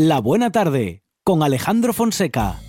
La 0.00 0.20
Buena 0.20 0.52
Tarde 0.52 1.02
con 1.24 1.42
Alejandro 1.42 1.92
Fonseca. 1.92 2.60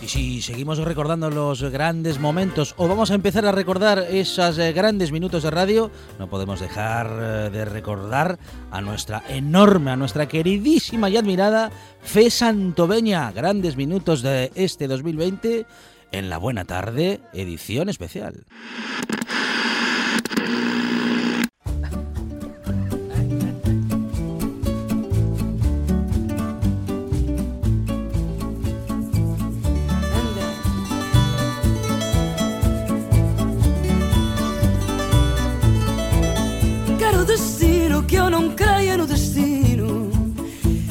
Y 0.00 0.08
si 0.08 0.40
seguimos 0.40 0.78
recordando 0.78 1.28
los 1.28 1.62
grandes 1.64 2.18
momentos 2.18 2.74
o 2.78 2.88
vamos 2.88 3.10
a 3.10 3.14
empezar 3.14 3.44
a 3.44 3.52
recordar 3.52 3.98
esos 3.98 4.56
eh, 4.56 4.72
grandes 4.72 5.12
minutos 5.12 5.42
de 5.42 5.50
radio, 5.50 5.90
no 6.18 6.30
podemos 6.30 6.60
dejar 6.60 7.10
eh, 7.10 7.50
de 7.50 7.66
recordar 7.66 8.38
a 8.70 8.80
nuestra 8.80 9.22
enorme, 9.28 9.90
a 9.90 9.96
nuestra 9.96 10.28
queridísima 10.28 11.10
y 11.10 11.18
admirada 11.18 11.70
Fe 12.00 12.30
Santoveña. 12.30 13.32
Grandes 13.32 13.76
minutos 13.76 14.22
de 14.22 14.50
este 14.54 14.88
2020 14.88 15.66
en 16.10 16.30
la 16.30 16.38
Buena 16.38 16.64
Tarde, 16.64 17.20
edición 17.34 17.90
especial. 17.90 18.46
Não 38.34 38.50
creia 38.50 38.96
no 38.96 39.06
destino. 39.06 40.10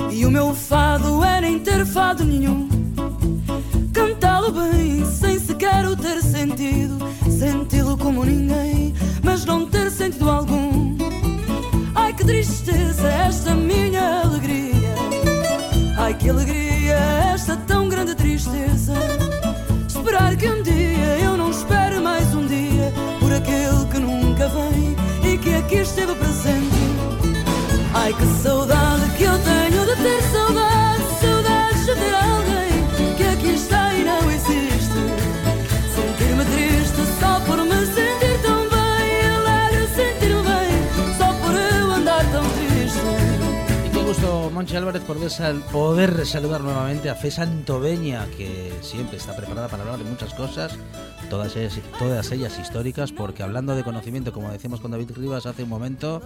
E 0.10 0.26
o 0.26 0.32
meu 0.32 0.56
fado 0.56 1.22
é 1.26 1.42
nem 1.42 1.60
ter 1.60 1.86
fado 1.86 2.24
nenhum. 2.24 2.70
Cantá-lo 3.92 4.50
bem, 4.54 5.06
sem 5.06 5.38
sequer 5.38 5.86
o 5.86 5.94
ter 5.94 6.22
sentido. 6.22 6.98
Senti-lo 7.30 7.98
como 7.98 8.24
ninguém, 8.24 8.94
mas 9.22 9.44
não 9.44 9.66
ter 9.66 9.92
sentido 9.92 10.30
algum. 10.30 10.96
Ai 11.94 12.14
que 12.14 12.24
tristeza 12.24 13.10
esta 13.10 13.54
minha 13.54 14.22
alegria. 14.22 14.96
Ai 15.98 16.14
que 16.14 16.30
alegria 16.30 16.96
esta 17.34 17.58
tão 17.58 17.90
grande 17.90 18.16
tristeza. 18.16 18.94
Esperar 19.86 20.38
que 20.38 20.48
um 20.48 20.64
dia 20.64 21.20
eu 21.26 21.36
não 21.36 21.52
espere 21.52 22.00
mais 22.00 22.34
um 22.34 22.48
dia 22.48 22.94
por 23.20 23.34
aquele 23.34 23.86
que 23.92 24.00
nunca 24.00 24.48
vem 24.48 24.96
e 25.30 25.38
que 25.38 25.56
aqui 25.56 25.76
esteve 25.80 26.16
presente. 26.16 26.83
Ai 27.94 28.14
que 28.14 28.26
saudade 28.44 29.06
que 29.18 29.24
eu 29.24 29.38
tenho 29.40 29.86
de 29.86 29.96
ter 30.04 30.22
saudade, 30.34 31.04
saudades 31.22 31.86
de 31.86 31.94
ter 31.96 32.14
alguém 32.16 33.16
que 33.18 33.24
aqui 33.24 33.50
está 33.54 33.94
e 33.94 34.04
não 34.04 34.32
existe. 34.32 35.02
Sentir-me 35.96 36.46
triste 36.46 37.02
só 37.20 37.40
por 37.46 37.58
me 37.64 37.86
sentir 37.86 38.38
tão 38.42 38.62
bem, 38.70 39.26
alegre 39.36 39.88
sentir-me 39.96 40.42
bem, 40.42 41.18
só 41.18 41.28
por 41.42 41.54
eu 41.54 41.92
andar 41.92 42.24
tão 42.32 42.44
triste. 42.44 43.08
Y 43.86 43.90
qué 43.94 44.04
gusto, 44.04 44.50
Monchi 44.52 44.76
Álvarez, 44.76 45.04
sal- 45.30 45.62
poder 45.72 46.26
saludar 46.26 46.62
nuevamente 46.62 47.10
a 47.10 47.16
Fe 47.16 47.30
Santoveña, 47.32 48.26
que 48.36 48.74
siempre 48.82 49.18
está 49.18 49.34
preparada 49.36 49.70
para 49.70 49.84
hablar 49.84 50.00
de 50.00 50.06
muchas 50.06 50.34
cosas, 50.34 50.74
todas 51.30 51.56
ellas, 51.56 51.80
todas 52.00 52.32
ellas 52.32 52.58
históricas, 52.60 53.12
porque 53.12 53.44
hablando 53.44 53.76
de 53.76 53.84
conocimiento, 53.84 54.32
como 54.34 54.52
decíamos 54.52 54.80
con 54.82 54.92
David 54.92 55.12
Rivas 55.16 55.46
hace 55.46 55.64
un 55.64 55.70
momento, 55.70 56.22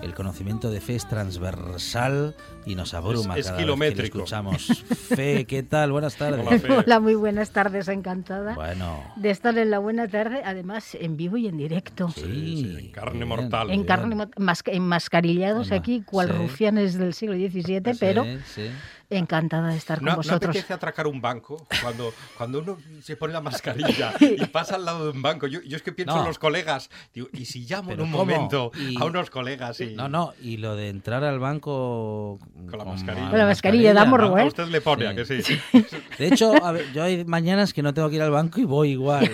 el 0.00 0.14
conocimiento 0.14 0.70
de 0.70 0.80
Fe 0.80 0.96
es 0.96 1.06
transversal 1.08 2.34
y 2.66 2.74
nos 2.74 2.94
abruma 2.94 3.34
Es- 3.34 3.46
es 3.46 3.46
cada 3.46 3.56
vez 3.56 3.64
que 3.64 3.66
lo 3.66 3.74
kilométrico. 3.74 4.18
escuchamos. 4.18 4.66
Fe, 5.08 5.44
¿qué 5.46 5.62
tal? 5.62 5.92
Buenas 5.92 6.16
tardes. 6.16 6.62
Hola, 6.68 7.00
muy 7.00 7.14
buenas 7.14 7.50
tardes, 7.50 7.88
encantada 7.88 8.54
Bueno, 8.54 9.02
de 9.16 9.30
estar 9.30 9.56
en 9.58 9.70
la 9.70 9.78
buena 9.78 10.08
tarde, 10.08 10.42
además 10.44 10.94
en 10.94 11.16
vivo 11.16 11.36
y 11.36 11.46
en 11.48 11.56
directo. 11.56 12.08
sí. 12.10 12.22
sí, 12.22 12.76
en 12.78 12.90
carne 12.92 13.12
bien. 13.18 13.28
mortal. 13.28 13.70
En 13.70 13.84
carne, 13.84 14.14
mo- 14.14 14.30
mas- 14.38 14.62
enmascarillados 14.66 15.68
Ema, 15.68 15.76
aquí, 15.76 16.02
cual 16.02 16.28
sí. 16.28 16.34
rufianes 16.34 16.98
del 16.98 17.14
siglo 17.14 17.34
XVII, 17.34 17.80
Sí, 17.92 17.98
pero 17.98 18.24
sí. 18.54 18.66
Encantada 19.10 19.68
de 19.68 19.76
estar 19.76 19.98
con 19.98 20.04
¿No, 20.06 20.10
no 20.12 20.16
vosotros. 20.18 20.50
apetece 20.50 20.72
atracar 20.72 21.06
un 21.06 21.20
banco 21.20 21.66
cuando, 21.82 22.12
cuando 22.38 22.60
uno 22.60 22.78
se 23.02 23.16
pone 23.16 23.32
la 23.32 23.40
mascarilla 23.40 24.12
y 24.20 24.44
pasa 24.46 24.76
al 24.76 24.84
lado 24.84 25.04
de 25.06 25.10
un 25.10 25.20
banco? 25.22 25.46
Yo, 25.48 25.60
yo 25.62 25.76
es 25.76 25.82
que 25.82 25.92
pienso 25.92 26.14
No. 26.14 26.20
en 26.22 26.28
los 26.28 26.38
colegas. 26.38 26.90
Digo, 27.12 27.28
¿y 27.32 27.44
si 27.46 27.66
llamo 27.66 27.90
en 27.92 28.00
un 28.00 28.10
¿cómo? 28.12 28.24
momento 28.24 28.70
Y- 28.78 28.96
a 29.00 29.04
unos 29.04 29.30
colegas 29.30 29.80
y... 29.80 29.94
No, 29.94 30.08
no, 30.08 30.32
y 30.40 30.56
lo 30.58 30.76
de 30.76 30.88
entrar 30.88 31.24
al 31.24 31.38
banco 31.40 32.38
Con 32.70 32.78
la 32.78 32.84
mascarilla. 32.84 33.30
Con 33.30 33.38
la 33.38 33.46
mascarilla, 33.46 33.92
da 33.94 34.04
morbo, 34.04 34.36
A 34.36 34.42
¿eh? 34.44 34.46
usted 34.46 34.66
le 34.68 34.80
pone, 34.80 35.04
Sí. 35.04 35.06
¿a 35.10 35.14
que 35.16 35.24
sí? 35.42 35.60
De 36.18 36.26
hecho, 36.28 36.52
a 36.64 36.72
ver, 36.72 36.92
yo 36.92 37.02
hay 37.02 37.24
mañanas 37.24 37.72
que 37.72 37.82
no 37.82 37.92
tengo 37.94 38.08
que 38.10 38.16
ir 38.16 38.22
al 38.22 38.30
banco 38.30 38.60
y 38.60 38.64
voy 38.64 38.90
igual. 38.90 39.28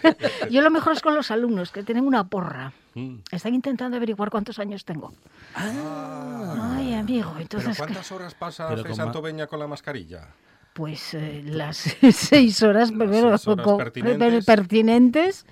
Yo 0.50 0.60
lo 0.60 0.70
mejor 0.70 0.92
es 0.92 1.00
con 1.00 1.14
los 1.14 1.30
alumnos, 1.30 1.70
que 1.70 1.82
tienen 1.82 2.06
una 2.06 2.24
porra. 2.28 2.72
Mm. 2.94 3.16
Están 3.30 3.54
intentando 3.54 3.96
averiguar 3.96 4.30
cuántos 4.30 4.58
años 4.58 4.84
tengo. 4.84 5.12
Ay, 5.54 6.94
amigo, 6.94 7.30
¿Pero 7.30 7.42
entonces, 7.42 7.76
cuántas 7.78 8.10
horas 8.12 8.34
pasa 8.34 8.76
Fe 8.76 8.94
Santoveña 8.94 9.46
con 9.46 9.58
la 9.58 9.66
mascarilla? 9.66 10.28
pues 10.74 11.12
eh, 11.12 11.42
las 11.44 11.76
seis 12.12 12.62
horas, 12.62 12.90
primero, 12.92 13.36
seis 13.36 13.46
horas 13.48 13.64
co- 13.64 13.76
pertinentes. 13.76 14.44
pertinentes, 14.46 15.46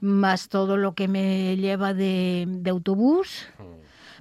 más 0.00 0.48
todo 0.48 0.76
lo 0.78 0.94
que 0.94 1.08
me 1.08 1.56
lleva 1.56 1.92
de, 1.92 2.46
de 2.48 2.70
autobús, 2.70 3.46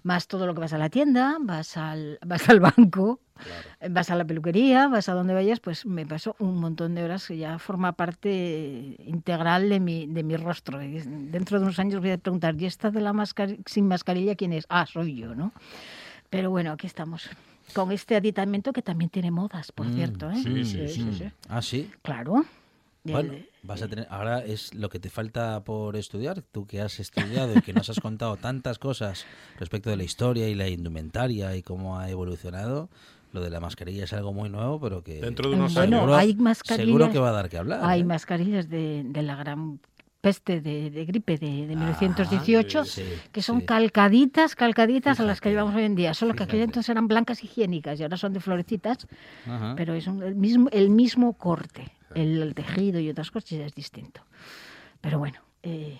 más 0.03 0.27
todo 0.27 0.45
lo 0.47 0.53
que 0.53 0.59
vas 0.59 0.73
a 0.73 0.77
la 0.77 0.89
tienda, 0.89 1.37
vas 1.39 1.77
al, 1.77 2.19
vas 2.25 2.49
al 2.49 2.59
banco, 2.59 3.21
Claro. 3.43 3.93
vas 3.93 4.09
a 4.11 4.15
la 4.15 4.25
peluquería, 4.25 4.87
vas 4.87 5.09
a 5.09 5.13
donde 5.13 5.33
vayas, 5.33 5.59
pues 5.59 5.85
me 5.85 6.05
paso 6.05 6.35
un 6.39 6.59
montón 6.59 6.95
de 6.95 7.03
horas 7.03 7.27
que 7.27 7.37
ya 7.37 7.57
forma 7.59 7.93
parte 7.93 8.95
integral 9.05 9.69
de 9.69 9.79
mi, 9.79 10.07
de 10.07 10.23
mi 10.23 10.35
rostro. 10.37 10.81
Y 10.81 10.99
Dentro 11.05 11.57
de 11.59 11.65
unos 11.65 11.79
años 11.79 11.99
voy 12.01 12.11
a 12.11 12.17
preguntar, 12.17 12.55
¿y 12.61 12.65
esta 12.65 12.91
de 12.91 13.01
la 13.01 13.13
mascar 13.13 13.57
sin 13.65 13.87
mascarilla 13.87 14.35
quién 14.35 14.53
es? 14.53 14.65
Ah, 14.69 14.85
soy 14.85 15.15
yo, 15.15 15.35
¿no? 15.35 15.51
Pero 16.29 16.49
bueno, 16.49 16.71
aquí 16.71 16.87
estamos. 16.87 17.29
Con 17.73 17.91
este 17.91 18.15
aditamento 18.15 18.73
que 18.73 18.81
también 18.81 19.09
tiene 19.09 19.31
modas, 19.31 19.71
por 19.71 19.87
Mm, 19.87 19.93
cierto, 19.93 20.29
¿eh? 20.29 20.35
sí, 20.35 20.65
sí, 20.65 20.87
sí. 20.89 21.25
Ah, 21.49 21.61
sí. 21.61 21.89
Claro. 22.01 22.43
Bueno, 23.03 23.33
vas 23.63 23.81
a 23.81 23.87
tener, 23.87 24.05
ahora 24.11 24.45
es 24.45 24.73
lo 24.75 24.89
que 24.89 24.99
te 24.99 25.09
falta 25.09 25.63
por 25.63 25.95
estudiar, 25.95 26.43
tú 26.43 26.67
que 26.67 26.81
has 26.81 26.99
estudiado 26.99 27.57
y 27.57 27.61
que 27.61 27.73
nos 27.73 27.89
has 27.89 27.99
contado 27.99 28.37
tantas 28.37 28.77
cosas 28.77 29.25
respecto 29.57 29.89
de 29.89 29.95
la 29.97 30.03
historia 30.03 30.47
y 30.49 30.53
la 30.55 30.67
indumentaria 30.67 31.55
y 31.55 31.63
cómo 31.63 31.97
ha 31.97 32.09
evolucionado. 32.11 32.89
Lo 33.33 33.41
de 33.41 33.49
la 33.49 33.59
mascarilla 33.59 34.03
es 34.03 34.13
algo 34.13 34.33
muy 34.33 34.49
nuevo, 34.49 34.79
pero 34.79 35.03
que 35.03 35.21
Dentro 35.21 35.49
de 35.49 35.55
unos 35.55 35.73
Bueno, 35.73 35.97
años. 35.97 36.01
seguro, 36.01 36.15
hay 36.17 36.33
mascarillas- 36.35 36.85
seguro 36.85 37.09
que 37.11 37.19
va 37.19 37.29
a 37.29 37.31
dar 37.33 37.49
que 37.49 37.57
hablar. 37.57 37.79
Hay 37.83 38.01
¿eh? 38.01 38.03
mascarillas 38.03 38.67
de, 38.69 39.03
de 39.05 39.21
la 39.21 39.35
gran 39.35 39.79
peste 40.19 40.61
de, 40.61 40.91
de 40.91 41.05
gripe 41.05 41.37
de, 41.37 41.65
de 41.65 41.73
Ah, 41.73 41.77
1918 41.77 42.85
sí, 42.85 43.03
que 43.31 43.41
son 43.41 43.61
sí. 43.61 43.65
calcaditas, 43.65 44.55
calcaditas 44.55 45.19
a 45.19 45.23
las 45.23 45.39
que 45.41 45.49
Fíjate, 45.49 45.55
llevamos 45.55 45.75
hoy 45.75 45.83
en 45.85 45.95
día, 45.95 46.13
solo 46.13 46.33
que 46.35 46.43
aquellas 46.43 46.51
fíjate. 46.59 46.63
entonces 46.71 46.89
eran 46.89 47.07
blancas 47.07 47.43
higiénicas 47.43 47.99
y 47.99 48.03
ahora 48.03 48.17
son 48.17 48.33
de 48.33 48.39
florecitas, 48.39 49.07
Ajá. 49.47 49.73
pero 49.75 49.93
es 49.95 50.05
un- 50.07 50.21
el, 50.21 50.35
mismo, 50.35 50.69
el 50.71 50.89
mismo 50.91 51.33
corte, 51.33 51.91
el, 52.13 52.39
el 52.41 52.53
tejido 52.53 52.99
y 52.99 53.09
otras 53.09 53.31
cosas 53.31 53.49
ya 53.49 53.65
es 53.65 53.73
distinto. 53.73 54.21
Pero 54.99 55.17
bueno, 55.17 55.39
eh, 55.63 55.97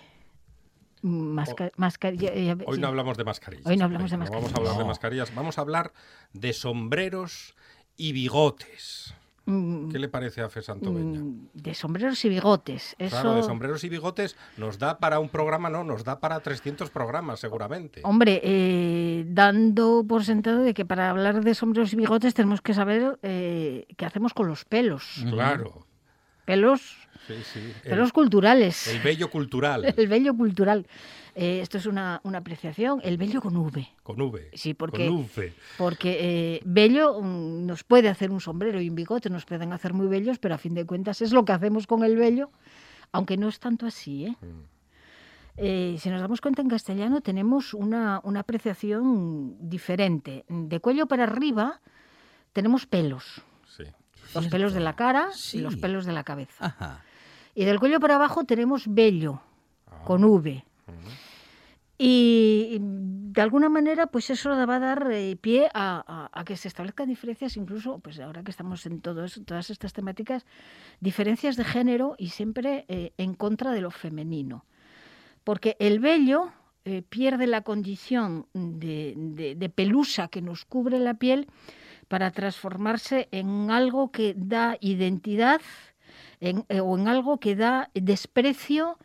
masca- 1.02 1.72
mascarilla- 1.76 2.32
eh, 2.32 2.56
Hoy 2.66 2.78
no 2.78 2.88
hablamos 2.88 3.16
de 3.16 3.24
mascarillas. 3.24 3.66
Hoy 3.66 3.76
no 3.76 3.84
hablamos 3.86 4.10
de 4.10 4.16
Venga, 4.16 4.30
Vamos 4.30 4.44
a 4.44 4.46
mascarillas. 4.46 4.70
hablar 4.72 4.78
de 4.78 4.88
mascarillas. 4.88 5.34
Vamos 5.34 5.58
a 5.58 5.60
hablar 5.60 5.92
de 6.32 6.52
sombreros 6.52 7.54
y 7.96 8.12
bigotes. 8.12 9.14
Mm, 9.44 9.88
¿Qué 9.90 9.98
le 9.98 10.08
parece 10.08 10.40
a 10.40 10.48
Fe 10.48 10.62
Santoveña? 10.62 11.18
mm, 11.20 11.48
de 11.54 11.74
sombreros 11.74 12.24
y 12.24 12.28
bigotes. 12.28 12.94
Eso, 13.00 13.10
Claro, 13.20 13.34
de 13.34 13.42
sombreros 13.42 13.82
y 13.82 13.88
bigotes 13.88 14.36
nos 14.56 14.78
da 14.78 15.00
para 15.00 15.18
un 15.18 15.28
programa, 15.30 15.68
no, 15.68 15.82
nos 15.82 16.04
da 16.04 16.20
para 16.20 16.38
300 16.38 16.90
programas 16.90 17.40
seguramente. 17.40 18.02
Hombre, 18.04 18.40
eh, 18.44 19.24
dando 19.26 20.04
por 20.08 20.24
sentado 20.24 20.60
de 20.60 20.74
que 20.74 20.84
para 20.84 21.10
hablar 21.10 21.42
de 21.42 21.54
sombreros 21.56 21.92
y 21.92 21.96
bigotes 21.96 22.34
tenemos 22.34 22.60
que 22.62 22.72
saber 22.72 23.18
eh, 23.22 23.86
qué 23.96 24.06
hacemos 24.06 24.32
con 24.32 24.46
los 24.46 24.64
pelos. 24.64 25.24
Claro. 25.28 25.86
Pelos, 26.44 26.96
Sí, 27.26 27.34
sí. 27.44 27.60
El, 27.84 27.90
pelos 27.90 28.12
culturales. 28.12 28.88
el 28.88 29.00
vello 29.00 29.30
cultural 29.30 29.84
El 29.96 30.08
vello 30.08 30.34
cultural. 30.36 30.86
Eh, 31.34 31.60
esto 31.62 31.78
es 31.78 31.86
una, 31.86 32.20
una 32.24 32.38
apreciación. 32.38 33.00
El 33.04 33.16
vello 33.16 33.40
con 33.40 33.56
V. 33.56 33.88
con 34.02 34.20
V. 34.20 34.50
Sí, 34.54 34.74
porque, 34.74 35.06
Con 35.06 35.18
V. 35.20 35.52
porque 35.78 36.18
eh, 36.20 36.60
bello 36.64 37.20
mm, 37.22 37.64
nos 37.64 37.84
puede 37.84 38.08
hacer 38.08 38.30
un 38.30 38.40
sombrero 38.40 38.80
y 38.80 38.88
un 38.88 38.96
bigote, 38.96 39.30
nos 39.30 39.44
pueden 39.44 39.72
hacer 39.72 39.94
muy 39.94 40.08
bellos, 40.08 40.38
pero 40.38 40.54
a 40.54 40.58
fin 40.58 40.74
de 40.74 40.84
cuentas 40.84 41.22
es 41.22 41.32
lo 41.32 41.44
que 41.44 41.52
hacemos 41.52 41.86
con 41.86 42.02
el 42.04 42.16
vello, 42.16 42.50
aunque 43.12 43.36
no 43.36 43.48
es 43.48 43.60
tanto 43.60 43.86
así. 43.86 44.26
¿eh? 44.26 44.36
Mm. 44.40 44.72
Eh, 45.58 45.96
si 46.00 46.10
nos 46.10 46.20
damos 46.20 46.40
cuenta 46.40 46.62
en 46.62 46.68
castellano 46.68 47.20
tenemos 47.20 47.72
una, 47.72 48.20
una 48.24 48.40
apreciación 48.40 49.56
diferente. 49.60 50.44
De 50.48 50.80
cuello 50.80 51.06
para 51.06 51.24
arriba 51.24 51.80
tenemos 52.52 52.86
pelos. 52.86 53.42
Los 54.34 54.48
pelos 54.48 54.72
de 54.74 54.80
la 54.80 54.94
cara 54.94 55.28
Sí. 55.32 55.58
y 55.58 55.60
los 55.60 55.76
pelos 55.76 56.04
de 56.06 56.12
la 56.12 56.24
cabeza. 56.24 56.66
Ajá. 56.66 57.02
Y 57.54 57.64
del 57.64 57.78
cuello 57.78 58.00
para 58.00 58.14
abajo 58.16 58.44
tenemos 58.44 58.84
vello, 58.86 59.40
Ah. 59.86 60.02
con 60.04 60.24
V. 60.24 60.64
Y 61.98 62.78
de 62.80 63.40
alguna 63.42 63.68
manera, 63.68 64.06
pues 64.08 64.28
eso 64.30 64.50
va 64.66 64.76
a 64.76 64.78
dar 64.80 65.08
eh, 65.12 65.36
pie 65.40 65.68
a, 65.72 66.02
a- 66.06 66.40
a 66.40 66.44
que 66.44 66.56
se 66.56 66.66
establezcan 66.68 67.08
diferencias, 67.08 67.56
incluso, 67.56 67.98
pues 68.00 68.18
ahora 68.18 68.42
que 68.42 68.50
estamos 68.50 68.84
en 68.86 69.00
todo 69.00 69.24
eso- 69.24 69.42
todas 69.44 69.70
estas 69.70 69.92
temáticas, 69.92 70.44
diferencias 71.00 71.56
de 71.56 71.64
género 71.64 72.14
y 72.18 72.30
siempre 72.30 72.84
eh, 72.88 73.12
en 73.18 73.34
contra 73.34 73.70
de 73.72 73.80
lo 73.82 73.90
femenino. 73.90 74.64
Porque 75.44 75.76
el 75.78 76.00
vello 76.00 76.52
eh, 76.84 77.02
pierde 77.08 77.46
la 77.46 77.60
condición 77.60 78.46
de, 78.54 79.14
de- 79.16 79.54
de 79.54 79.68
pelusa 79.68 80.26
que 80.26 80.42
nos 80.42 80.64
cubre 80.64 80.98
la 80.98 81.14
piel 81.14 81.46
para 82.12 82.30
transformarse 82.30 83.26
en 83.32 83.70
algo 83.70 84.12
que 84.12 84.34
da 84.36 84.76
identidad 84.82 85.62
en- 86.40 86.66
eh, 86.68 86.80
o 86.84 86.98
en 86.98 87.08
algo 87.08 87.40
que 87.40 87.56
da 87.56 87.88
desprecio, 87.94 88.98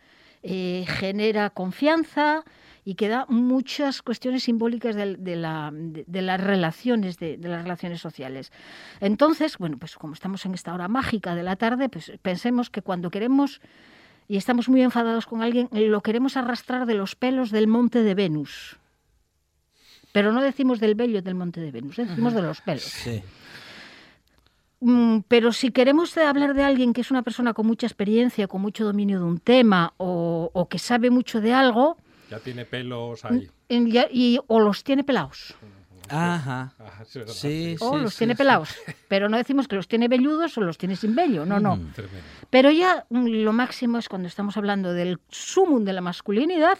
eh, 0.43 0.83
genera 0.99 1.49
confianza 1.49 2.43
y 2.83 2.95
que 2.95 3.07
da 3.07 3.25
muchas 3.29 4.01
cuestiones 4.01 4.43
simbólicas 4.43 4.93
de, 4.93 5.15
de- 5.15 6.21
las 6.21 6.41
relaciones 6.41 7.17
de 7.17 7.37
las 7.39 7.61
relaciones 7.63 8.01
sociales. 8.01 8.51
Entonces, 8.99 9.57
bueno, 9.57 9.77
pues 9.77 9.95
como 9.95 10.11
estamos 10.13 10.45
en 10.45 10.53
esta 10.53 10.73
hora 10.73 10.89
mágica 10.89 11.33
de 11.33 11.43
la 11.43 11.55
tarde, 11.55 11.87
pues 11.87 12.11
pensemos 12.21 12.69
que 12.69 12.81
cuando 12.81 13.09
queremos 13.09 13.61
y 14.27 14.35
estamos 14.35 14.67
muy 14.67 14.81
enfadados 14.81 15.27
con 15.27 15.41
alguien, 15.41 15.69
lo 15.71 16.01
queremos 16.01 16.35
arrastrar 16.35 16.85
de 16.85 16.95
los 16.95 17.15
pelos 17.15 17.51
del 17.51 17.67
monte 17.67 18.03
de 18.03 18.15
Venus. 18.15 18.79
Pero 20.17 20.31
no 20.31 20.41
decimos 20.41 20.79
del 20.79 20.95
vello 20.95 21.21
del 21.21 21.35
monte 21.35 21.61
de 21.61 21.69
Venus, 21.69 21.95
decimos 21.97 22.33
de 22.33 22.41
los 22.41 22.59
pelos. 22.61 22.81
Sí. 22.81 23.21
Mm, 24.79 25.19
Pero 25.27 25.51
si 25.53 25.69
queremos 25.69 26.17
hablar 26.17 26.55
de 26.55 26.63
alguien 26.63 26.91
que 26.91 27.01
es 27.01 27.11
una 27.11 27.21
persona 27.21 27.53
con 27.53 27.67
mucha 27.67 27.85
experiencia, 27.85 28.47
con 28.47 28.61
mucho 28.63 28.83
dominio 28.83 29.19
de 29.19 29.25
un 29.25 29.37
tema 29.39 29.93
o, 29.97 30.49
o 30.51 30.67
que 30.69 30.79
sabe 30.79 31.11
mucho 31.11 31.39
de 31.39 31.53
algo, 31.53 31.97
Ya 32.31 32.39
tiene 32.39 32.65
pelos 32.65 33.23
ahí. 33.25 33.47
y, 33.69 34.39
o 34.47 34.59
los 34.59 34.83
tiene 34.83 35.03
pelados, 35.03 35.53
Ajá. 36.09 36.73
Ah, 36.79 37.03
verdad. 37.13 37.31
Sí, 37.35 37.75
o 37.79 37.93
sí, 37.93 38.01
los 38.01 38.13
sí, 38.13 38.17
tiene 38.19 38.33
sí. 38.33 38.37
pelados. 38.39 38.69
Pero 39.07 39.29
no 39.29 39.37
decimos 39.37 39.67
que 39.67 39.75
los 39.75 39.87
tiene 39.87 40.07
velludos 40.07 40.57
o 40.57 40.61
los 40.61 40.79
tiene 40.79 40.95
sin 40.95 41.13
vello, 41.13 41.45
no, 41.45 41.59
no. 41.59 41.75
Mm. 41.75 41.91
Tremendo. 41.91 42.23
Pero 42.49 42.71
ya 42.71 43.05
mm, 43.11 43.27
lo 43.43 43.53
máximo 43.53 43.99
es 43.99 44.09
cuando 44.09 44.27
estamos 44.27 44.57
hablando 44.57 44.93
del 44.93 45.19
sumum 45.29 45.83
de 45.83 45.93
la 45.93 46.01
masculinidad, 46.01 46.79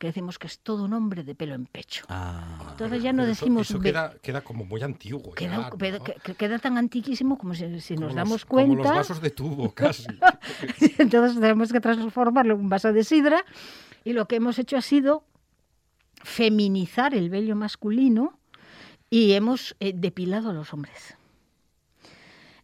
que 0.00 0.06
decimos 0.06 0.38
que 0.38 0.46
es 0.46 0.58
todo 0.60 0.84
un 0.84 0.94
hombre 0.94 1.22
de 1.24 1.34
pelo 1.34 1.54
en 1.54 1.66
pecho. 1.66 2.06
Ah. 2.08 2.68
Entonces 2.70 3.02
ya 3.02 3.12
no 3.12 3.22
eso- 3.22 3.28
decimos 3.44 3.68
Eso, 3.70 3.78
queda, 3.80 4.14
queda 4.22 4.40
como 4.40 4.64
muy 4.64 4.82
antiguo. 4.82 5.32
queda, 5.34 5.56
ya, 5.58 5.68
¿no? 5.68 5.76
pero 5.78 6.02
que- 6.02 6.14
que 6.24 6.34
queda 6.34 6.58
tan 6.58 6.78
antiquísimo 6.78 7.36
como 7.36 7.54
si, 7.54 7.80
si 7.82 7.94
Como 7.96 8.06
nos 8.06 8.14
los- 8.14 8.16
damos 8.16 8.46
Como 8.46 8.62
los 8.62 8.76
cuenta. 8.78 8.92
vasos 8.94 9.20
de 9.20 9.28
tubo, 9.30 9.70
casi. 9.74 10.06
Entonces 10.98 11.38
tenemos 11.38 11.70
que 11.70 11.80
transformarlo 11.80 12.54
en 12.54 12.60
un 12.60 12.68
vaso 12.70 12.94
de 12.94 13.04
sidra 13.04 13.44
y 14.02 14.14
lo 14.14 14.26
que 14.26 14.36
hemos 14.36 14.58
hecho 14.58 14.78
ha 14.78 14.80
sido 14.82 15.22
feminizar 16.22 17.14
el 17.14 17.28
vello 17.28 17.54
masculino 17.54 18.38
y 19.10 19.32
hemos 19.32 19.76
eh, 19.80 19.92
depilado 19.94 20.48
a 20.48 20.52
los 20.54 20.72
hombres. 20.72 21.16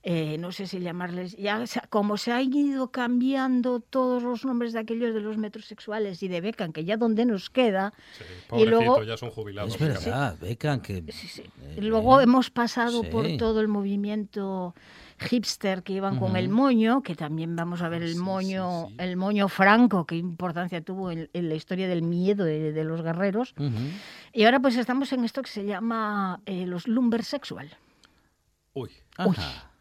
Eh, 0.09 0.39
no 0.39 0.53
sé 0.53 0.69
si 0.69 0.79
llamarles, 0.79 1.37
ya 1.37 1.67
se- 1.67 1.81
como 1.91 2.17
se 2.17 2.31
han 2.31 2.55
ido 2.55 2.93
cambiando 2.93 3.81
todos 3.81 4.23
los 4.23 4.45
nombres 4.45 4.73
de 4.73 4.79
aquellos 4.79 5.13
de 5.13 5.21
los 5.21 5.37
metrosexuales 5.37 6.23
y 6.23 6.29
de 6.29 6.41
Beckham, 6.41 6.73
que 6.73 6.85
ya 6.85 6.97
donde 6.97 7.25
nos 7.25 7.51
queda, 7.51 7.93
Sí, 8.17 8.23
Y 8.57 8.67
luego- 8.67 9.03
ya 9.03 9.17
son 9.17 9.31
jubilados. 9.33 9.75
Es 9.75 9.81
verdad, 9.81 10.39
Beckham, 10.41 10.81
que... 10.81 11.03
Sí, 11.11 11.27
sí. 11.27 11.43
Eh, 11.61 11.79
Luego 11.81 12.21
hemos 12.21 12.51
pasado 12.51 13.03
por 13.03 13.27
todo 13.37 13.61
el 13.61 13.67
movimiento 13.67 14.77
hipster 15.19 15.83
que 15.83 15.95
iban 15.95 16.21
con 16.21 16.37
el 16.37 16.51
moño, 16.51 17.03
que 17.03 17.17
también 17.17 17.57
vamos 17.57 17.83
a 17.83 17.89
ver 17.89 18.03
el 18.05 18.15
moño, 18.15 18.87
sí. 18.91 18.95
el 18.99 19.17
moño 19.17 19.49
franco, 19.49 20.05
qué 20.07 20.15
importancia 20.15 20.83
tuvo 20.83 21.11
en, 21.11 21.29
en 21.33 21.49
la 21.49 21.57
historia 21.57 21.89
del 21.89 22.03
miedo 22.03 22.45
de, 22.45 22.71
de 22.73 22.85
los 22.85 23.03
guerreros. 23.03 23.55
Y 24.33 24.45
ahora 24.45 24.61
pues 24.61 24.77
estamos 24.77 25.13
en 25.13 25.25
esto 25.25 25.43
que 25.43 25.51
se 25.51 25.65
llama 25.65 26.41
eh, 26.47 26.65
los 26.65 26.87
lumber 26.87 27.25
sexual. 27.25 27.71
Uy, 28.73 28.91
Ajá. 29.17 29.73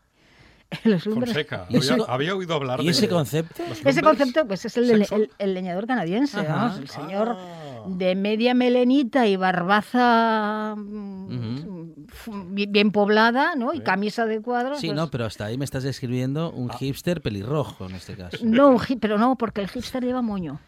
los 0.84 1.06
lumber- 1.06 1.26
Fonseca. 1.28 1.66
¿Y 1.70 1.78
ese 1.78 1.96
Había, 2.08 2.36
oído 2.36 2.54
hablar 2.56 2.82
¿Y 2.82 2.86
de 2.86 2.92
ese 2.92 3.08
concepto? 3.10 3.64
Ese 3.86 4.02
concepto 4.02 4.46
pues 4.48 4.66
es 4.66 4.78
el, 4.78 4.88
del- 4.88 5.08
el- 5.12 5.30
el 5.40 5.54
leñador 5.54 5.88
canadiense, 5.88 6.42
vamos, 6.42 6.80
el 6.80 6.90
señor 6.90 7.36
Ah. 7.38 7.84
de 7.88 8.16
media 8.16 8.54
melenita 8.54 9.28
y 9.28 9.36
barbaza 9.36 10.76
mm, 10.78 12.06
f- 12.10 12.32
bien 12.48 12.72
bien 12.72 12.92
poblada, 12.92 13.56
¿no? 13.56 13.74
Y 13.74 13.82
camisa 13.82 14.26
de 14.26 14.42
cuadros. 14.42 14.80
Sí, 14.80 14.88
pues- 14.88 14.96
no, 14.98 15.10
pero 15.10 15.26
hasta 15.26 15.46
ahí 15.46 15.58
me 15.58 15.66
estás 15.66 15.84
describiendo 15.84 16.52
un 16.52 16.70
hipster 16.72 17.22
pelirrojo 17.22 17.86
en 17.86 17.96
este 17.96 18.16
caso. 18.16 18.38
No, 18.44 18.78
pero 19.00 19.18
no, 19.18 19.36
porque 19.38 19.62
el 19.62 19.70
hipster 19.70 20.04
lleva 20.04 20.22
moño. 20.22 20.60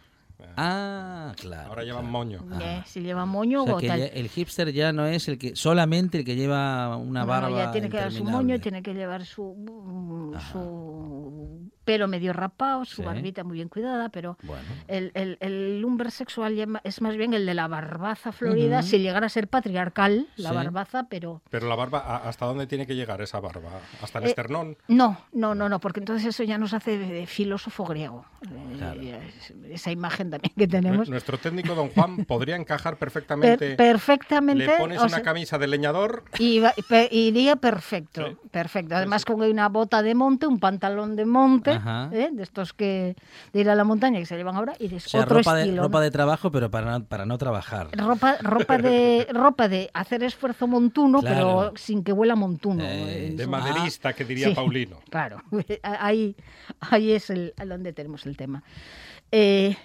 Ah, 0.55 1.33
claro. 1.39 1.69
Ahora 1.69 1.83
llevan 1.83 2.01
claro. 2.03 2.11
moño. 2.11 2.45
Eh, 2.61 2.81
si 2.85 3.01
lleva 3.01 3.25
moño 3.25 3.63
O 3.63 3.65
sea, 3.65 3.75
o 3.75 3.77
que 3.79 3.87
tal. 3.87 3.99
ya- 3.99 4.05
el 4.07 4.29
hipster 4.29 4.71
ya 4.71 4.91
no 4.91 5.05
es 5.05 5.27
el 5.27 5.37
que 5.37 5.55
solamente 5.55 6.19
el 6.19 6.25
que 6.25 6.35
lleva 6.35 6.95
una 6.97 7.21
No, 7.21 7.25
no, 7.25 7.31
barba 7.31 7.49
ya 7.57 7.71
tiene 7.71 7.89
que 7.89 7.97
llevar 7.97 8.11
su 8.11 8.23
moño, 8.23 8.59
tiene 8.59 8.81
que 8.83 8.93
llevar 8.93 9.25
su, 9.25 9.55
mm, 9.55 10.35
Ajá. 10.35 10.51
su 10.51 11.71
pelo 11.83 12.07
medio 12.09 12.33
rapado, 12.33 12.83
su 12.83 12.97
Sí. 12.97 13.01
barbita 13.03 13.45
muy 13.45 13.55
bien 13.55 13.69
cuidada, 13.69 14.09
pero 14.09 14.37
Bueno, 14.43 14.61
el, 14.89 15.11
el, 15.13 15.37
el 15.39 15.79
lumber 15.79 16.11
sexual 16.11 16.53
es 16.83 17.01
más 17.01 17.15
bien 17.15 17.33
el 17.33 17.45
de 17.45 17.53
la 17.53 17.67
barbaza 17.69 18.33
florida, 18.33 18.81
si 18.81 18.99
llegara 18.99 19.27
a 19.27 19.29
ser 19.29 19.47
patriarcal, 19.47 20.27
la 20.35 20.49
Sí. 20.49 20.55
barbaza, 20.55 21.07
pero... 21.09 21.41
Pero 21.49 21.69
la 21.69 21.75
barba, 21.75 21.99
¿a- 21.99 22.27
¿hasta 22.27 22.45
dónde 22.45 22.67
tiene 22.67 22.85
que 22.85 22.93
llegar 22.95 23.21
esa 23.21 23.39
barba? 23.39 23.69
¿Hasta 24.01 24.19
el 24.19 24.25
Eh, 24.25 24.27
esternón? 24.29 24.77
No, 24.89 25.17
no, 25.31 25.55
no, 25.55 25.69
no, 25.69 25.79
porque 25.79 26.01
entonces 26.01 26.25
eso 26.27 26.43
ya 26.43 26.57
nos 26.57 26.73
hace 26.73 26.97
de, 26.97 27.07
de 27.07 27.25
filósofo 27.25 27.85
griego. 27.85 28.25
Eh, 28.41 28.75
Claro. 28.77 29.01
es- 29.01 29.53
Esa 29.71 29.91
imagen 29.91 30.26
también 30.29 30.53
que 30.57 30.67
tenemos. 30.67 31.09
Nuestro 31.09 31.37
técnico 31.37 31.75
don 31.75 31.89
Juan 31.89 32.25
podría 32.25 32.55
encajar 32.55 32.93
Per- 32.93 32.99
perfectamente. 32.99 33.75
perfectamente. 33.75 34.65
Le 34.67 34.77
pones 34.77 34.99
o 34.99 35.01
una 35.03 35.09
sea, 35.09 35.21
camisa 35.23 35.57
de 35.57 35.67
leñador. 35.67 36.23
Y 36.39 36.59
va- 36.59 36.73
pe- 36.87 37.09
iría 37.11 37.55
perfecto, 37.55 38.27
Sí. 38.27 38.37
perfecto. 38.51 38.95
Además 38.95 39.25
con 39.25 39.41
una 39.41 39.69
bota 39.69 40.01
de 40.03 40.15
monte, 40.15 40.47
un 40.47 40.59
pantalón 40.59 41.15
de 41.15 41.25
monte. 41.25 41.79
¿eh? 42.11 42.29
de 42.31 42.43
estos 42.43 42.73
que 42.73 43.15
de 43.53 43.59
ir 43.61 43.69
a 43.69 43.75
la 43.75 43.83
montaña 43.83 44.19
que 44.19 44.25
se 44.25 44.35
llevan 44.37 44.55
ahora 44.55 44.73
y 44.79 44.87
de 44.87 44.97
o 44.97 44.99
sea, 44.99 45.21
otro 45.21 45.37
ropa, 45.37 45.55
de, 45.55 45.61
estilo. 45.63 45.83
ropa 45.83 45.97
¿no? 45.99 46.03
de 46.03 46.11
trabajo, 46.11 46.51
pero 46.51 46.69
para 46.71 46.91
no, 46.99 47.05
para 47.05 47.25
no 47.25 47.37
trabajar. 47.37 47.89
Ropa, 47.97 48.37
ropa 48.41 48.77
de 48.77 49.27
ropa 49.33 49.67
de 49.67 49.89
hacer 49.93 50.23
esfuerzo 50.23 50.67
montuno, 50.67 51.19
Claro. 51.21 51.35
pero 51.35 51.73
sin 51.77 52.03
que 52.03 52.11
huela 52.13 52.35
montuno. 52.35 52.83
Eh, 52.85 53.33
De 53.35 53.47
maderista, 53.47 54.13
que 54.13 54.23
diría 54.25 54.49
Sí. 54.49 54.53
Paulino. 54.55 54.99
Claro, 55.09 55.41
ahí, 55.83 56.35
ahí 56.79 57.11
es 57.11 57.29
el, 57.29 57.53
donde 57.65 57.93
tenemos 57.93 58.25
el 58.25 58.37
tema. 58.37 58.63
Eh, 59.31 59.75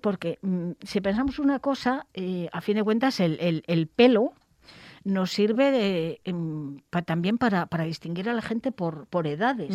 porque 0.00 0.38
mm, 0.42 0.70
si 0.82 1.00
pensamos 1.00 1.38
una 1.38 1.58
cosa, 1.58 2.06
eh, 2.14 2.48
a 2.52 2.60
fin 2.60 2.76
de 2.76 2.82
cuentas 2.84 3.20
el, 3.20 3.38
el- 3.40 3.64
el 3.66 3.86
pelo 3.86 4.32
nos 5.04 5.30
sirve 5.30 5.70
de, 5.70 6.20
em, 6.24 6.78
pa- 6.90 7.02
también 7.02 7.38
para, 7.38 7.66
para 7.66 7.84
distinguir 7.84 8.28
a 8.28 8.32
la 8.34 8.42
gente 8.42 8.72
por, 8.72 9.06
por 9.06 9.26
edades. 9.26 9.70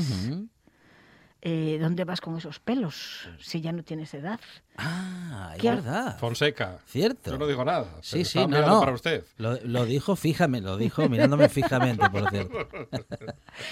Eh, 1.43 1.79
¿Dónde 1.81 2.03
vas 2.03 2.21
con 2.21 2.37
esos 2.37 2.59
pelos 2.59 3.27
si 3.39 3.61
ya 3.61 3.71
no 3.71 3.81
tienes 3.83 4.13
edad? 4.13 4.39
Ah, 4.77 5.51
es 5.55 5.61
¿Qué 5.61 5.69
ha- 5.69 5.75
verdad. 5.75 6.17
Fonseca. 6.17 6.79
Cierto. 6.87 7.31
Yo 7.31 7.37
no 7.37 7.45
digo 7.45 7.63
nada. 7.63 7.85
Sí, 8.01 8.25
sí, 8.25 8.39
no, 8.47 8.61
no. 8.65 8.79
para 8.79 8.93
usted. 8.93 9.23
Lo, 9.37 9.57
lo 9.63 9.85
dijo 9.85 10.15
fíjame, 10.15 10.61
lo 10.61 10.77
dijo 10.77 11.07
mirándome 11.09 11.49
fijamente, 11.49 12.09
por 12.09 12.29
cierto. 12.29 12.57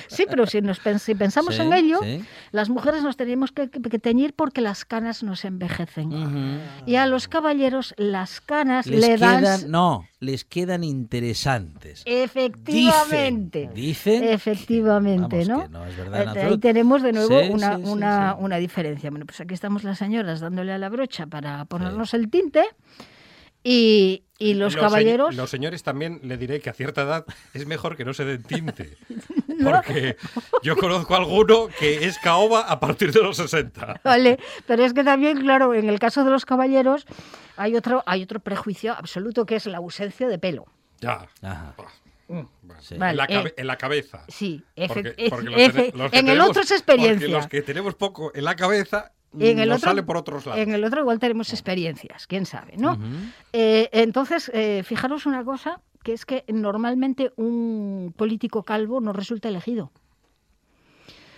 Sí, 0.08 0.26
pero 0.30 0.46
si, 0.46 0.62
nos, 0.62 0.80
si 1.02 1.16
pensamos 1.16 1.56
Sí, 1.56 1.62
en 1.62 1.72
ello, 1.74 2.00
sí. 2.04 2.24
las 2.52 2.70
mujeres 2.70 3.02
nos 3.02 3.16
tenemos 3.16 3.52
que, 3.54 3.70
que- 3.70 3.82
que 3.82 3.98
teñir 3.98 4.34
porque 4.36 4.60
las 4.62 4.84
canas 4.86 5.24
nos 5.24 5.46
envejecen. 5.46 6.60
Y 6.86 6.96
a 6.98 7.06
los 7.08 7.28
caballeros 7.30 7.94
las 7.98 8.42
canas 8.42 8.86
Les 8.88 9.00
le 9.00 9.18
dan... 9.18 9.40
quedan, 9.40 9.72
no, 9.72 10.06
les 10.20 10.44
quedan 10.44 10.84
interesantes. 10.84 12.04
Efectivamente. 12.06 13.70
Dicen, 13.74 14.24
Efectivamente, 14.26 15.46
Vamos, 15.46 15.48
¿no? 15.48 15.64
que 15.64 15.70
no 15.70 15.86
es 15.86 15.98
verdad 15.98 16.38
Eh, 16.38 16.42
Ahí 16.44 16.58
tenemos 16.58 17.02
de 17.02 17.14
nuevo 17.14 17.40
Sí, 17.40 17.50
una, 17.50 17.76
sí, 17.78 17.82
sí, 17.84 17.90
una, 17.90 18.32
sí. 18.32 18.38
una 18.42 18.58
diferencia. 18.58 19.10
Bueno, 19.10 19.26
pues 19.26 19.40
aquí 19.42 19.54
estamos 19.54 19.84
las 19.84 19.98
señoras 19.98 20.40
dándole 20.40 20.74
a 20.74 20.78
la 20.78 20.89
brocha 20.90 21.28
para 21.28 21.66
ponernos 21.66 22.14
el 22.14 22.30
tinte 22.30 22.64
y, 23.64 24.24
y 24.38 24.54
los, 24.54 24.76
caballeros... 24.76 25.36
los 25.36 25.50
señores 25.50 25.84
también 25.84 26.22
le 26.24 26.38
diré 26.38 26.62
que 26.62 26.70
a 26.70 26.74
cierta 26.74 27.02
edad 27.02 27.26
es 27.54 27.66
mejor 27.68 27.98
que 27.98 28.06
no 28.06 28.14
se 28.14 28.24
den 28.24 28.44
tinte. 28.44 28.98
Porque 29.64 30.16
yo 30.64 30.78
conozco 30.78 31.14
a 31.14 31.18
alguno 31.18 31.68
que 31.78 32.06
es 32.06 32.18
caoba 32.20 32.62
a 32.62 32.80
partir 32.80 33.12
de 33.12 33.22
los 33.22 33.36
60. 33.36 34.00
Vale, 34.04 34.40
pero 34.66 34.86
es 34.86 34.94
que 34.94 35.04
también, 35.04 35.42
claro, 35.42 35.74
en 35.74 35.90
el 35.90 36.00
caso 36.00 36.24
de 36.24 36.32
los 36.32 36.46
caballeros 36.46 37.06
hay 37.58 37.76
otro, 37.76 38.02
hay 38.06 38.24
otro 38.24 38.40
prejuicio 38.40 38.94
absoluto 38.94 39.46
que 39.46 39.58
es 39.58 39.66
la 39.66 39.78
ausencia 39.80 40.30
de 40.30 40.40
pelo. 40.40 40.66
Ya. 41.02 41.28
Ajá. 41.42 41.76
Bueno, 42.30 42.50
Sí. 42.80 42.96
Vale, 42.96 43.12
en, 43.12 43.18
la 43.18 43.28
cabe- 43.28 43.50
eh, 43.50 43.54
en 43.58 43.68
la 43.68 43.78
cabeza. 43.78 44.24
Sí, 44.30 44.64
Porque- 44.88 45.16
porque 45.30 45.92
los 45.96 46.12
que 46.12 46.20
en 46.20 46.30
el 46.30 46.40
otro 46.40 46.62
es 46.62 46.70
Porque 46.70 46.76
experiencia. 46.76 47.28
los 47.28 47.48
que 47.48 47.62
tenemos 47.64 47.96
poco 47.96 48.32
en 48.34 48.46
la 48.46 48.56
cabeza 48.56 49.12
Y 49.38 49.50
en 49.50 49.60
el 49.60 49.72
otro, 49.72 49.90
sale 49.90 50.04
por 50.04 50.18
otros 50.18 50.46
lados. 50.46 50.62
En 50.62 50.72
el 50.72 50.84
otro 50.84 51.02
igual 51.02 51.20
tenemos 51.20 51.52
experiencias, 51.52 52.26
quién 52.26 52.46
sabe, 52.46 52.78
¿no? 52.78 52.98
Eh, 53.54 53.90
entonces, 53.92 54.50
eh, 54.54 54.82
fijaros 54.84 55.26
una 55.26 55.44
cosa, 55.44 55.82
que 56.04 56.14
es 56.14 56.26
que 56.26 56.46
normalmente 56.48 57.32
un 57.36 58.14
político 58.16 58.64
calvo 58.64 59.02
no 59.02 59.14
resulta 59.14 59.50
elegido. 59.50 59.92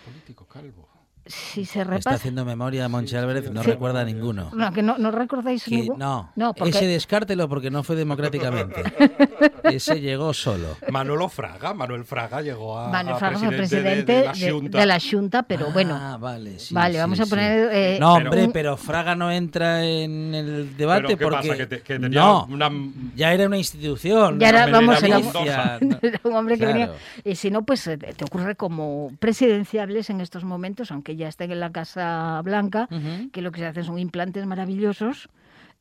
Político 0.05 0.45
calvo. 0.45 0.90
Si 1.31 1.65
se 1.65 1.79
Está 1.81 1.83
repasa... 1.91 2.15
haciendo 2.15 2.45
memoria 2.45 2.87
Monchi 2.89 3.15
Álvarez, 3.15 3.51
no 3.51 3.63
Sí. 3.63 3.71
recuerda 3.71 4.01
a 4.01 4.05
ninguno. 4.05 4.49
No, 4.53 4.71
que 4.71 4.81
no, 4.81 4.97
no 4.97 5.11
recordáis 5.11 5.63
Que- 5.63 5.71
ningún- 5.77 5.97
no, 5.97 6.31
No, 6.35 6.53
porque... 6.53 6.69
ese 6.71 6.85
descártelo 6.87 7.47
porque 7.49 7.71
no 7.71 7.83
fue 7.83 7.95
democráticamente. 7.95 8.83
ese 9.63 9.99
llegó 10.01 10.33
solo. 10.33 10.77
Manolo 10.91 11.29
Fraga, 11.29 11.73
Manuel 11.73 12.05
Fraga 12.05 12.41
llegó 12.41 12.77
a, 12.77 12.89
Manuel 12.89 13.15
Fraga 13.17 13.37
fue 13.39 13.47
presidente, 13.49 14.05
presidente 14.05 14.13
de, 14.13 14.19
de 14.19 14.25
la 14.25 14.33
de, 14.33 14.49
Xunta. 14.51 14.79
de 14.79 14.85
la 14.85 14.99
Junta, 14.99 15.43
pero 15.43 15.65
Ah, 15.67 15.71
bueno. 15.73 16.19
vale, 16.19 16.59
sí, 16.59 16.73
vale, 16.73 16.93
sí, 16.95 16.99
vamos 16.99 17.19
a 17.19 17.25
poner... 17.25 17.69
eh, 17.71 17.97
No, 17.99 18.13
hombre, 18.15 18.45
un- 18.45 18.51
pero 18.51 18.77
Fraga 18.77 19.15
no 19.15 19.31
entra 19.31 19.83
en 19.85 20.33
el 20.35 20.77
debate 20.77 21.01
Pero 21.03 21.17
¿qué 21.17 21.23
porque 21.25 21.47
pasa? 21.47 21.57
Que, 21.57 21.67
te- 21.67 21.81
que 21.81 21.99
tenía 21.99 22.19
no, 22.21 22.45
una... 22.49 22.69
ya 23.15 23.33
era 23.33 23.45
una 23.47 23.57
institución. 23.57 24.39
Ya 24.39 24.49
era, 24.49 24.67
vamos, 24.67 25.01
era, 25.03 25.17
era 26.01 26.19
un 26.23 26.35
hombre 26.35 26.55
que 26.55 26.61
Claro. 26.65 26.73
venía. 26.73 26.91
Y 27.23 27.35
si 27.35 27.49
no, 27.51 27.63
pues 27.63 27.85
eh, 27.87 27.97
te 27.97 28.25
ocurre 28.25 28.55
como 28.55 29.11
presidenciables 29.19 30.09
en 30.09 30.21
estos 30.21 30.43
momentos, 30.43 30.91
aunque 30.91 31.15
ya 31.21 31.27
estén 31.29 31.51
en 31.51 31.59
la 31.59 31.71
Casa 31.71 32.41
Blanca, 32.43 32.87
que 33.31 33.41
lo 33.41 33.51
que 33.51 33.59
se 33.61 33.65
hacen 33.67 33.83
son 33.83 33.97
implantes 33.97 34.45
maravillosos 34.45 35.29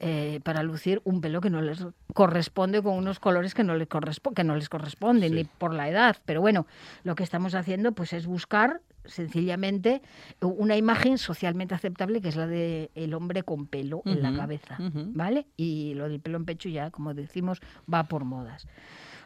eh, 0.03 0.41
para 0.45 0.63
lucir 0.63 1.03
un 1.05 1.21
pelo 1.21 1.43
que 1.43 1.51
no 1.51 1.61
les 1.61 1.85
corresponde 2.15 2.83
con 2.83 2.95
unos 2.97 3.21
colores 3.21 3.53
que 3.53 3.65
no 3.65 3.75
les, 3.75 3.87
que 4.35 4.45
no 4.45 4.57
les 4.57 4.69
corresponden, 4.71 5.31
Sí. 5.31 5.37
ni 5.37 5.45
por 5.45 5.75
la 5.75 5.89
edad. 5.91 6.17
Pero 6.25 6.41
bueno, 6.41 6.67
lo 7.05 7.15
que 7.15 7.23
estamos 7.23 7.55
haciendo 7.55 7.93
pues 7.93 8.15
es 8.15 8.27
buscar 8.27 8.81
sencillamente 9.05 10.01
una 10.41 10.77
imagen 10.77 11.19
socialmente 11.19 11.75
aceptable 11.75 12.21
que 12.21 12.29
es 12.29 12.37
la 12.37 12.47
de 12.47 12.91
el 12.95 13.13
hombre 13.15 13.43
con 13.43 13.67
pelo 13.67 14.03
en 14.07 14.23
la 14.23 14.35
cabeza. 14.35 14.79
¿vale? 14.79 15.47
Y 15.57 15.93
lo 15.95 16.09
del 16.09 16.21
pelo 16.21 16.39
en 16.39 16.45
pecho 16.47 16.69
ya, 16.71 16.91
como 16.91 17.13
decimos, 17.13 17.61
va 17.93 18.05
por 18.05 18.25
modas. 18.25 18.67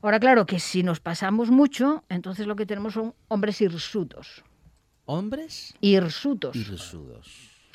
Ahora, 0.02 0.18
claro 0.20 0.44
que 0.44 0.58
si 0.58 0.82
nos 0.82 1.00
pasamos 1.00 1.50
mucho, 1.50 2.02
entonces 2.08 2.46
lo 2.46 2.56
que 2.56 2.66
tenemos 2.66 2.94
son 2.94 3.14
hombres 3.28 3.60
hirsutos. 3.60 4.44
¿Hombres? 5.06 5.74
Hirsutos. 5.80 6.56
Hirsudos. 6.56 7.26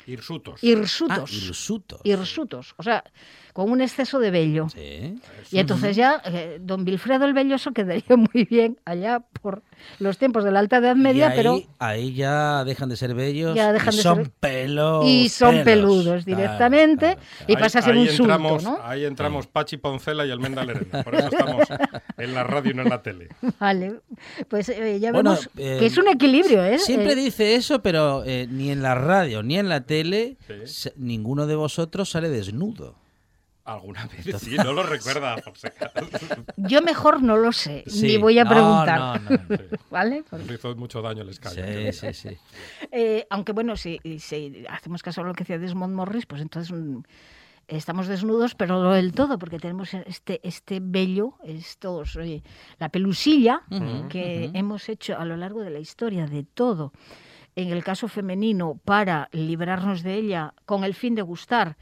Hirsutos. 0.06 0.60
Ah, 0.62 0.66
Hirsutos. 0.66 1.32
hirsutos. 1.32 2.00
hirsutos. 2.04 2.74
O 2.78 2.82
sea, 2.82 3.04
con 3.52 3.70
un 3.70 3.80
exceso 3.80 4.18
de 4.18 4.30
vello. 4.30 4.68
Sí. 4.68 5.20
Y 5.52 5.58
entonces 5.58 5.96
ya 5.96 6.20
eh, 6.24 6.58
don 6.60 6.84
Wilfredo 6.86 7.24
el 7.24 7.32
Belloso 7.34 7.72
quedaría 7.74 8.16
muy 8.16 8.44
bien 8.44 8.78
allá 8.84 9.20
por 9.42 9.62
los 9.98 10.18
tiempos 10.18 10.44
de 10.44 10.52
la 10.52 10.58
Alta 10.60 10.76
Edad 10.76 10.94
Media, 10.96 11.28
y 11.28 11.30
ahí, 11.30 11.36
pero 11.36 11.62
ahí 11.78 12.14
ya 12.14 12.64
dejan 12.64 12.88
de 12.90 12.96
ser 12.96 13.14
bellos 13.14 13.54
Ya 13.56 13.72
dejan 13.72 13.94
y 13.94 13.96
de 13.96 14.02
son 14.02 14.16
ser- 14.24 14.30
pelos. 14.38 15.04
y 15.06 15.28
son 15.30 15.50
pelos. 15.50 15.64
peludos 15.64 16.24
directamente 16.26 17.14
claro, 17.14 17.20
claro. 17.38 17.44
y 17.52 17.56
pasa 17.56 17.78
a 17.78 17.82
ser 17.82 17.96
un 17.96 18.06
surto, 18.06 18.22
entramos, 18.24 18.62
¿no? 18.64 18.78
Ahí 18.82 19.04
entramos 19.04 19.46
Pachi 19.46 19.78
Poncela 19.78 20.26
y 20.26 20.30
Almenda 20.30 20.64
Lerena. 20.64 21.02
Por 21.02 21.14
eso 21.14 21.28
estamos 21.28 21.66
en 22.18 22.34
la 22.34 22.44
radio 22.44 22.70
y 22.72 22.74
no 22.74 22.82
en 22.82 22.88
la 22.90 23.02
tele. 23.02 23.28
Vale, 23.58 24.00
pues 24.48 24.68
eh, 24.68 24.98
ya 25.00 25.12
Bueno, 25.12 25.30
vemos 25.30 25.50
eh, 25.56 25.76
que 25.80 25.86
es 25.86 25.96
un 25.96 26.08
equilibrio, 26.08 26.62
¿eh? 26.64 26.78
Siempre 26.78 27.12
Eh, 27.12 27.16
dice 27.16 27.54
eso, 27.54 27.80
pero 27.82 28.22
eh, 28.26 28.46
ni 28.50 28.70
en 28.70 28.82
la 28.82 28.94
radio 28.94 29.42
ni 29.42 29.56
en 29.58 29.68
la 29.70 29.80
tele 29.86 30.36
Sí. 30.66 30.90
ninguno 30.96 31.46
de 31.46 31.54
vosotros 31.56 32.10
sale 32.10 32.28
desnudo. 32.28 32.96
Alguna 33.74 34.06
vez 34.06 34.40
sí, 34.40 34.56
no 34.56 34.72
lo 34.72 34.82
recuerda 34.82 35.36
yo 36.56 36.82
mejor 36.82 37.22
no 37.22 37.36
lo 37.36 37.52
sé, 37.52 37.84
Sí. 37.86 38.02
ni 38.06 38.16
voy 38.16 38.38
a 38.38 38.44
No, 38.44 38.50
preguntar. 38.50 39.20
no, 39.22 39.30
no. 39.30 39.56
Sí. 39.56 39.64
¿Vale? 39.90 40.24
Le 40.46 40.54
hizo 40.54 40.74
mucho 40.76 41.00
daño 41.02 41.22
el 41.22 41.28
escaño. 41.28 41.62
Sí, 41.64 41.92
sí, 41.92 42.12
sí. 42.14 42.38
Eh, 42.92 43.26
aunque 43.30 43.52
bueno, 43.52 43.76
si, 43.76 44.00
si 44.18 44.64
hacemos 44.68 45.02
caso 45.02 45.20
a 45.20 45.24
lo 45.24 45.32
que 45.34 45.44
decía 45.44 45.58
Desmond 45.58 45.94
Morris, 45.94 46.26
pues 46.26 46.42
entonces 46.42 46.72
mm, 46.76 47.00
estamos 47.68 48.08
desnudos, 48.08 48.54
pero 48.56 48.82
no 48.82 48.92
del 48.92 49.12
todo, 49.12 49.38
porque 49.38 49.58
tenemos 49.60 49.94
este, 49.94 50.40
este 50.42 50.80
vello, 50.82 51.34
estos, 51.44 52.16
oye, 52.16 52.42
la 52.78 52.88
pelusilla 52.88 53.62
que 54.08 54.50
hemos 54.54 54.88
hecho 54.88 55.16
a 55.16 55.24
lo 55.24 55.36
largo 55.36 55.60
de 55.62 55.70
la 55.70 55.78
historia 55.78 56.26
de 56.26 56.42
todo. 56.42 56.92
En 57.56 57.68
el 57.70 57.84
caso 57.84 58.08
femenino, 58.08 58.80
para 58.84 59.28
librarnos 59.32 60.02
de 60.02 60.14
ella, 60.14 60.54
con 60.66 60.82
el 60.84 60.94
fin 60.94 61.14
de 61.14 61.22
gustar 61.22 61.76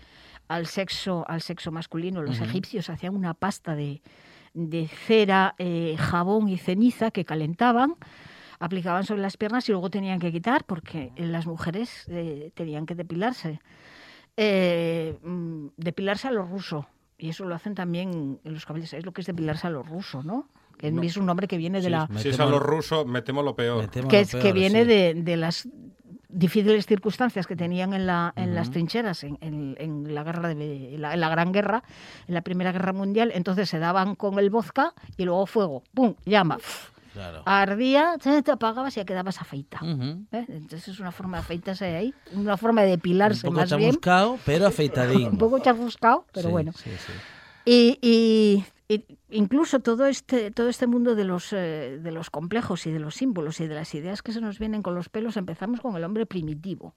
al 0.48 0.66
sexo, 0.66 1.24
al 1.28 1.40
sexo 1.42 1.70
masculino. 1.70 2.22
Los 2.22 2.40
egipcios 2.40 2.90
hacían 2.90 3.14
una 3.14 3.34
pasta 3.34 3.74
de, 3.76 4.02
de 4.54 4.88
cera, 4.88 5.54
eh, 5.58 5.96
jabón 5.98 6.48
y 6.48 6.58
ceniza 6.58 7.10
que 7.10 7.24
calentaban 7.24 7.94
aplicaban 8.60 9.04
sobre 9.04 9.22
las 9.22 9.36
piernas 9.36 9.68
y 9.68 9.72
luego 9.72 9.88
tenían 9.88 10.18
que 10.18 10.32
quitar 10.32 10.64
porque 10.64 11.12
las 11.16 11.46
mujeres 11.46 12.06
eh, 12.08 12.50
tenían 12.54 12.86
que 12.86 12.96
depilarse. 12.96 13.60
Eh, 14.36 15.16
mm, 15.22 15.68
depilarse 15.76 16.28
a 16.28 16.30
lo 16.32 16.44
ruso. 16.44 16.86
Y 17.18 17.28
eso 17.28 17.44
lo 17.44 17.54
hacen 17.54 17.74
también 17.74 18.40
en 18.44 18.54
los 18.54 18.64
caballos. 18.66 18.92
Es 18.92 19.04
lo 19.04 19.12
que 19.12 19.20
es 19.20 19.26
depilarse 19.26 19.66
a 19.66 19.70
lo 19.70 19.82
ruso, 19.82 20.22
¿no? 20.22 20.48
Que 20.76 20.90
No. 20.92 21.02
es 21.02 21.16
un 21.16 21.26
nombre 21.26 21.48
que 21.48 21.56
viene 21.56 21.80
de 21.80 21.90
la... 21.90 22.08
Si 22.16 22.28
es 22.28 22.38
a 22.38 22.44
temo- 22.46 22.50
los 22.50 22.62
rusos, 22.62 23.06
me 23.06 23.22
temo 23.22 23.42
lo 23.42 23.56
peor. 23.56 23.90
Que, 23.90 24.02
lo 24.02 24.08
es, 24.10 24.34
que 24.34 24.52
viene 24.52 24.82
sí. 24.82 24.88
de, 24.88 25.14
de 25.14 25.36
las 25.36 25.68
difíciles 26.38 26.86
circunstancias 26.86 27.46
que 27.46 27.56
tenían 27.56 27.92
en, 27.94 28.06
la, 28.06 28.32
en 28.36 28.54
las 28.54 28.68
Ujú. 28.68 28.74
trincheras 28.74 29.24
en, 29.24 29.38
en- 29.40 29.76
en 29.78 30.14
la 30.14 30.22
guerra 30.22 30.48
de 30.48 30.94
la, 30.98 31.14
en 31.14 31.20
la 31.20 31.28
Gran 31.28 31.52
Guerra, 31.52 31.82
en 32.26 32.34
la 32.34 32.42
Primera 32.42 32.72
Guerra 32.72 32.92
Mundial. 32.92 33.32
Entonces 33.34 33.68
se 33.68 33.78
daban 33.78 34.14
con 34.14 34.38
el 34.38 34.50
vodka 34.50 34.94
y 35.16 35.24
luego 35.24 35.46
fuego, 35.46 35.82
¡pum! 35.94 36.14
llama. 36.24 36.58
Claro. 37.12 37.42
Ardía, 37.46 38.14
te 38.22 38.50
apagabas 38.52 38.96
y 38.96 39.00
ya 39.00 39.04
quedabas 39.04 39.40
afeita. 39.40 39.80
Ujú. 39.82 40.24
¿eh? 40.30 40.44
Entonces 40.48 40.86
es 40.88 41.00
una 41.00 41.10
forma 41.10 41.38
de 41.38 41.42
afeitarse 41.42 41.84
ahí, 41.96 42.14
una 42.34 42.56
forma 42.56 42.82
de 42.82 42.90
depilarse 42.90 43.48
Un 43.48 43.54
poco 43.54 43.60
más 43.62 43.76
bien, 43.76 43.98
pero 44.44 44.66
afeitadín. 44.66 45.28
un 45.30 45.38
poco 45.38 45.58
chafuscado, 45.58 46.26
pero 46.32 46.48
Sí, 46.48 46.52
bueno. 46.52 46.72
sí, 46.72 46.90
sí. 46.90 47.12
Y- 47.64 47.98
y 48.00 48.64
incluso 49.30 49.80
todo 49.80 50.06
este, 50.06 50.50
todo 50.50 50.68
este 50.68 50.86
mundo 50.86 51.14
de 51.14 51.24
los, 51.24 51.52
eh, 51.52 51.98
de 52.02 52.10
los 52.12 52.30
complejos 52.30 52.86
y 52.86 52.90
de 52.90 52.98
los 53.00 53.14
símbolos 53.16 53.60
y 53.60 53.66
de 53.66 53.74
las 53.74 53.94
ideas 53.94 54.22
que 54.22 54.32
se 54.32 54.40
nos 54.40 54.58
vienen 54.58 54.82
con 54.82 54.94
los 54.94 55.08
pelos, 55.08 55.36
empezamos 55.36 55.80
con 55.80 55.94
el 55.96 56.04
hombre 56.04 56.24
primitivo. 56.26 56.94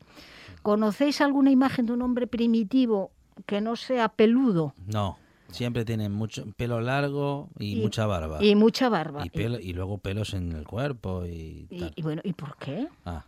¿Conocéis 0.61 1.19
alguna 1.21 1.51
imagen 1.51 1.85
de 1.87 1.93
un 1.93 2.01
hombre 2.01 2.27
primitivo 2.27 3.11
que 3.45 3.59
no 3.61 3.75
sea 3.75 4.09
peludo 4.09 4.73
No, 4.87 5.17
siempre 5.49 5.83
tienen 5.83 6.11
mucho 6.13 6.45
pelo 6.55 6.79
largo 6.79 7.49
y, 7.59 7.73
Y- 7.79 7.81
mucha 7.81 8.05
barba. 8.05 8.43
y 8.43 8.55
mucha 8.55 8.87
barba? 8.87 9.25
Y, 9.25 9.29
pelo- 9.29 9.59
y 9.59 9.73
luego 9.73 9.97
pelos 9.97 10.33
en 10.33 10.53
el 10.53 10.65
cuerpo 10.65 11.25
y 11.25 11.67
tal. 11.77 11.93
y 11.95 12.01
bueno, 12.03 12.21
¿y 12.23 12.33
por 12.33 12.55
qué? 12.57 12.87
Ah. 13.05 13.25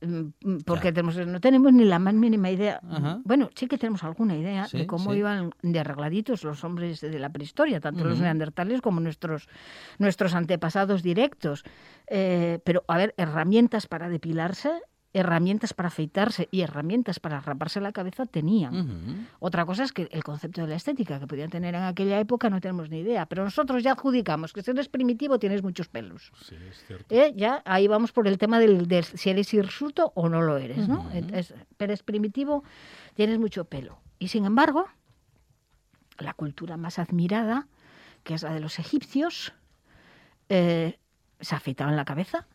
Mm, 0.00 0.58
Porque 0.64 0.92
tenemos, 0.92 1.16
no 1.26 1.40
tenemos 1.40 1.72
ni 1.72 1.84
la 1.84 1.98
más 1.98 2.14
mínima 2.14 2.50
idea. 2.50 2.80
Ajá. 2.90 3.20
Bueno, 3.24 3.50
sí 3.54 3.66
que 3.66 3.78
tenemos 3.78 4.02
alguna 4.04 4.36
idea 4.36 4.66
Sí, 4.66 4.78
de 4.78 4.86
cómo 4.86 5.12
sí. 5.12 5.18
iban 5.18 5.50
de 5.62 5.78
arregladitos 5.80 6.44
los 6.44 6.62
hombres 6.64 7.00
de 7.00 7.18
la 7.18 7.30
prehistoria, 7.30 7.80
tanto 7.80 8.04
los 8.04 8.20
neandertales 8.20 8.80
como 8.80 9.00
nuestros, 9.00 9.48
nuestros 9.98 10.34
antepasados 10.34 11.02
directos. 11.02 11.64
Eh, 12.06 12.58
pero, 12.64 12.84
a 12.88 12.96
ver, 12.98 13.14
herramientas 13.16 13.86
para 13.86 14.08
depilarse, 14.08 14.70
herramientas 15.12 15.74
para 15.74 15.88
afeitarse 15.88 16.48
y 16.52 16.60
herramientas 16.60 17.18
para 17.18 17.40
raparse 17.40 17.80
la 17.80 17.90
cabeza 17.90 18.26
tenían. 18.26 19.26
Otra 19.40 19.66
cosa 19.66 19.82
es 19.82 19.92
que 19.92 20.08
el 20.12 20.22
concepto 20.22 20.60
de 20.60 20.68
la 20.68 20.76
estética 20.76 21.18
que 21.18 21.26
podían 21.26 21.50
tener 21.50 21.74
en 21.74 21.82
aquella 21.82 22.20
época 22.20 22.48
no 22.48 22.60
tenemos 22.60 22.90
ni 22.90 22.98
idea. 23.00 23.26
Pero 23.26 23.42
nosotros 23.42 23.82
ya 23.82 23.92
adjudicamos 23.92 24.52
que 24.52 24.62
si 24.62 24.70
eres 24.70 24.88
primitivo 24.88 25.38
tienes 25.40 25.62
muchos 25.64 25.88
pelos. 25.88 26.30
Sí, 26.48 26.54
es 26.70 26.84
cierto. 26.86 27.12
¿eh? 27.12 27.32
Ya 27.34 27.60
ahí 27.64 27.88
vamos 27.88 28.12
por 28.12 28.28
el 28.28 28.38
tema 28.38 28.60
del, 28.60 28.86
de 28.86 29.02
si 29.02 29.30
eres 29.30 29.52
hirsuto 29.52 30.12
o 30.14 30.28
no 30.28 30.42
lo 30.42 30.58
eres, 30.58 30.86
¿no? 30.88 31.10
Es- 31.34 31.54
eres 31.78 32.02
primitivo, 32.04 32.62
tienes 33.14 33.38
mucho 33.40 33.64
pelo. 33.64 33.98
Y 34.20 34.28
sin 34.28 34.44
embargo, 34.44 34.86
la 36.18 36.34
cultura 36.34 36.76
más 36.76 36.98
admirada, 37.00 37.66
que 38.22 38.34
es 38.34 38.42
la 38.42 38.52
de 38.52 38.60
los 38.60 38.78
egipcios, 38.78 39.54
eh, 40.48 40.98
se 41.40 41.54
afeitaban 41.54 41.96
la 41.96 42.04
cabeza. 42.04 42.46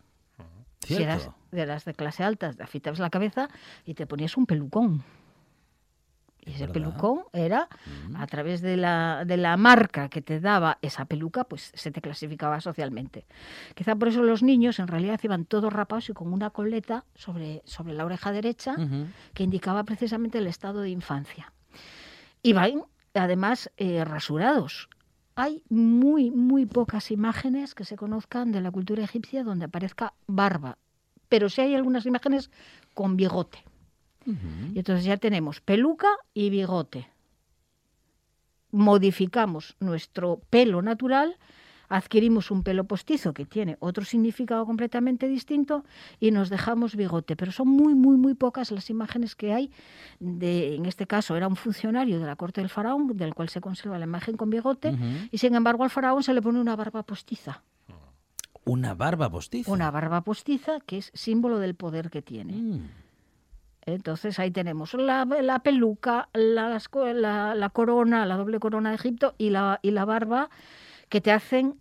Si 0.85 1.01
eras 1.03 1.29
de 1.51 1.65
las 1.65 1.85
de 1.85 1.93
clase 1.93 2.23
alta, 2.23 2.53
te 2.53 2.63
afeitabas 2.63 2.99
la 2.99 3.09
cabeza 3.09 3.49
y 3.85 3.93
te 3.93 4.05
ponías 4.07 4.37
un 4.37 4.45
pelucón. 4.45 5.03
Y 6.41 6.49
Es 6.51 6.55
ese 6.57 6.67
verdad. 6.67 6.73
pelucón 6.73 7.23
era, 7.33 7.67
Mm. 8.07 8.15
a 8.17 8.27
través 8.27 8.61
de 8.61 8.77
la, 8.77 9.23
de 9.25 9.35
la 9.37 9.57
marca 9.57 10.09
que 10.09 10.21
te 10.21 10.39
daba 10.39 10.77
esa 10.83 11.05
peluca, 11.05 11.43
pues 11.45 11.71
se 11.73 11.89
te 11.91 12.01
clasificaba 12.01 12.61
socialmente. 12.61 13.25
Quizá 13.73 13.95
por 13.95 14.09
eso 14.09 14.21
los 14.21 14.43
niños 14.43 14.77
en 14.77 14.87
realidad 14.87 15.19
iban 15.23 15.45
todos 15.45 15.73
rapados 15.73 16.07
y 16.09 16.13
con 16.13 16.31
una 16.31 16.51
coleta 16.51 17.03
sobre, 17.15 17.63
sobre 17.65 17.93
la 17.95 18.05
oreja 18.05 18.31
derecha 18.31 18.75
que 19.33 19.43
indicaba 19.43 19.83
precisamente 19.85 20.37
el 20.37 20.45
estado 20.45 20.81
de 20.81 20.89
infancia. 20.91 21.51
Iban 22.43 22.83
además 23.15 23.71
eh, 23.77 24.05
rasurados. 24.05 24.89
Hay 25.35 25.63
muy, 25.69 26.31
muy 26.31 26.65
pocas 26.65 27.11
imágenes 27.11 27.75
que 27.75 27.83
se 27.83 27.97
conozcan 27.97 28.51
de 28.51 28.61
la 28.61 28.71
cultura 28.71 29.03
egipcia 29.03 29.43
donde 29.43 29.65
aparezca 29.65 30.13
barba, 30.27 30.77
pero 31.27 31.49
sí 31.49 31.61
hay 31.61 31.75
algunas 31.75 32.05
imágenes 32.05 32.49
con 32.93 33.17
bigote. 33.17 33.63
Y 34.25 34.79
entonces 34.79 35.05
ya 35.05 35.17
tenemos 35.17 35.61
peluca 35.61 36.07
y 36.33 36.49
bigote. 36.49 37.09
Modificamos 38.71 39.75
nuestro 39.79 40.41
pelo 40.49 40.81
natural, 40.81 41.37
adquirimos 41.89 42.51
un 42.51 42.63
pelo 42.63 42.83
postizo 42.83 43.33
que 43.33 43.45
tiene 43.45 43.77
otro 43.79 44.05
significado 44.05 44.65
completamente 44.65 45.27
distinto 45.27 45.83
y 46.19 46.31
nos 46.31 46.49
dejamos 46.49 46.95
bigote. 46.95 47.35
Pero 47.35 47.51
son 47.51 47.67
muy, 47.67 47.95
muy, 47.95 48.17
muy 48.17 48.33
pocas 48.33 48.71
las 48.71 48.89
imágenes 48.89 49.35
que 49.35 49.53
hay. 49.53 49.71
De, 50.19 50.75
en 50.75 50.85
este 50.85 51.07
caso 51.07 51.35
era 51.35 51.47
un 51.47 51.55
funcionario 51.55 52.19
de 52.19 52.25
la 52.25 52.35
corte 52.35 52.61
del 52.61 52.69
faraón, 52.69 53.15
del 53.15 53.33
cual 53.33 53.49
se 53.49 53.61
conserva 53.61 53.97
la 53.99 54.05
imagen 54.05 54.37
con 54.37 54.49
bigote, 54.49 54.95
y 55.31 55.37
sin 55.37 55.55
embargo 55.55 55.83
al 55.83 55.89
faraón 55.89 56.23
se 56.23 56.33
le 56.33 56.41
pone 56.41 56.59
una 56.59 56.75
barba 56.75 57.03
postiza. 57.03 57.61
Una 58.63 58.95
barba 58.95 59.29
postiza. 59.29 59.71
Una 59.71 59.91
barba 59.91 60.21
postiza 60.21 60.79
que 60.79 60.97
es 60.97 61.11
símbolo 61.13 61.59
del 61.59 61.75
poder 61.75 62.09
que 62.09 62.21
tiene. 62.23 62.53
Mm. 62.53 62.89
Entonces 63.87 64.39
ahí 64.39 64.49
tenemos 64.49 64.95
la, 64.95 65.25
la 65.25 65.59
peluca, 65.59 66.29
co- 66.89 67.05
la, 67.13 67.53
la 67.53 67.69
corona, 67.69 68.25
la 68.25 68.35
doble 68.37 68.59
corona 68.59 68.89
de 68.89 68.95
Egipto 68.95 69.35
y 69.37 69.51
la, 69.51 69.79
y 69.83 69.91
la 69.91 70.05
barba 70.05 70.49
que 71.09 71.21
te 71.21 71.31
hacen 71.31 71.79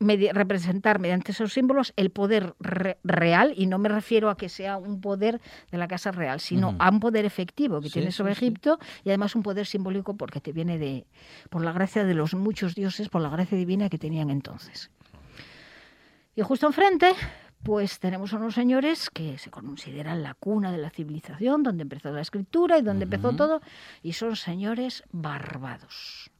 medi- 0.00 0.30
representar 0.32 0.98
mediante 0.98 1.32
esos 1.32 1.52
símbolos 1.52 1.92
el 1.96 2.10
poder 2.10 2.54
re- 2.60 2.98
real, 3.04 3.54
y 3.56 3.66
no 3.66 3.78
me 3.78 3.88
refiero 3.88 4.28
a 4.28 4.36
que 4.36 4.48
sea 4.48 4.76
un 4.76 5.00
poder 5.00 5.40
de 5.70 5.78
la 5.78 5.88
Casa 5.88 6.10
Real, 6.12 6.40
sino 6.40 6.74
a 6.78 6.90
un 6.90 7.00
poder 7.00 7.24
efectivo 7.24 7.80
que 7.80 7.88
Sí, 7.88 7.94
tiene 7.94 8.12
sobre 8.12 8.34
sí. 8.34 8.44
Egipto 8.44 8.78
y 9.04 9.10
además 9.10 9.34
un 9.34 9.42
poder 9.42 9.66
simbólico 9.66 10.16
porque 10.16 10.40
te 10.40 10.52
viene 10.52 10.78
de 10.78 11.06
por 11.48 11.64
la 11.64 11.72
gracia 11.72 12.04
de 12.04 12.14
los 12.14 12.34
muchos 12.34 12.74
dioses, 12.74 13.08
por 13.08 13.22
la 13.22 13.28
gracia 13.30 13.56
divina 13.56 13.88
que 13.88 13.98
tenían 13.98 14.30
entonces. 14.30 14.90
Y 16.36 16.42
justo 16.42 16.66
enfrente, 16.66 17.12
pues 17.62 18.00
tenemos 18.00 18.34
a 18.34 18.36
unos 18.36 18.54
señores 18.54 19.08
que 19.08 19.38
se 19.38 19.50
consideran 19.50 20.22
la 20.22 20.34
cuna 20.34 20.72
de 20.72 20.78
la 20.78 20.90
civilización, 20.90 21.62
donde 21.62 21.82
empezó 21.82 22.10
la 22.10 22.20
escritura 22.20 22.76
y 22.78 22.82
donde 22.82 23.04
empezó 23.04 23.34
todo, 23.36 23.62
y 24.02 24.12
son 24.14 24.34
señores 24.36 25.04
barbados. 25.12 26.30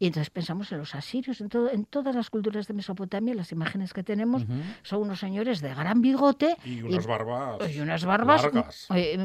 Y 0.00 0.06
entonces 0.06 0.30
pensamos 0.30 0.70
en 0.70 0.78
los 0.78 0.94
asirios, 0.94 1.40
en, 1.40 1.48
todo, 1.48 1.70
en 1.72 1.84
todas 1.84 2.14
las 2.14 2.30
culturas 2.30 2.68
de 2.68 2.74
Mesopotamia, 2.74 3.34
las 3.34 3.50
imágenes 3.50 3.92
que 3.92 4.04
tenemos 4.04 4.42
Ujú. 4.44 4.52
son 4.82 5.02
unos 5.02 5.18
señores 5.18 5.60
de 5.60 5.74
gran 5.74 6.00
bigote 6.00 6.56
Y 6.64 6.82
unas 6.82 7.06
barbas. 7.06 7.74
y 7.74 7.80
unas 7.80 8.04
barbas 8.04 8.42
largas. 8.44 8.86
eh, 8.94 9.16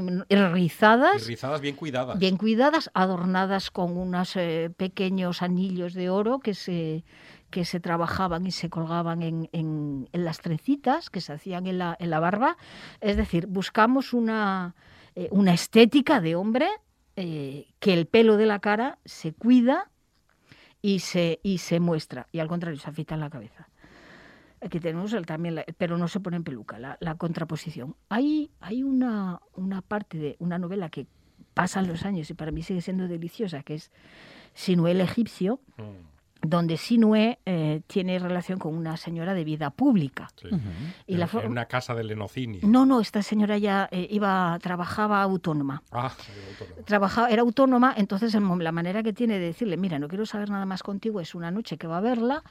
rizadas, 0.51 1.21
Y 1.23 1.27
rizadas 1.29 1.61
bien 1.61 1.75
cuidadas. 1.75 2.17
bien 2.17 2.37
cuidadas, 2.37 2.89
adornadas 2.93 3.69
con 3.71 3.97
unos 3.97 4.35
eh, 4.35 4.71
pequeños 4.75 5.41
anillos 5.41 5.93
de 5.93 6.09
oro 6.09 6.39
que 6.39 6.53
se, 6.55 7.03
que 7.51 7.65
se 7.65 7.79
trabajaban 7.79 8.45
y 8.47 8.51
se 8.51 8.69
colgaban 8.69 9.21
en, 9.21 9.49
en- 9.51 10.09
en 10.11 10.25
las 10.25 10.39
trencitas 10.39 11.09
que 11.09 11.21
se 11.21 11.33
hacían 11.33 11.67
en 11.67 11.77
la, 11.77 11.95
en 11.99 12.09
la 12.09 12.19
barba. 12.19 12.57
Es 12.99 13.15
decir, 13.15 13.45
buscamos 13.47 14.11
una, 14.13 14.75
eh, 15.15 15.27
una 15.31 15.53
estética 15.53 16.19
de 16.19 16.35
hombre 16.35 16.67
eh, 17.15 17.67
que 17.79 17.93
el 17.93 18.07
pelo 18.07 18.37
de 18.37 18.47
la 18.47 18.57
cara 18.57 18.97
se 19.05 19.33
cuida 19.33 19.91
y 20.83 20.99
se, 20.99 21.39
y 21.41 21.57
se 21.59 21.79
muestra, 21.79 22.27
y 22.31 22.39
al 22.39 22.47
contrario, 22.49 22.77
se 22.79 22.87
afeita 22.89 23.15
en 23.15 23.21
la 23.21 23.29
cabeza. 23.31 23.69
Aquí 24.61 24.79
tenemos 24.79 25.11
el, 25.13 25.25
también, 25.25 25.55
la- 25.55 25.65
pero 25.77 25.97
no 25.97 26.07
se 26.07 26.19
pone 26.19 26.35
en 26.37 26.43
peluca, 26.43 26.77
la, 26.77 27.15
contraposición. 27.15 27.95
Hay, 28.09 28.51
hay 28.59 28.83
una, 28.83 29.41
una 29.55 29.81
parte 29.81 30.17
de 30.17 30.35
una 30.39 30.59
novela 30.59 30.89
que 30.89 31.07
pasan 31.53 31.87
los 31.87 32.05
años 32.05 32.29
y 32.29 32.33
para 32.33 32.51
mí 32.51 32.61
sigue 32.63 32.81
siendo 32.81 33.07
deliciosa, 33.07 33.63
que 33.63 33.75
es 33.75 33.91
Sinué 34.53 34.91
el 34.91 35.01
egipcio, 35.01 35.59
Mm, 35.77 36.12
donde 36.45 36.75
Sinué 36.77 37.39
eh, 37.45 37.81
tiene 37.87 38.19
relación 38.19 38.59
con 38.59 38.75
una 38.75 38.97
señora 38.97 39.33
de 39.33 39.43
vida 39.45 39.69
pública. 39.71 40.27
sí. 40.35 40.49
Y 41.07 41.15
la 41.15 41.23
en, 41.25 41.29
for- 41.29 41.43
en 41.45 41.51
una 41.51 41.65
casa 41.65 41.95
de 41.95 42.03
Lenocinio. 42.03 42.59
No, 42.63 42.85
no, 42.85 42.99
esta 42.99 43.21
señora 43.23 43.57
ya 43.57 43.87
eh, 43.91 44.07
iba, 44.11 44.59
trabajaba 44.61 45.21
autónoma. 45.21 45.81
Ah. 45.91 46.11
Trabajaba, 46.85 47.29
era 47.29 47.41
autónoma, 47.41 47.93
entonces 47.97 48.33
la 48.33 48.71
manera 48.71 49.03
que 49.03 49.13
tiene 49.13 49.39
de 49.39 49.45
decirle, 49.47 49.77
mira, 49.77 49.99
no 49.99 50.07
quiero 50.07 50.25
saber 50.25 50.49
nada 50.49 50.65
más 50.65 50.83
contigo, 50.83 51.21
es 51.21 51.33
una 51.33 51.49
noche 51.49 51.77
que 51.77 51.87
va 51.87 51.97
a 51.97 52.01
verla 52.01 52.43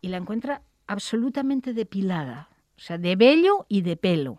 y 0.00 0.08
la 0.08 0.18
encuentra 0.18 0.62
absolutamente 0.86 1.72
depilada, 1.72 2.48
o 2.76 2.80
sea, 2.80 2.98
de 2.98 3.16
vello 3.16 3.64
y 3.68 3.80
de 3.82 3.96
pelo. 3.96 4.38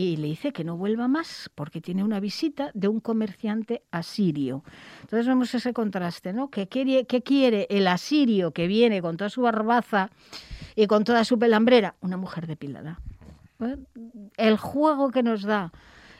Y 0.00 0.16
le 0.16 0.28
dice 0.28 0.52
que 0.52 0.62
no 0.62 0.76
vuelva 0.76 1.08
más 1.08 1.50
porque 1.56 1.80
tiene 1.80 2.04
una 2.04 2.20
visita 2.20 2.70
de 2.72 2.86
un 2.86 3.00
comerciante 3.00 3.82
asirio. 3.90 4.62
Entonces 5.00 5.26
vemos 5.26 5.52
ese 5.52 5.72
contraste, 5.72 6.32
¿no? 6.32 6.50
¿Qué 6.50 6.68
quiere, 6.68 7.04
qué 7.06 7.20
quiere 7.20 7.66
el 7.68 7.88
asirio 7.88 8.52
que 8.52 8.68
viene 8.68 9.02
con 9.02 9.16
toda 9.16 9.28
su 9.28 9.42
barbaza 9.42 10.10
y 10.76 10.86
con 10.86 11.02
toda 11.02 11.24
su 11.24 11.36
pelambrera? 11.36 11.96
Una 12.00 12.16
mujer 12.16 12.46
depilada. 12.46 13.00
El 14.36 14.56
juego 14.56 15.10
que 15.10 15.24
nos 15.24 15.42
da 15.42 15.72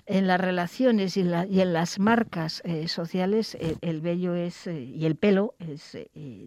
en 0.06 0.26
las 0.26 0.40
relaciones 0.40 1.16
y, 1.16 1.20
en 1.20 1.72
las 1.72 2.00
marcas 2.00 2.62
eh, 2.64 2.88
sociales, 2.88 3.56
eh, 3.60 3.76
el 3.80 4.00
vello 4.00 4.34
es, 4.34 4.66
eh, 4.66 4.82
y 4.82 5.06
el 5.06 5.14
pelo 5.14 5.54
es 5.60 5.96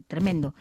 tremendo. 0.07 0.53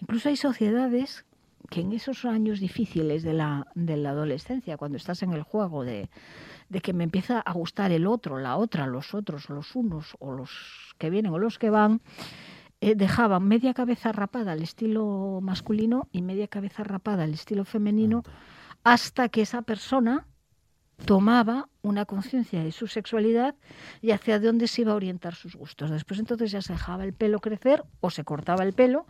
Incluso 0.00 0.30
hay 0.30 0.36
sociedades 0.36 1.26
que 1.70 1.80
en 1.80 1.92
esos 1.92 2.24
años 2.24 2.60
difíciles 2.60 3.22
de 3.22 3.32
la, 3.32 3.66
de 3.74 3.96
la 3.96 4.10
adolescencia, 4.10 4.76
cuando 4.76 4.96
estás 4.96 5.22
en 5.22 5.32
el 5.32 5.42
juego 5.42 5.84
de, 5.84 6.10
de 6.68 6.80
que 6.80 6.92
me 6.92 7.04
empieza 7.04 7.40
a 7.40 7.52
gustar 7.52 7.92
el 7.92 8.06
otro, 8.06 8.38
la 8.38 8.56
otra, 8.56 8.86
los 8.86 9.14
otros, 9.14 9.48
los 9.48 9.74
unos 9.74 10.16
o 10.20 10.32
los 10.32 10.94
que 10.98 11.10
vienen 11.10 11.32
o 11.32 11.38
los 11.38 11.58
que 11.58 11.70
van, 11.70 12.00
eh, 12.80 12.94
dejaban 12.94 13.46
media 13.46 13.74
cabeza 13.74 14.12
rapada 14.12 14.52
al 14.52 14.62
estilo 14.62 15.40
masculino 15.42 16.08
y 16.12 16.22
media 16.22 16.48
cabeza 16.48 16.84
rapada 16.84 17.24
al 17.24 17.32
estilo 17.32 17.64
femenino 17.64 18.22
hasta 18.82 19.28
que 19.28 19.42
esa 19.42 19.62
persona 19.62 20.26
tomaba 21.06 21.68
una 21.82 22.04
conciencia 22.04 22.62
de 22.62 22.72
su 22.72 22.86
sexualidad 22.86 23.54
y 24.00 24.10
hacia 24.12 24.38
dónde 24.38 24.68
se 24.68 24.82
iba 24.82 24.92
a 24.92 24.96
orientar 24.96 25.34
sus 25.34 25.56
gustos. 25.56 25.90
Después 25.90 26.20
entonces 26.20 26.50
ya 26.50 26.62
se 26.62 26.74
dejaba 26.74 27.04
el 27.04 27.14
pelo 27.14 27.40
crecer 27.40 27.84
o 28.00 28.10
se 28.10 28.24
cortaba 28.24 28.64
el 28.64 28.74
pelo 28.74 29.06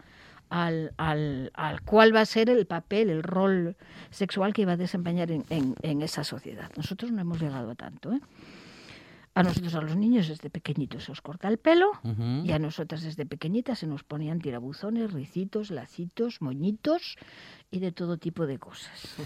al, 0.51 0.93
al, 0.97 1.51
al 1.55 1.81
cuál 1.83 2.15
va 2.15 2.21
a 2.21 2.27
ser 2.27 2.49
el 2.51 2.67
papel, 2.67 3.11
el 3.11 3.23
rol 3.23 3.77
sexual 4.11 4.53
que 4.53 4.63
iba 4.63 4.73
a 4.73 4.77
desempeñar 4.77 5.31
en, 5.31 5.45
en- 5.51 5.75
en 5.83 6.03
esa 6.03 6.25
sociedad. 6.25 6.71
Nosotros 6.77 7.11
no 7.13 7.21
hemos 7.21 7.41
llegado 7.41 7.71
a 7.71 7.75
tanto. 7.75 8.13
¿eh? 8.13 8.21
A 9.37 9.43
nosotros, 9.43 9.75
a 9.75 9.81
los 9.81 9.97
niños, 9.97 10.29
desde 10.29 10.49
pequeñitos 10.49 11.05
se 11.05 11.11
os 11.13 11.21
corta 11.21 11.49
el 11.49 11.59
pelo 11.59 11.91
y 12.47 12.53
a 12.53 12.59
nosotras 12.61 13.03
desde 13.03 13.27
pequeñitas 13.27 13.81
se 13.81 13.89
nos 13.89 14.05
ponían 14.05 14.41
tirabuzones, 14.41 15.13
ricitos, 15.13 15.73
lacitos, 15.73 16.41
moñitos 16.41 17.17
y 17.73 17.81
de 17.81 17.91
todo 17.91 18.17
tipo 18.17 18.47
de 18.47 18.59
cosas. 18.59 19.17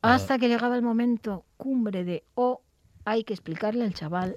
Hasta 0.00 0.38
que 0.38 0.46
llegaba 0.48 0.76
el 0.76 0.82
momento 0.82 1.44
cumbre 1.56 2.04
de, 2.04 2.22
oh, 2.36 2.60
hay 3.04 3.24
que 3.24 3.32
explicarle 3.34 3.82
al 3.84 3.94
chaval 3.94 4.36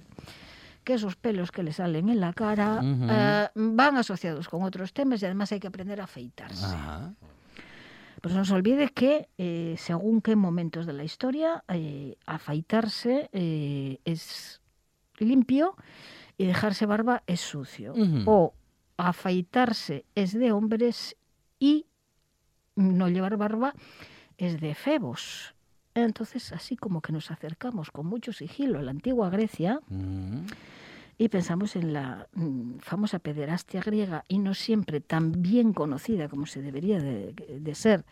que 0.83 0.93
esos 0.93 1.15
pelos 1.15 1.51
que 1.51 1.63
le 1.63 1.73
salen 1.73 2.09
en 2.09 2.19
la 2.19 2.33
cara 2.33 2.81
eh, 2.83 3.49
van 3.55 3.97
asociados 3.97 4.49
con 4.49 4.63
otros 4.63 4.93
temas 4.93 5.21
y 5.21 5.25
además 5.25 5.51
hay 5.51 5.59
que 5.59 5.67
aprender 5.67 6.01
a 6.01 6.05
afeitarse. 6.05 6.65
Ajá. 6.65 7.13
Pues 8.21 8.35
no 8.35 8.45
se 8.45 8.53
olvide 8.53 8.89
que 8.89 9.29
eh, 9.37 9.75
según 9.77 10.21
qué 10.21 10.35
momentos 10.35 10.85
de 10.85 10.93
la 10.93 11.03
historia, 11.03 11.63
eh, 11.67 12.17
afeitarse 12.25 13.29
es 13.33 14.61
limpio 15.17 15.75
y 16.37 16.45
dejarse 16.45 16.85
barba 16.85 17.23
es 17.25 17.41
sucio. 17.41 17.93
O 18.25 18.53
afeitarse 18.97 20.05
es 20.13 20.33
de 20.33 20.51
hombres 20.51 21.15
y 21.59 21.87
no 22.75 23.09
llevar 23.09 23.37
barba 23.37 23.73
es 24.37 24.59
de 24.59 24.75
febos. 24.75 25.55
Entonces, 25.93 26.51
así 26.53 26.75
como 26.77 27.01
que 27.01 27.11
nos 27.11 27.31
acercamos 27.31 27.91
con 27.91 28.05
mucho 28.07 28.31
sigilo 28.33 28.79
a 28.79 28.81
la 28.81 28.91
antigua 28.91 29.29
Grecia, 29.29 29.79
Ujú. 29.89 30.45
y 31.17 31.27
pensamos 31.29 31.75
en 31.75 31.91
la 31.93 32.27
mm, 32.33 32.77
famosa 32.79 33.19
pederastia 33.19 33.81
griega 33.81 34.23
y 34.27 34.39
no 34.39 34.53
siempre 34.53 35.01
tan 35.01 35.41
bien 35.41 35.73
conocida 35.73 36.29
como 36.29 36.45
se 36.45 36.61
debería 36.61 36.99
de, 36.99 37.33
de 37.33 37.75
ser 37.75 38.05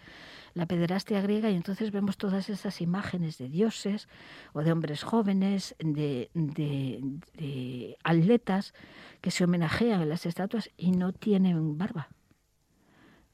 la 0.55 0.65
pederastia 0.65 1.21
griega 1.21 1.49
y 1.51 1.55
entonces 1.55 1.91
vemos 1.91 2.17
todas 2.17 2.49
esas 2.49 2.81
imágenes 2.81 3.37
de 3.37 3.47
dioses 3.49 4.09
o 4.53 4.61
de 4.63 4.71
hombres 4.73 5.03
jóvenes, 5.03 5.75
de, 5.79 6.29
de- 6.33 6.99
de 7.35 7.97
atletas 8.03 8.73
que 9.21 9.31
se 9.31 9.43
homenajean 9.45 10.01
en 10.01 10.09
las 10.09 10.25
estatuas 10.25 10.69
y 10.75 10.91
no 10.91 11.13
tienen 11.13 11.77
barba. 11.77 12.09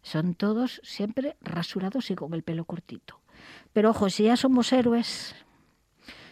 Son 0.03 0.35
todos 0.35 0.81
siempre 0.83 1.35
rasurados 1.41 2.11
y 2.11 2.15
con 2.15 2.33
el 2.35 2.43
pelo 2.43 2.65
cortito. 2.65 3.19
Pero 3.73 3.89
ojo, 3.91 4.09
si 4.09 4.23
ya 4.23 4.37
somos 4.37 4.71
héroes, 4.73 5.35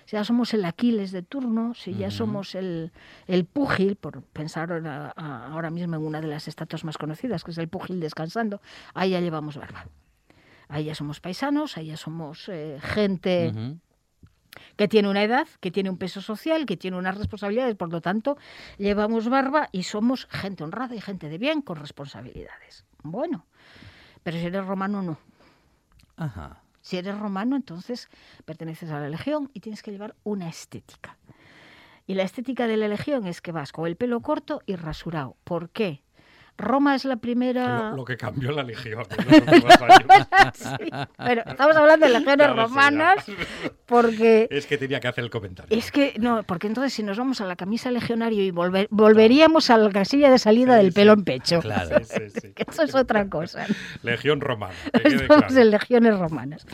si 0.05 0.15
ya 0.15 0.23
somos 0.23 0.53
el 0.53 0.65
Aquiles 0.65 1.11
de 1.11 1.23
turno, 1.23 1.73
si 1.73 1.93
ya 1.95 2.11
somos 2.11 2.55
el, 2.55 2.91
el 3.27 3.45
púgil, 3.45 3.95
por 3.95 4.21
pensar 4.21 4.71
ahora, 5.15 5.69
mismo 5.69 5.95
en 5.95 6.01
una 6.01 6.21
de 6.21 6.27
las 6.27 6.47
estatuas 6.47 6.83
más 6.83 6.97
conocidas, 6.97 7.43
que 7.43 7.51
es 7.51 7.57
el 7.57 7.67
púgil 7.67 7.99
descansando, 7.99 8.61
ahí 8.93 9.11
ya 9.11 9.19
llevamos 9.19 9.57
barba. 9.57 9.87
Ahí 10.67 10.85
ya 10.85 10.95
somos 10.95 11.19
paisanos, 11.19 11.77
ahí 11.77 11.87
ya 11.87 11.97
somos 11.97 12.49
eh, 12.49 12.79
gente 12.81 13.79
que 14.75 14.87
tiene 14.87 15.09
una 15.09 15.23
edad, 15.23 15.47
que 15.59 15.71
tiene 15.71 15.89
un 15.89 15.97
peso 15.97 16.21
social, 16.21 16.65
que 16.65 16.77
tiene 16.77 16.97
unas 16.97 17.17
responsabilidades, 17.17 17.75
por 17.75 17.91
lo 17.91 18.01
tanto, 18.01 18.37
llevamos 18.77 19.29
barba 19.29 19.69
y 19.71 19.83
somos 19.83 20.27
gente 20.29 20.63
honrada 20.63 20.95
y 20.95 21.01
gente 21.01 21.29
de 21.29 21.37
bien 21.37 21.61
con 21.61 21.77
responsabilidades. 21.77 22.85
Bueno, 23.03 23.45
pero 24.23 24.37
si 24.37 24.45
eres 24.45 24.65
romano, 24.65 25.01
no. 25.01 25.17
Ajá. 26.17 26.62
Si 26.83 26.97
eres 26.97 27.17
romano, 27.17 27.55
entonces 27.55 28.09
perteneces 28.45 28.91
a 28.91 28.99
la 28.99 29.09
legión 29.09 29.49
y 29.53 29.61
tienes 29.61 29.81
que 29.81 29.91
llevar 29.91 30.15
una 30.23 30.49
estética. 30.49 31.17
Y 32.05 32.15
la 32.15 32.23
estética 32.23 32.67
de 32.67 32.75
la 32.75 32.89
legión 32.89 33.25
es 33.25 33.41
que 33.41 33.53
vas 33.53 33.71
con 33.71 33.87
el 33.87 33.95
pelo 33.95 34.19
corto 34.19 34.61
y 34.65 34.75
rasurado. 34.75 35.37
¿Por 35.45 35.69
qué? 35.69 36.02
Roma 36.57 36.95
es 36.95 37.05
la 37.05 37.17
primera... 37.17 37.89
Lo, 37.91 37.97
lo 37.97 38.05
que 38.05 38.17
cambió 38.17 38.51
la 38.51 38.63
Legión. 38.63 39.03
Sí, 40.53 40.67
Bueno, 41.17 41.41
estamos 41.45 41.75
hablando 41.75 42.05
de 42.05 42.13
legiones 42.13 42.55
romanas 42.55 43.25
porque... 43.85 44.47
Es 44.51 44.65
que 44.65 44.77
tenía 44.77 44.99
que 44.99 45.07
hacer 45.07 45.23
el 45.23 45.29
comentario. 45.29 45.75
Es 45.75 45.91
que, 45.91 46.13
no, 46.19 46.43
porque 46.43 46.67
entonces 46.67 46.93
si 46.93 47.03
nos 47.03 47.17
vamos 47.17 47.41
a 47.41 47.45
la 47.45 47.55
camisa 47.55 47.91
legionario 47.91 48.43
y 48.43 48.51
volver, 48.51 48.87
volveríamos 48.91 49.69
a 49.69 49.77
la 49.77 49.89
casilla 49.89 50.29
de 50.29 50.37
salida 50.39 50.77
Sí, 50.77 50.83
del 50.83 50.93
pelo 50.93 51.13
en 51.13 51.23
pecho. 51.23 51.59
Claro. 51.61 51.97
Sí, 52.03 52.19
sí, 52.29 52.39
sí. 52.41 52.53
Que 52.53 52.65
eso 52.69 52.83
es 52.83 52.93
otra 52.95 53.27
cosa. 53.27 53.65
Legión 54.03 54.41
romana. 54.41 54.73
que 54.91 55.07
Estamos 55.07 55.45
claro. 55.45 55.61
en 55.61 55.71
legiones 55.71 56.19
romanas. 56.19 56.65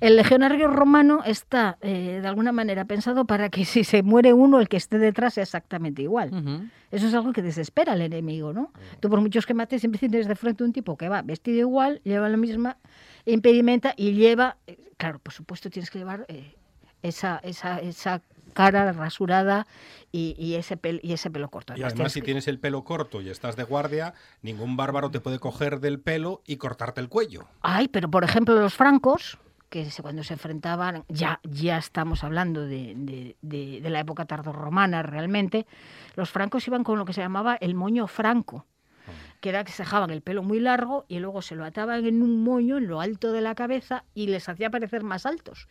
El 0.00 0.14
legionario 0.16 0.68
romano 0.68 1.22
está, 1.24 1.76
eh, 1.80 2.20
de 2.22 2.28
alguna 2.28 2.52
manera, 2.52 2.84
pensado 2.84 3.24
para 3.24 3.48
que 3.48 3.64
si 3.64 3.82
se 3.84 4.02
muere 4.02 4.32
uno, 4.32 4.60
el 4.60 4.68
que 4.68 4.76
esté 4.76 4.98
detrás 4.98 5.34
sea 5.34 5.42
exactamente 5.42 6.02
igual. 6.02 6.70
Eso 6.90 7.06
es 7.08 7.14
algo 7.14 7.32
que 7.32 7.42
desespera 7.42 7.92
al 7.94 8.00
enemigo, 8.02 8.52
¿no? 8.52 8.72
Tú 9.00 9.10
por 9.10 9.20
muchos 9.20 9.44
que 9.44 9.54
mates, 9.54 9.80
siempre 9.80 9.98
tienes 9.98 10.26
de 10.28 10.36
frente 10.36 10.62
un 10.64 10.72
tipo 10.72 10.96
que 10.96 11.08
va 11.08 11.22
vestido 11.22 11.58
igual, 11.58 12.00
lleva 12.04 12.28
la 12.28 12.36
misma 12.36 12.76
impedimenta 13.26 13.92
y 13.96 14.12
lleva, 14.12 14.56
eh, 14.66 14.78
claro, 14.96 15.18
por 15.18 15.32
supuesto 15.34 15.68
tienes 15.68 15.90
que 15.90 15.98
llevar 15.98 16.24
eh, 16.28 16.54
esa, 17.02 17.38
esa, 17.42 17.78
esa 17.80 18.22
cara 18.54 18.90
rasurada 18.92 19.66
y, 20.10 20.34
y 20.38 20.54
ese 20.54 20.80
pel- 20.80 21.00
y 21.02 21.12
ese 21.12 21.30
pelo 21.30 21.48
corto. 21.50 21.74
Y 21.74 21.76
Además, 21.76 21.92
además, 21.92 22.12
si 22.12 22.20
que- 22.20 22.24
tienes 22.24 22.48
el 22.48 22.58
pelo 22.58 22.84
corto 22.84 23.20
y 23.20 23.28
estás 23.28 23.54
de 23.56 23.64
guardia, 23.64 24.14
ningún 24.42 24.76
bárbaro 24.76 25.10
te 25.10 25.20
puede 25.20 25.38
coger 25.38 25.80
del 25.80 26.00
pelo 26.00 26.40
y 26.46 26.56
cortarte 26.56 27.00
el 27.00 27.08
cuello. 27.08 27.46
Ay, 27.60 27.88
pero 27.88 28.10
por 28.10 28.24
ejemplo 28.24 28.54
los 28.58 28.74
francos, 28.74 29.38
que 29.68 29.90
se- 29.90 30.02
cuando 30.02 30.24
se 30.24 30.34
enfrentaban, 30.34 31.04
ya, 31.08 31.40
ya 31.44 31.78
estamos 31.78 32.24
hablando 32.24 32.62
de, 32.62 32.94
de- 32.96 33.36
de- 33.42 33.80
de 33.80 33.90
la 33.90 34.00
época 34.00 34.24
tardorromana 34.24 35.02
realmente, 35.02 35.66
los 36.16 36.30
francos 36.30 36.66
iban 36.66 36.84
con 36.84 36.98
lo 36.98 37.04
que 37.04 37.12
se 37.12 37.20
llamaba 37.20 37.56
el 37.56 37.74
moño 37.74 38.06
franco, 38.06 38.64
que 39.40 39.50
era 39.50 39.64
que 39.64 39.72
se 39.72 39.82
dejaban 39.84 40.10
el 40.10 40.20
pelo 40.22 40.42
muy 40.42 40.58
largo 40.60 41.04
y 41.08 41.18
luego 41.18 41.42
se 41.42 41.54
lo 41.54 41.64
ataban 41.64 42.04
en 42.06 42.22
un 42.22 42.42
moño 42.42 42.78
en 42.78 42.88
lo 42.88 43.00
alto 43.00 43.30
de 43.32 43.40
la 43.40 43.54
cabeza 43.54 44.04
y 44.14 44.26
les 44.26 44.48
hacía 44.48 44.70
parecer 44.70 45.02
más 45.04 45.26
altos. 45.26 45.68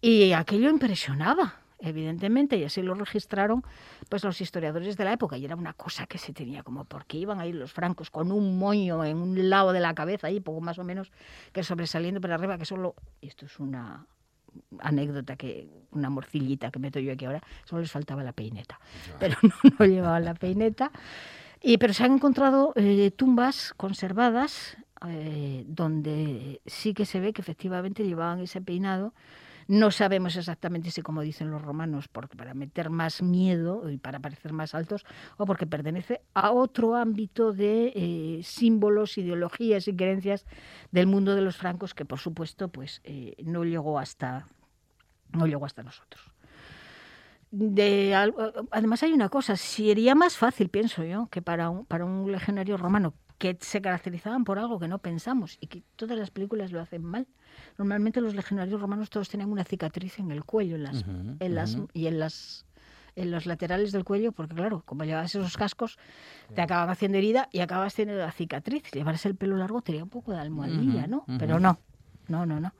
Y 0.00 0.32
aquello 0.32 0.68
impresionaba, 0.68 1.54
evidentemente, 1.78 2.56
y 2.56 2.64
así 2.64 2.82
lo 2.82 2.94
registraron 2.94 3.62
pues 4.08 4.24
los 4.24 4.40
historiadores 4.40 4.96
de 4.96 5.04
la 5.04 5.12
época. 5.12 5.36
Y 5.36 5.44
era 5.44 5.56
una 5.56 5.72
cosa 5.72 6.06
que 6.06 6.18
se 6.18 6.32
tenía 6.32 6.62
como, 6.62 6.84
¿por 6.84 7.06
qué 7.06 7.18
iban 7.18 7.40
a 7.40 7.46
ir 7.46 7.54
los 7.54 7.72
francos 7.72 8.10
con 8.10 8.32
un 8.32 8.58
moño 8.58 9.04
en 9.04 9.18
un 9.18 9.50
lado 9.50 9.72
de 9.72 9.80
la 9.80 9.94
cabeza, 9.94 10.26
ahí 10.26 10.40
poco 10.40 10.60
más 10.60 10.78
o 10.78 10.84
menos, 10.84 11.12
que 11.52 11.62
sobresaliendo 11.62 12.20
para 12.20 12.34
arriba, 12.34 12.58
que 12.58 12.64
solo, 12.64 12.94
esto 13.20 13.46
es 13.46 13.58
una 13.60 14.06
anécdota 14.80 15.36
que 15.36 15.68
una 15.92 16.10
morcillita 16.10 16.70
que 16.70 16.78
meto 16.78 16.98
yo 16.98 17.12
aquí 17.12 17.24
ahora 17.26 17.42
solo 17.64 17.82
les 17.82 17.92
faltaba 17.92 18.22
la 18.22 18.32
peineta. 18.32 18.80
Pero 19.18 19.36
no, 19.42 19.54
no 19.78 19.86
llevaban 19.86 20.24
la 20.24 20.34
peineta. 20.34 20.90
Y 21.60 21.78
pero 21.78 21.92
se 21.92 22.04
han 22.04 22.12
encontrado 22.12 22.72
eh, 22.76 23.10
tumbas 23.10 23.74
conservadas 23.76 24.76
eh, 25.06 25.64
donde 25.66 26.60
sí 26.66 26.94
que 26.94 27.04
se 27.04 27.20
ve 27.20 27.32
que 27.32 27.40
efectivamente 27.40 28.04
llevaban 28.04 28.40
ese 28.40 28.60
peinado 28.60 29.12
no 29.68 29.90
sabemos 29.90 30.34
exactamente 30.34 30.90
si, 30.90 31.02
como 31.02 31.20
dicen 31.20 31.50
los 31.50 31.60
romanos, 31.60 32.08
porque 32.08 32.36
para 32.36 32.54
meter 32.54 32.88
más 32.88 33.22
miedo 33.22 33.90
y 33.90 33.98
para 33.98 34.18
parecer 34.18 34.52
más 34.54 34.74
altos, 34.74 35.04
o 35.36 35.44
porque 35.44 35.66
pertenece 35.66 36.22
a 36.32 36.50
otro 36.52 36.96
ámbito 36.96 37.52
de 37.52 37.92
eh, 37.94 38.40
símbolos, 38.42 39.18
ideologías 39.18 39.86
y 39.86 39.94
creencias 39.94 40.46
del 40.90 41.06
mundo 41.06 41.34
de 41.34 41.42
los 41.42 41.56
francos, 41.56 41.94
que 41.94 42.06
por 42.06 42.18
supuesto, 42.18 42.68
pues 42.68 43.02
eh, 43.04 43.36
no 43.44 43.62
llegó 43.62 43.98
hasta 43.98 44.46
no 45.32 45.46
llegó 45.46 45.66
hasta 45.66 45.82
nosotros. 45.82 46.32
Además 48.70 49.02
hay 49.02 49.12
una 49.12 49.28
cosa, 49.28 49.56
sería 49.56 50.14
más 50.14 50.38
fácil, 50.38 50.70
pienso 50.70 51.04
yo, 51.04 51.28
que 51.30 51.42
para 51.42 51.68
un, 51.68 51.84
para 51.84 52.06
un 52.06 52.32
legionario 52.32 52.78
romano 52.78 53.12
que 53.38 53.56
se 53.60 53.80
caracterizaban 53.80 54.44
por 54.44 54.58
algo 54.58 54.78
que 54.78 54.88
no 54.88 54.98
pensamos 54.98 55.56
y 55.60 55.68
que 55.68 55.82
todas 55.96 56.18
las 56.18 56.30
películas 56.30 56.72
lo 56.72 56.80
hacen 56.80 57.04
mal. 57.04 57.26
Normalmente 57.78 58.20
los 58.20 58.34
legionarios 58.34 58.80
romanos 58.80 59.10
todos 59.10 59.28
tenían 59.28 59.50
una 59.50 59.64
cicatriz 59.64 60.18
en 60.18 60.30
el 60.32 60.44
cuello 60.44 60.74
en 60.74 60.82
las, 60.82 61.04
en 61.38 61.54
las, 61.54 61.78
y 61.94 62.06
en 62.08 62.18
las 62.18 62.64
en 63.16 63.32
los 63.32 63.46
laterales 63.46 63.90
del 63.90 64.04
cuello, 64.04 64.30
porque 64.30 64.54
claro, 64.54 64.82
como 64.86 65.02
llevabas 65.04 65.34
esos 65.34 65.56
cascos, 65.56 65.98
te 66.54 66.60
acaban 66.62 66.88
haciendo 66.88 67.18
herida 67.18 67.48
y 67.50 67.60
acabas 67.60 67.94
teniendo 67.94 68.24
la 68.24 68.30
cicatriz. 68.30 68.84
Llevarse 68.92 69.26
el 69.28 69.34
pelo 69.34 69.56
largo 69.56 69.82
tenía 69.82 70.04
un 70.04 70.08
poco 70.08 70.32
de 70.32 70.38
almohadilla, 70.38 71.08
¿no? 71.08 71.24
Pero 71.38 71.58
no, 71.58 71.80
no, 72.28 72.46
no, 72.46 72.60
no. 72.60 72.72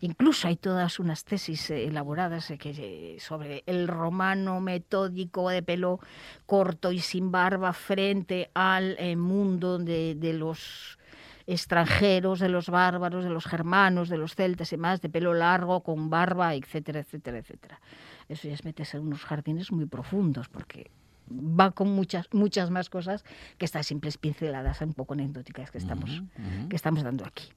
Incluso 0.00 0.48
hay 0.48 0.56
todas 0.56 0.98
unas 0.98 1.24
tesis 1.24 1.70
eh, 1.70 1.86
elaboradas 1.86 2.50
eh, 2.50 2.58
que, 2.58 2.70
eh, 2.70 3.20
sobre 3.20 3.62
el 3.66 3.88
romano 3.88 4.60
metódico 4.60 5.48
de 5.48 5.62
pelo 5.62 6.00
corto 6.46 6.92
y 6.92 6.98
sin 6.98 7.30
barba 7.30 7.72
frente 7.72 8.50
al 8.54 8.96
mundo 9.16 9.78
de, 9.78 10.14
de 10.14 10.32
los 10.32 10.98
extranjeros, 11.46 12.40
de 12.40 12.48
los 12.48 12.68
bárbaros, 12.68 13.24
de 13.24 13.30
los 13.30 13.44
germanos, 13.44 14.08
de 14.08 14.16
los 14.16 14.34
celtas 14.34 14.72
y 14.72 14.76
más, 14.76 15.00
de 15.00 15.08
pelo 15.08 15.34
largo, 15.34 15.82
con 15.82 16.08
barba, 16.10 16.54
etcétera, 16.54 17.00
etcétera, 17.00 17.38
etcétera. 17.38 17.80
Eso 18.28 18.48
ya 18.48 18.54
es 18.54 18.64
meterse 18.64 18.96
en 18.96 19.04
unos 19.04 19.24
jardines 19.24 19.70
muy 19.70 19.86
profundos, 19.86 20.48
porque 20.48 20.90
va 21.30 21.70
con 21.72 21.90
muchas, 21.90 22.28
muchas 22.32 22.70
más 22.70 22.88
cosas 22.90 23.24
que 23.58 23.64
estas 23.64 23.86
simples 23.86 24.18
pinceladas 24.18 24.80
un 24.80 24.94
poco 24.94 25.14
anecdóticas 25.14 25.70
que 25.70 25.78
estamos, 25.78 26.22
que 26.68 26.76
estamos 26.76 27.02
dando 27.02 27.24
aquí. 27.24 27.48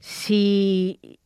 Si 0.00 1.18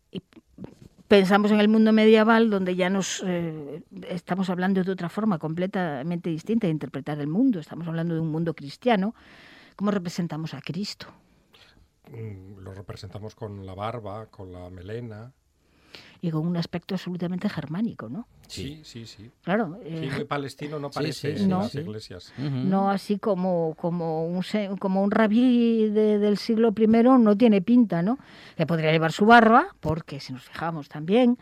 pensamos 1.09 1.51
en 1.51 1.61
el 1.61 1.69
mundo 1.69 1.93
medieval, 1.93 2.51
donde 2.51 2.77
ya 2.77 2.91
nos 2.91 3.23
eh, 3.27 3.83
estamos 4.09 4.51
hablando 4.51 4.85
de 4.85 4.93
otra 4.93 5.09
forma 5.09 5.39
completamente 5.39 6.31
distinta 6.31 6.67
de 6.67 6.73
interpretar 6.73 7.19
el 7.19 7.27
mundo, 7.27 7.59
estamos 7.59 7.89
hablando 7.89 8.15
de 8.15 8.21
un 8.21 8.31
mundo 8.31 8.55
cristiano, 8.55 9.15
¿cómo 9.75 9.91
representamos 9.91 10.55
a 10.55 10.61
Cristo? 10.61 11.07
Mm, 12.13 12.59
Lo 12.61 12.75
representamos 12.75 13.35
con 13.35 13.65
la 13.65 13.75
barba, 13.75 14.27
con 14.27 14.53
la 14.53 14.69
melena. 14.71 15.33
Y 16.21 16.31
con 16.31 16.47
un 16.47 16.57
aspecto 16.57 16.95
absolutamente 16.95 17.49
germánico, 17.49 18.09
¿no? 18.09 18.27
Sí, 18.49 18.81
sí, 18.83 19.07
sí. 19.07 19.31
Claro, 19.43 19.79
Sí, 19.83 19.89
eh, 20.11 20.25
palestino 20.25 20.79
no 20.79 20.91
parece 20.91 21.37
sí, 21.37 21.43
en 21.45 21.51
No. 21.51 21.61
las 21.63 21.73
sí. 21.73 21.79
iglesias. 21.79 22.33
No 22.39 22.91
así 22.91 23.19
como, 23.19 23.75
como, 23.77 24.27
un, 24.27 24.43
se- 24.43 24.71
como 24.81 25.03
un 25.03 25.11
rabí 25.11 25.89
de- 25.91 26.19
del 26.19 26.39
siglo 26.39 26.73
I 26.77 26.87
no 26.89 27.37
tiene 27.37 27.61
pinta, 27.63 28.03
¿no? 28.03 28.19
Que 28.57 28.67
podría 28.67 28.91
llevar 28.91 29.13
su 29.13 29.27
barba, 29.27 29.69
porque 29.81 30.19
si 30.19 30.33
nos 30.33 30.43
fijamos 30.45 30.89
también, 30.89 31.39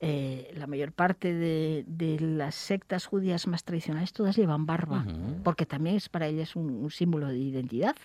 eh, 0.00 0.50
la 0.56 0.66
mayor 0.66 0.92
parte 0.92 1.32
de, 1.34 1.84
de 1.86 2.20
las 2.20 2.54
sectas 2.54 3.06
judías 3.06 3.46
más 3.46 3.64
tradicionales 3.64 4.12
todas 4.12 4.36
llevan 4.36 4.66
barba, 4.66 5.04
porque 5.42 5.66
también 5.66 5.96
es 5.96 6.08
para 6.08 6.26
ellas 6.26 6.54
un, 6.56 6.70
un 6.70 6.90
símbolo 6.90 7.28
de 7.28 7.38
identidad. 7.38 7.96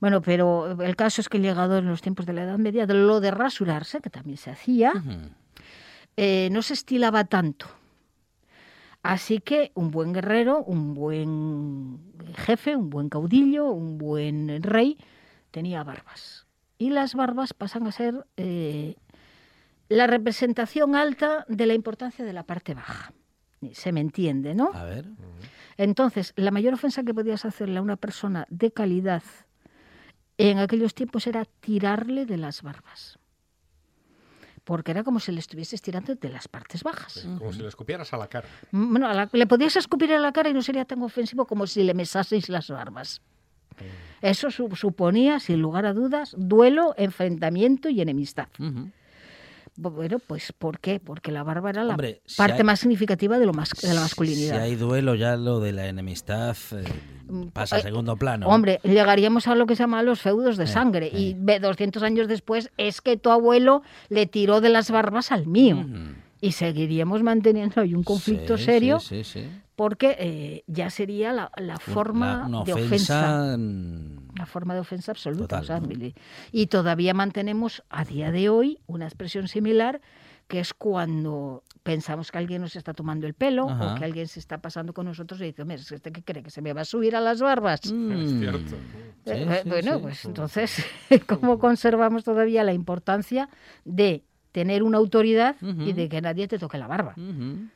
Bueno, 0.00 0.22
pero 0.22 0.80
el 0.82 0.96
caso 0.96 1.20
es 1.20 1.28
que 1.28 1.38
llegado 1.38 1.78
en 1.78 1.86
los 1.86 2.00
tiempos 2.00 2.26
de 2.26 2.32
la 2.32 2.42
Edad 2.44 2.58
Media, 2.58 2.86
de 2.86 2.94
lo 2.94 3.20
de 3.20 3.30
rasurarse, 3.30 4.00
que 4.00 4.10
también 4.10 4.38
se 4.38 4.50
hacía, 4.50 4.92
eh, 6.16 6.48
no 6.50 6.62
se 6.62 6.72
estilaba 6.72 7.24
tanto. 7.24 7.66
Así 9.02 9.40
que 9.40 9.72
un 9.74 9.90
buen 9.90 10.12
guerrero, 10.12 10.62
un 10.62 10.94
buen 10.94 12.00
jefe, 12.36 12.76
un 12.76 12.90
buen 12.90 13.08
caudillo, 13.08 13.70
un 13.70 13.98
buen 13.98 14.62
rey, 14.62 14.98
tenía 15.50 15.84
barbas. 15.84 16.46
Y 16.78 16.90
las 16.90 17.14
barbas 17.14 17.52
pasan 17.52 17.86
a 17.86 17.92
ser 17.92 18.26
eh, 18.36 18.96
la 19.88 20.06
representación 20.06 20.96
alta 20.96 21.44
de 21.48 21.66
la 21.66 21.74
importancia 21.74 22.24
de 22.24 22.32
la 22.32 22.44
parte 22.44 22.74
baja. 22.74 23.12
Se 23.72 23.92
me 23.92 24.00
entiende, 24.00 24.54
¿no? 24.54 24.70
A 24.72 24.84
ver. 24.84 25.06
Entonces, 25.76 26.32
la 26.36 26.50
mayor 26.50 26.74
ofensa 26.74 27.02
que 27.02 27.12
podías 27.12 27.44
hacerle 27.44 27.78
a 27.78 27.82
una 27.82 27.96
persona 27.96 28.46
de 28.48 28.70
calidad 28.70 29.22
en 30.48 30.58
aquellos 30.58 30.94
tiempos 30.94 31.26
era 31.26 31.44
tirarle 31.44 32.24
de 32.26 32.36
las 32.36 32.62
barbas. 32.62 33.18
Porque 34.64 34.90
era 34.92 35.02
como 35.04 35.20
si 35.20 35.32
le 35.32 35.40
estuvieses 35.40 35.80
tirando 35.82 36.14
de 36.14 36.28
las 36.28 36.46
partes 36.46 36.82
bajas. 36.82 37.26
Como 37.38 37.52
si 37.52 37.60
le 37.62 37.68
escupieras 37.68 38.12
a 38.12 38.16
la 38.18 38.28
cara. 38.28 38.46
Mm, 38.70 38.90
Bueno, 38.92 39.08
a 39.08 39.14
la- 39.14 39.28
le 39.32 39.46
podías 39.46 39.74
escupir 39.76 40.12
en 40.12 40.22
la 40.22 40.32
cara 40.32 40.50
y 40.50 40.54
no 40.54 40.62
sería 40.62 40.84
tan 40.84 41.02
ofensivo 41.02 41.46
como 41.46 41.66
si 41.66 41.82
le 41.82 41.94
mesaseis 41.94 42.48
las 42.48 42.68
barbas. 42.70 43.20
Eso 44.20 44.50
su- 44.50 44.76
suponía, 44.76 45.40
sin 45.40 45.62
lugar 45.62 45.86
a 45.86 45.94
dudas, 45.94 46.34
duelo, 46.36 46.94
enfrentamiento 46.98 47.88
y 47.88 48.00
enemistad. 48.02 48.48
Ujú. 48.58 48.90
Bueno, 49.76 50.18
pues 50.18 50.52
¿por 50.52 50.78
qué? 50.80 51.00
Porque 51.00 51.32
la 51.32 51.42
barba 51.42 51.70
era 51.70 51.84
la 51.84 51.92
Hombre, 51.94 52.20
si 52.26 52.36
parte 52.36 52.58
hay- 52.58 52.64
más 52.64 52.80
significativa 52.80 53.38
de, 53.38 53.46
lo 53.46 53.52
mas- 53.52 53.70
de 53.80 53.94
la 53.94 54.00
masculinidad. 54.00 54.56
Si 54.56 54.60
hay 54.62 54.74
duelo, 54.76 55.14
ya 55.14 55.36
lo 55.36 55.60
de 55.60 55.72
la 55.72 55.86
enemistad 55.86 56.56
eh, 56.72 56.84
pasa 57.52 57.76
a 57.76 57.78
eh, 57.78 57.82
segundo 57.82 58.16
plano. 58.16 58.46
Hombre, 58.48 58.80
llegaríamos 58.82 59.46
a 59.46 59.54
lo 59.54 59.66
que 59.66 59.76
se 59.76 59.82
llama 59.84 60.02
los 60.02 60.20
feudos 60.20 60.56
de 60.56 60.64
Eh, 60.64 60.66
sangre. 60.66 61.06
eh. 61.06 61.18
Y 61.18 61.36
ve, 61.38 61.60
200 61.60 62.02
años 62.02 62.28
después 62.28 62.70
es 62.76 63.00
que 63.00 63.16
tu 63.16 63.30
abuelo 63.30 63.82
le 64.08 64.26
tiró 64.26 64.60
de 64.60 64.68
las 64.68 64.90
barbas 64.90 65.32
al 65.32 65.46
mío. 65.46 65.76
Ujú. 65.78 66.14
Y 66.42 66.52
seguiríamos 66.52 67.22
manteniendo 67.22 67.80
ahí 67.80 67.94
un 67.94 68.02
conflicto 68.02 68.56
Sí, 68.58 68.64
serio 68.64 68.98
sí, 69.00 69.24
sí. 69.24 69.46
Porque 69.80 70.14
eh, 70.18 70.62
ya 70.66 70.90
sería 70.90 71.32
la, 71.32 71.50
la 71.56 71.78
forma 71.78 72.44
Una, 72.44 72.58
una 72.58 72.64
de 72.64 72.74
ofensa. 72.74 73.54
Una 73.56 74.44
forma 74.44 74.74
de 74.74 74.80
ofensa 74.80 75.12
absoluta. 75.12 75.60
Total, 75.60 75.62
o 75.62 75.66
sea, 75.66 75.80
¿no? 75.80 75.90
y- 76.04 76.14
Y 76.52 76.66
todavía 76.66 77.14
mantenemos 77.14 77.82
a 77.88 78.04
día 78.04 78.30
de 78.30 78.50
hoy 78.50 78.78
una 78.86 79.06
expresión 79.06 79.48
similar 79.48 80.02
que 80.48 80.60
es 80.60 80.74
cuando 80.74 81.62
pensamos 81.82 82.30
que 82.30 82.36
alguien 82.36 82.60
nos 82.60 82.76
está 82.76 82.92
tomando 82.92 83.26
el 83.26 83.32
pelo 83.32 83.70
Ajá. 83.70 83.94
o 83.94 83.98
que 83.98 84.04
alguien 84.04 84.28
se 84.28 84.38
está 84.38 84.58
pasando 84.58 84.92
con 84.92 85.06
nosotros 85.06 85.40
y 85.40 85.44
dice, 85.44 85.62
"Hombre, 85.62 85.76
¿es 85.76 85.90
este 85.90 86.12
que 86.12 86.22
cree 86.22 86.42
que 86.42 86.50
se 86.50 86.60
me 86.60 86.74
va 86.74 86.82
a 86.82 86.84
subir 86.84 87.16
a 87.16 87.20
las 87.22 87.40
barbas? 87.40 87.80
Es 87.86 87.92
Mm. 87.92 88.38
cierto. 88.38 88.70
Sí, 89.24 89.30
Eh, 89.30 89.46
eh, 89.48 89.60
sí, 89.62 89.68
bueno, 89.70 89.94
sí. 89.94 89.98
pues 90.02 90.24
entonces, 90.26 90.84
¿cómo 91.26 91.58
conservamos 91.58 92.22
todavía 92.24 92.64
la 92.64 92.74
importancia 92.74 93.48
de 93.86 94.24
tener 94.52 94.82
una 94.82 94.98
autoridad 94.98 95.56
y 95.62 95.70
Ujú. 95.70 95.92
de 95.94 96.08
que 96.10 96.20
nadie 96.20 96.48
te 96.48 96.58
toque 96.58 96.76
la 96.76 96.86
barba? 96.86 97.14
Ujú. 97.16 97.68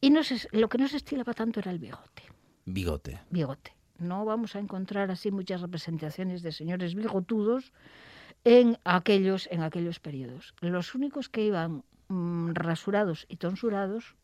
Y 0.00 0.10
no 0.10 0.22
se- 0.24 0.48
lo 0.52 0.68
que 0.68 0.78
no 0.78 0.88
se 0.88 0.96
estilaba 0.96 1.34
tanto 1.34 1.60
era 1.60 1.70
el 1.70 1.78
bigote. 1.78 2.22
Bigote. 2.64 3.20
bigote. 3.30 3.74
No 3.98 4.24
vamos 4.24 4.56
a 4.56 4.58
encontrar 4.58 5.10
así 5.10 5.30
muchas 5.30 5.60
representaciones 5.60 6.42
de 6.42 6.52
señores 6.52 6.94
bigotudos 6.94 7.72
en 8.44 8.78
aquellos, 8.84 9.46
en 9.50 9.62
aquellos 9.62 10.00
periodos. 10.00 10.54
Los 10.60 10.94
únicos 10.94 11.28
que 11.28 11.44
iban 11.44 11.84
mm, 12.08 12.52
rasurados 12.54 13.26
y 13.28 13.36
tonsurados, 13.36 14.16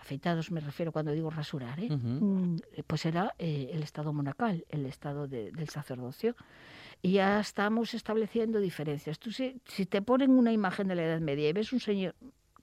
afeitados 0.00 0.50
me 0.50 0.60
refiero 0.60 0.92
cuando 0.92 1.12
digo 1.12 1.30
rasurar, 1.30 1.78
¿eh? 1.80 1.88
Mm, 1.90 2.56
pues 2.86 3.06
era 3.06 3.34
eh, 3.38 3.70
el 3.72 3.82
estado 3.82 4.12
monacal, 4.12 4.64
el 4.68 4.86
estado 4.86 5.26
de- 5.28 5.52
del 5.52 5.68
sacerdocio. 5.68 6.34
Y 7.02 7.12
ya 7.12 7.38
estamos 7.40 7.94
estableciendo 7.94 8.58
diferencias. 8.60 9.18
Tú 9.18 9.30
si, 9.30 9.60
si 9.66 9.86
te 9.86 10.02
ponen 10.02 10.30
una 10.32 10.52
imagen 10.52 10.88
de 10.88 10.96
la 10.96 11.04
Edad 11.04 11.20
Media 11.20 11.48
y 11.48 11.52
ves 11.52 11.72
un 11.72 11.80
señor 11.80 12.14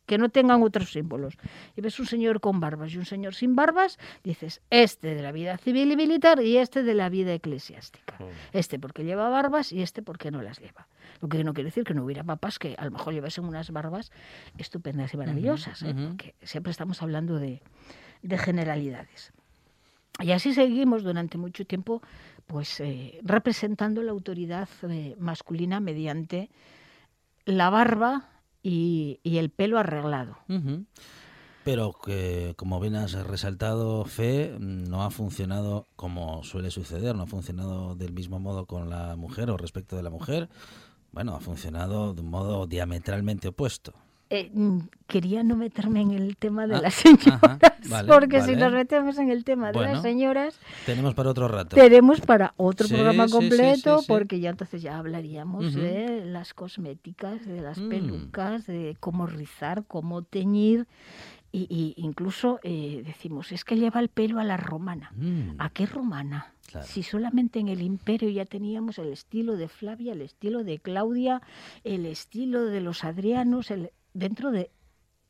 que 0.06 0.18
no 0.18 0.30
tengan 0.30 0.62
otros 0.64 0.92
símbolos, 0.92 1.38
y 1.76 1.82
ves 1.82 2.00
un 2.00 2.06
señor 2.06 2.42
con 2.42 2.60
barbas 2.60 2.94
y 2.94 2.98
un 2.98 3.06
señor 3.06 3.36
sin 3.36 3.56
barbas, 3.56 4.00
dices, 4.24 4.62
este 4.70 5.16
de 5.16 5.22
la 5.22 5.32
vida 5.32 5.58
civil 5.58 5.92
y 5.92 5.96
militar 5.96 6.42
y 6.42 6.58
este 6.58 6.84
de 6.84 6.94
la 6.94 7.10
vida 7.10 7.34
eclesiástica. 7.34 8.18
Este 8.52 8.80
porque 8.80 9.04
lleva 9.04 9.30
barbas 9.30 9.72
y 9.72 9.82
este 9.82 10.02
porque 10.02 10.32
no 10.32 10.42
las 10.42 10.60
lleva. 10.60 10.88
Lo 11.22 11.30
que 11.30 11.44
no 11.44 11.54
quiere 11.54 11.70
decir 11.70 11.84
que 11.84 11.94
no 11.94 12.04
hubiera 12.04 12.24
papas 12.24 12.60
que 12.60 12.76
a 12.78 12.86
lo 12.86 12.92
mejor 12.92 13.14
llevasen 13.14 13.46
unas 13.46 13.72
barbas 13.72 14.12
estupendas 14.58 15.14
y 15.14 15.18
maravillosas, 15.18 15.84
¿eh? 15.84 15.94
porque 15.94 16.36
siempre 16.42 16.72
estamos 16.72 17.02
hablando 17.02 17.40
de, 17.40 17.62
de 18.22 18.38
generalidades. 18.38 19.32
Y 20.20 20.32
así 20.32 20.54
seguimos 20.54 21.04
durante 21.04 21.38
mucho 21.38 21.66
tiempo 21.66 22.02
pues 22.46 22.80
eh, 22.80 23.20
representando 23.24 24.04
la 24.04 24.12
autoridad 24.12 24.70
eh, 24.90 25.16
masculina 25.18 25.80
mediante 25.80 26.50
la 27.46 27.70
barba 27.70 28.30
y, 28.64 29.20
el 29.24 29.50
pelo 29.52 29.78
arreglado. 29.78 30.38
Pero 31.64 31.94
que, 31.94 32.54
como 32.58 32.80
bien 32.80 32.96
has 32.96 33.14
resaltado, 33.14 34.04
Fe, 34.06 34.56
no 34.60 35.04
ha 35.04 35.12
funcionado 35.12 35.86
como 35.96 36.44
suele 36.44 36.72
suceder, 36.72 37.16
no 37.16 37.24
ha 37.24 37.28
funcionado 37.28 37.96
del 37.96 38.14
mismo 38.14 38.40
modo 38.40 38.66
con 38.66 38.90
la 38.90 39.16
mujer 39.16 39.50
o 39.50 39.58
respecto 39.58 39.96
de 39.96 40.04
la 40.04 40.10
mujer. 40.10 40.50
Bueno, 41.12 41.36
ha 41.36 41.40
funcionado 41.40 42.14
de 42.14 42.22
un 42.22 42.30
modo 42.30 42.66
diametralmente 42.66 43.50
opuesto. 43.50 43.94
Eh, 44.36 44.50
mm, 44.52 44.80
quería 45.06 45.44
no 45.44 45.56
meterme 45.56 46.02
en 46.02 46.10
el 46.10 46.38
tema 46.38 46.66
de 46.66 46.74
Ah, 46.74 46.82
las 46.82 46.96
señoras, 46.96 47.40
ajá, 47.44 47.60
vale, 47.88 48.08
porque 48.14 48.42
si 48.42 48.56
nos 48.56 48.74
metemos 48.74 49.20
en 49.20 49.30
el 49.30 49.44
tema 49.44 49.68
de 49.68 49.74
Bueno. 49.74 49.94
las 49.94 50.02
señoras, 50.02 50.60
Tenemos 50.88 51.14
para 51.14 51.30
otro 51.30 51.48
rato. 51.48 51.76
tenemos 51.76 52.20
para 52.20 52.56
otro 52.58 52.88
Sí, 52.88 52.96
programa 52.96 53.28
completo, 53.28 54.00
sí, 54.00 54.06
sí. 54.06 54.12
porque 54.12 54.40
ya 54.40 54.50
entonces 54.50 54.82
ya 54.82 54.98
hablaríamos 54.98 55.76
de 55.76 56.26
las 56.26 56.56
cosméticas, 56.56 57.46
de 57.46 57.62
las 57.62 57.78
Mm. 57.78 57.90
pelucas, 57.90 58.66
de 58.66 58.98
cómo 59.00 59.28
rizar, 59.28 59.84
cómo 59.88 60.24
teñir, 60.24 60.88
y, 61.52 61.68
y 61.70 61.94
incluso 62.02 62.60
eh, 62.64 63.04
decimos, 63.06 63.52
es 63.52 63.64
que 63.64 63.76
lleva 63.78 64.00
el 64.00 64.10
pelo 64.10 64.40
a 64.40 64.44
la 64.44 64.58
romana. 64.58 65.12
Mm, 65.16 65.58
¿A 65.60 65.70
qué 65.70 65.86
romana? 65.86 66.54
Claro. 66.72 66.88
Si 66.88 67.04
solamente 67.04 67.60
en 67.60 67.68
el 67.68 67.84
imperio 67.84 68.30
ya 68.32 68.46
teníamos 68.46 68.98
el 68.98 69.10
estilo 69.14 69.58
de 69.58 69.68
Flavia, 69.68 70.14
el 70.14 70.22
estilo 70.24 70.64
de 70.64 70.80
Claudia, 70.80 71.44
el 71.84 72.08
estilo 72.08 72.64
de 72.66 72.82
los 72.82 73.04
Adrianos, 73.04 73.70
el- 73.70 73.92
dentro 74.14 74.52
de 74.52 74.72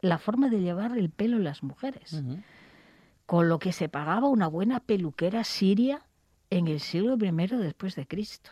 la 0.01 0.17
forma 0.17 0.49
de 0.49 0.59
llevar 0.59 0.97
el 0.97 1.09
pelo 1.09 1.39
las 1.39 1.63
mujeres, 1.63 2.21
con 3.25 3.47
lo 3.49 3.59
que 3.59 3.71
se 3.71 3.89
pagaba 3.89 4.27
una 4.27 4.47
buena 4.47 4.79
peluquera 4.79 5.43
siria 5.43 6.01
en 6.49 6.67
el 6.67 6.79
siglo 6.79 7.15
I 7.15 7.47
después 7.57 7.95
de 7.95 8.05
Cristo. 8.05 8.51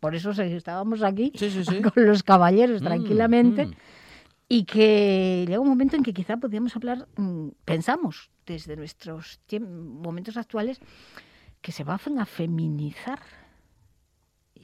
Por 0.00 0.14
eso 0.14 0.30
estábamos 0.30 1.02
aquí 1.02 1.32
Sí, 1.34 1.50
sí, 1.50 1.64
sí. 1.64 1.80
con 1.94 2.06
los 2.06 2.22
caballeros 2.22 2.82
Mm, 2.82 2.84
tranquilamente 2.84 3.66
mm. 3.66 3.72
y 4.48 4.64
que 4.64 5.44
llega 5.46 5.60
un 5.60 5.68
momento 5.68 5.96
en 5.96 6.02
que 6.02 6.12
quizá 6.12 6.36
podríamos 6.36 6.76
hablar, 6.76 7.08
mm, 7.16 7.48
pensamos 7.64 8.30
desde 8.46 8.76
nuestros 8.76 9.40
momentos 9.60 10.36
actuales, 10.36 10.80
que 11.60 11.72
se 11.72 11.84
van 11.84 12.18
a 12.18 12.26
feminizar. 12.26 13.20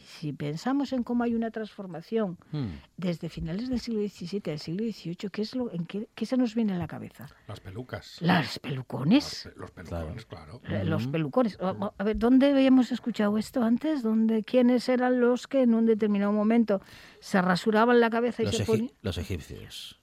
Si 0.04 0.32
pensamos 0.32 0.92
en 0.92 1.02
cómo 1.02 1.24
hay 1.24 1.34
una 1.34 1.50
transformación 1.50 2.38
Mm. 2.50 2.66
desde 2.96 3.28
finales 3.28 3.68
del 3.68 3.80
siglo 3.80 4.00
XVII 4.00 4.52
al 4.52 4.58
siglo 4.58 4.84
XVIII, 4.84 5.30
¿qué, 5.30 5.42
es 5.42 5.54
lo, 5.54 5.72
en 5.72 5.86
qué, 5.86 6.08
qué 6.14 6.26
se 6.26 6.36
nos 6.36 6.54
viene 6.54 6.72
a 6.74 6.78
la 6.78 6.86
cabeza? 6.86 7.28
Las 7.48 7.60
pelucas. 7.60 8.16
Las 8.20 8.58
pelucones. 8.58 9.44
Los, 9.56 9.70
pe- 9.70 9.82
los 9.82 9.88
pelucones, 9.90 10.26
claro. 10.26 10.60
Eh, 10.68 10.84
Los 10.84 11.06
pelucones. 11.06 11.58
A 11.60 12.04
ver, 12.04 12.18
¿dónde 12.18 12.50
habíamos 12.50 12.90
escuchado 12.92 13.38
esto 13.38 13.62
antes? 13.62 14.02
¿Dónde, 14.02 14.42
¿Quiénes 14.42 14.88
eran 14.88 15.20
los 15.20 15.46
que 15.46 15.62
en 15.62 15.74
un 15.74 15.86
determinado 15.86 16.32
momento 16.32 16.80
se 17.20 17.40
rasuraban 17.40 18.00
la 18.00 18.10
cabeza 18.10 18.42
y 18.42 18.46
Los, 18.46 18.56
se 18.56 18.64
ponían? 18.64 18.90
los 19.02 19.18
egipcios. 19.18 20.00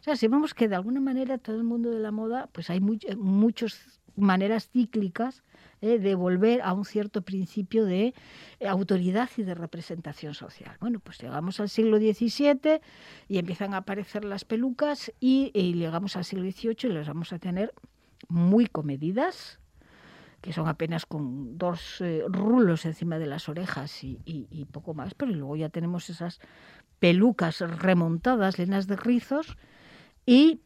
O 0.00 0.02
sea, 0.02 0.16
si 0.16 0.28
vemos 0.28 0.54
que 0.54 0.68
de 0.68 0.76
alguna 0.76 1.00
manera 1.00 1.38
todo 1.38 1.56
el 1.56 1.64
mundo 1.64 1.90
de 1.90 1.98
la 2.00 2.10
moda, 2.12 2.48
pues 2.52 2.70
hay 2.70 2.80
much- 2.80 3.16
muchas 3.16 4.00
maneras 4.16 4.68
cíclicas 4.70 5.42
eh, 5.86 5.98
de 5.98 6.14
volver 6.14 6.60
a 6.62 6.72
un 6.72 6.84
cierto 6.84 7.22
principio 7.22 7.84
de 7.84 8.14
eh, 8.60 8.68
autoridad 8.68 9.30
y 9.36 9.42
de 9.42 9.54
representación 9.54 10.34
social. 10.34 10.76
Bueno, 10.80 11.00
pues 11.00 11.18
llegamos 11.18 11.60
al 11.60 11.68
siglo 11.68 11.98
XVII 11.98 12.80
y 13.28 13.38
empiezan 13.38 13.72
a 13.74 13.78
aparecer 13.78 14.24
las 14.24 14.44
pelucas 14.44 15.12
y, 15.20 15.50
llegamos 15.74 16.16
al 16.16 16.24
siglo 16.24 16.44
XVIII 16.50 16.90
y 16.90 16.92
las 16.94 17.06
vamos 17.06 17.32
a 17.32 17.38
tener 17.38 17.72
muy 18.28 18.66
comedidas, 18.66 19.60
que 20.40 20.52
son 20.52 20.68
apenas 20.68 21.06
con 21.06 21.56
dos 21.58 22.00
eh, 22.00 22.24
rulos 22.28 22.84
encima 22.84 23.18
de 23.18 23.26
las 23.26 23.48
orejas 23.48 24.02
y, 24.02 24.18
y- 24.24 24.48
y 24.50 24.64
poco 24.64 24.94
más, 24.94 25.14
pero 25.14 25.32
luego 25.32 25.56
ya 25.56 25.68
tenemos 25.68 26.10
esas 26.10 26.40
pelucas 26.98 27.60
remontadas, 27.60 28.58
llenas 28.58 28.86
de 28.86 28.96
rizos, 28.96 29.56
y 30.24 30.60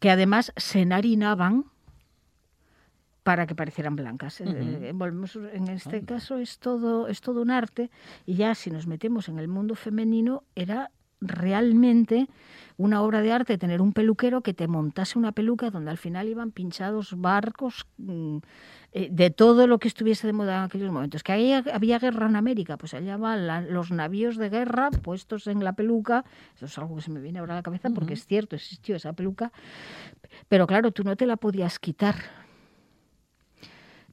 que 0.00 0.10
además 0.10 0.52
se 0.56 0.80
enharinaban 0.80 1.71
para 3.22 3.46
que 3.46 3.54
parecieran 3.54 3.94
blancas. 3.96 4.40
Eh, 4.40 4.46
eh, 4.48 4.92
volvemos, 4.94 5.36
en 5.36 5.68
este 5.68 5.96
Anda. 5.98 6.14
caso 6.14 6.38
es 6.38 6.58
todo, 6.58 7.06
es 7.08 7.20
todo 7.20 7.42
un 7.42 7.50
arte, 7.50 7.90
y 8.26 8.34
ya 8.34 8.54
si 8.54 8.70
nos 8.70 8.86
metemos 8.86 9.28
en 9.28 9.38
el 9.38 9.48
mundo 9.48 9.74
femenino, 9.74 10.42
era 10.54 10.90
realmente 11.24 12.26
una 12.78 13.00
obra 13.00 13.20
de 13.22 13.30
arte 13.30 13.56
tener 13.56 13.80
un 13.80 13.92
peluquero 13.92 14.40
que 14.40 14.54
te 14.54 14.66
montase 14.66 15.20
una 15.20 15.30
peluca 15.30 15.70
donde 15.70 15.92
al 15.92 15.96
final 15.98 16.28
iban 16.28 16.50
pinchados 16.50 17.14
barcos 17.16 17.86
mm, 17.98 18.38
eh, 18.92 19.08
de 19.08 19.30
todo 19.30 19.68
lo 19.68 19.78
que 19.78 19.86
estuviese 19.86 20.26
de 20.26 20.32
moda 20.32 20.56
en 20.58 20.62
aquellos 20.64 20.90
momentos. 20.90 21.22
Que 21.22 21.30
había, 21.32 21.58
había 21.72 22.00
guerra 22.00 22.26
en 22.26 22.34
América, 22.34 22.76
pues 22.76 22.92
allá 22.94 23.16
van 23.18 23.46
la- 23.46 23.60
los 23.60 23.92
navíos 23.92 24.36
de 24.36 24.48
guerra 24.50 24.90
puestos 24.90 25.46
en 25.46 25.62
la 25.62 25.74
peluca. 25.74 26.24
Eso 26.56 26.66
es 26.66 26.76
algo 26.76 26.96
que 26.96 27.02
se 27.02 27.10
me 27.12 27.20
viene 27.20 27.38
ahora 27.38 27.52
a 27.54 27.56
la 27.58 27.62
cabeza 27.62 27.88
porque 27.90 28.14
es 28.14 28.26
cierto, 28.26 28.56
existió 28.56 28.96
esa 28.96 29.12
peluca. 29.12 29.52
Pero 30.48 30.66
claro, 30.66 30.90
tú 30.90 31.04
no 31.04 31.14
te 31.14 31.26
la 31.26 31.36
podías 31.36 31.78
quitar. 31.78 32.16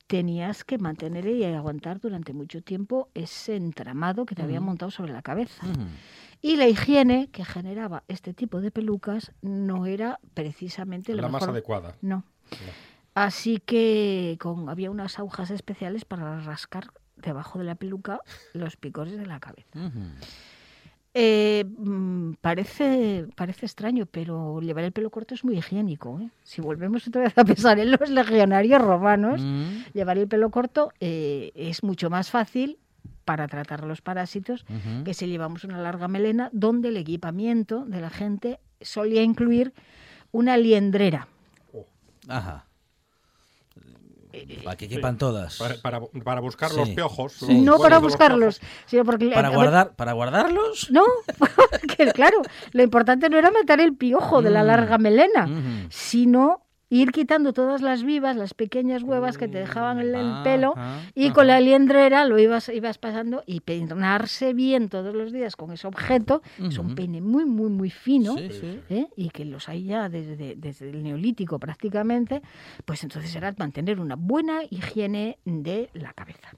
Tenías 0.09 0.63
que 0.63 0.79
mantener 0.79 1.27
y 1.27 1.43
aguantar 1.43 1.99
durante 1.99 2.33
mucho 2.33 2.63
tiempo 2.63 3.09
ese 3.13 3.55
entramado 3.55 4.25
que 4.25 4.33
te 4.33 4.41
habían 4.41 4.63
montado 4.63 4.89
sobre 4.89 5.13
la 5.13 5.21
cabeza. 5.21 5.67
Y 6.41 6.55
la 6.55 6.67
higiene 6.67 7.29
que 7.31 7.45
generaba 7.45 8.03
este 8.07 8.33
tipo 8.33 8.59
de 8.59 8.71
pelucas 8.71 9.33
no 9.43 9.85
era 9.85 10.19
precisamente 10.33 11.13
la, 11.13 11.21
La 11.21 11.27
más 11.27 11.43
adecuada. 11.43 11.95
No. 12.01 12.23
Así 13.13 13.59
que 13.63 14.35
con, 14.41 14.67
había 14.67 14.89
unas 14.89 15.19
agujas 15.19 15.51
especiales 15.51 16.05
para 16.05 16.39
rascar 16.39 16.87
debajo 17.15 17.59
de 17.59 17.65
la 17.65 17.75
peluca 17.75 18.19
los 18.53 18.77
picores 18.77 19.15
de 19.15 19.27
la 19.27 19.39
cabeza. 19.39 19.69
Eh, 21.13 21.65
mm, 21.65 22.33
parece, 22.39 23.25
parece 23.35 23.65
extraño, 23.65 24.05
pero 24.05 24.61
llevar 24.61 24.83
el 24.83 24.91
pelo 24.91 25.09
corto 25.09 25.33
es 25.33 25.43
muy 25.43 25.57
higiénico. 25.57 26.19
¿eh? 26.19 26.29
Si 26.43 26.61
volvemos 26.61 27.07
otra 27.07 27.23
vez 27.23 27.37
a 27.37 27.43
pensar 27.43 27.79
en 27.79 27.91
los 27.91 28.09
legionarios 28.09 28.81
romanos, 28.81 29.41
Mm. 29.41 29.85
llevar 29.93 30.17
el 30.17 30.27
pelo 30.27 30.51
corto 30.51 30.91
eh, 30.99 31.51
es 31.55 31.83
mucho 31.83 32.09
más 32.09 32.29
fácil 32.29 32.77
para 33.25 33.47
tratar 33.47 33.85
los 33.85 34.01
parásitos 34.01 34.65
que 35.03 35.13
si 35.13 35.27
llevamos 35.27 35.63
una 35.63 35.79
larga 35.81 36.07
melena, 36.07 36.49
donde 36.51 36.89
el 36.89 36.97
equipamiento 36.97 37.85
de 37.85 38.01
la 38.01 38.09
gente 38.09 38.59
solía 38.81 39.21
incluir 39.21 39.73
una 40.31 40.57
liendrera. 40.57 41.27
Ajá. 42.27 42.65
Para 44.63 44.75
que 44.77 44.87
quepan 44.87 45.17
todas. 45.17 45.57
Para, 45.57 45.75
para, 45.81 45.99
para 46.23 46.41
buscar 46.41 46.69
Sí. 46.71 46.77
los 46.77 46.89
piojos. 46.89 47.33
Sí. 47.33 47.45
los 47.53 47.63
no 47.63 47.77
para 47.77 47.99
buscarlos, 47.99 48.59
piojos. 48.59 48.75
sino 48.87 49.05
porque... 49.05 49.29
¿Para, 49.29 49.49
guardar, 49.49 49.95
¿Para 49.95 50.13
guardarlos? 50.13 50.89
No, 50.91 51.03
porque 51.37 52.11
claro, 52.13 52.41
lo 52.71 52.83
importante 52.83 53.29
no 53.29 53.37
era 53.37 53.51
matar 53.51 53.79
el 53.79 53.95
piojo 53.95 54.41
de 54.41 54.49
la 54.51 54.63
Mm. 54.63 54.67
larga 54.67 54.97
melena, 54.97 55.47
sino 55.89 56.61
ir 56.89 57.11
quitando 57.11 57.53
todas 57.53 57.81
las 57.81 58.03
vivas, 58.03 58.35
las 58.35 58.53
pequeñas 58.53 59.03
huevas 59.03 59.37
que 59.37 59.47
te 59.47 59.59
dejaban 59.59 59.99
el, 59.99 60.15
el 60.15 60.43
pelo, 60.43 60.73
ajá, 60.75 61.01
y 61.15 61.31
con 61.31 61.47
la 61.47 61.59
liendrera 61.59 62.25
lo 62.25 62.39
ibas, 62.39 62.69
ibas 62.69 62.97
pasando 62.97 63.43
y 63.45 63.61
peinarse 63.61 64.53
bien 64.53 64.89
todos 64.89 65.15
los 65.15 65.31
días 65.31 65.55
con 65.55 65.71
ese 65.71 65.87
objeto. 65.87 66.41
Es 66.59 66.77
un 66.77 66.95
peine 66.95 67.21
muy, 67.21 67.45
muy, 67.45 67.69
muy 67.69 67.89
fino. 67.89 68.35
Sí, 68.37 68.49
sí. 68.51 68.79
¿eh? 68.89 69.07
y 69.15 69.29
que 69.29 69.45
los 69.45 69.69
hay 69.69 69.85
ya 69.85 70.09
desde, 70.09 70.55
desde 70.55 70.89
el 70.89 71.03
neolítico 71.03 71.59
prácticamente, 71.59 72.41
pues 72.85 73.03
entonces 73.03 73.35
era 73.35 73.53
mantener 73.57 73.99
una 73.99 74.15
buena 74.15 74.61
higiene 74.69 75.37
de 75.45 75.89
la 75.93 76.13
cabeza. 76.13 76.51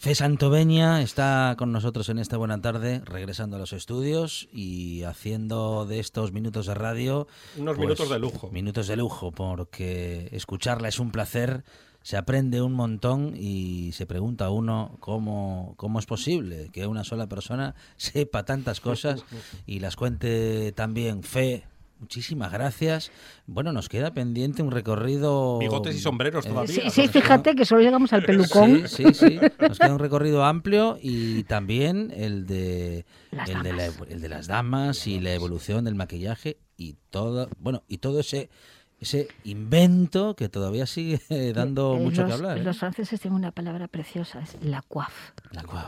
Fe 0.00 0.14
Santoveña 0.14 1.02
está 1.02 1.54
con 1.58 1.72
nosotros 1.72 2.08
en 2.08 2.18
esta 2.18 2.38
buena 2.38 2.62
tarde, 2.62 3.02
regresando 3.04 3.56
a 3.56 3.58
los 3.58 3.74
estudios 3.74 4.48
y 4.50 5.02
haciendo 5.02 5.84
de 5.84 5.98
estos 5.98 6.32
minutos 6.32 6.64
de 6.64 6.72
radio 6.72 7.28
Unos 7.58 7.76
pues, 7.76 7.86
minutos 7.86 8.08
de 8.08 8.18
lujo. 8.18 8.50
Minutos 8.50 8.86
de 8.88 8.96
lujo, 8.96 9.30
porque 9.30 10.30
escucharla 10.32 10.88
es 10.88 11.00
un 11.00 11.10
placer, 11.10 11.64
se 12.00 12.16
aprende 12.16 12.62
un 12.62 12.72
montón 12.72 13.34
y 13.36 13.92
se 13.92 14.06
pregunta 14.06 14.48
uno 14.48 14.96
cómo, 15.00 15.74
cómo 15.76 15.98
es 15.98 16.06
posible 16.06 16.70
que 16.72 16.86
una 16.86 17.04
sola 17.04 17.26
persona 17.26 17.74
sepa 17.98 18.46
tantas 18.46 18.80
cosas 18.80 19.26
y 19.66 19.80
las 19.80 19.96
cuente 19.96 20.72
tan 20.72 20.94
bien. 20.94 21.22
Fe, 21.22 21.64
muchísimas 22.00 22.50
gracias. 22.50 23.12
Bueno, 23.46 23.72
nos 23.72 23.88
queda 23.88 24.12
pendiente 24.12 24.62
un 24.62 24.70
recorrido... 24.70 25.58
Bigotes 25.58 25.94
y 25.94 26.00
sombreros 26.00 26.44
eh, 26.46 26.48
todavía. 26.48 26.74
Sí, 26.82 26.90
sí, 26.90 27.08
fíjate 27.08 27.54
que 27.54 27.64
solo 27.64 27.82
llegamos 27.82 28.12
al 28.12 28.24
pelucón. 28.24 28.88
Sí, 28.88 29.04
sí, 29.04 29.14
sí. 29.14 29.40
Nos 29.60 29.78
queda 29.78 29.92
un 29.92 29.98
recorrido 29.98 30.44
amplio 30.44 30.98
y 31.00 31.44
también 31.44 32.12
el 32.16 32.46
de, 32.46 33.04
Las 33.30 33.48
el 33.48 33.62
de, 33.62 33.72
la 33.72 33.86
el 34.08 34.20
de 34.20 34.28
las 34.28 34.46
damas 34.46 35.06
y 35.06 35.20
la 35.20 35.32
evolución 35.34 35.84
del 35.84 35.94
maquillaje 35.94 36.58
y 36.76 36.96
todo, 37.10 37.48
bueno, 37.58 37.82
y 37.86 37.98
todo 37.98 38.20
ese 38.20 38.50
ese 38.98 39.28
invento 39.44 40.36
que 40.36 40.50
todavía 40.50 40.84
sigue 40.86 41.20
dando 41.54 41.96
Eh, 41.96 42.00
mucho 42.00 42.20
los, 42.22 42.28
que 42.28 42.34
hablar. 42.34 42.58
¿eh? 42.58 42.62
Los 42.62 42.78
franceses 42.78 43.18
tienen 43.18 43.36
una 43.38 43.50
palabra 43.50 43.88
preciosa, 43.88 44.40
es 44.40 44.56
la 44.62 44.82
coif. 44.82 45.08
La 45.52 45.62
cual- 45.62 45.86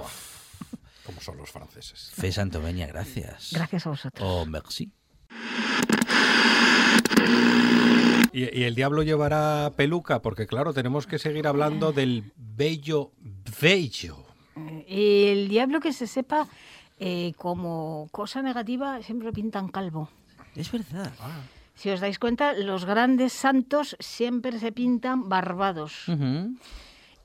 Como 1.04 1.20
son 1.20 1.36
los 1.36 1.50
franceses. 1.50 2.10
Fe 2.14 2.32
Santoveña, 2.32 2.86
gracias. 2.86 3.50
Gracias 3.52 3.86
a 3.86 3.90
vosotros. 3.90 4.26
Oh, 4.26 4.46
merci. 4.46 4.90
¿Y, 8.32 8.58
y 8.58 8.64
el 8.64 8.74
diablo 8.74 9.02
llevará 9.02 9.72
peluca? 9.76 10.22
Porque 10.22 10.46
claro, 10.46 10.72
tenemos 10.72 11.06
que 11.06 11.18
seguir 11.18 11.46
hablando 11.46 11.92
del 11.92 12.32
bello, 12.36 13.12
bello. 13.60 14.24
Y 14.86 15.26
el 15.26 15.48
diablo 15.48 15.80
que 15.80 15.92
se 15.92 16.06
sepa, 16.06 16.48
eh, 16.98 17.32
como 17.36 18.08
cosa 18.10 18.42
negativa, 18.42 19.02
siempre 19.02 19.26
lo 19.26 19.32
pintan 19.32 19.68
calvo. 19.68 20.08
Es 20.54 20.70
verdad. 20.70 21.12
Si 21.74 21.90
os 21.90 22.00
dais 22.00 22.18
cuenta, 22.18 22.52
los 22.52 22.84
grandes 22.84 23.32
santos 23.32 23.96
siempre 23.98 24.58
se 24.58 24.72
pintan 24.72 25.28
barbados. 25.28 26.08
Ujú. 26.08 26.54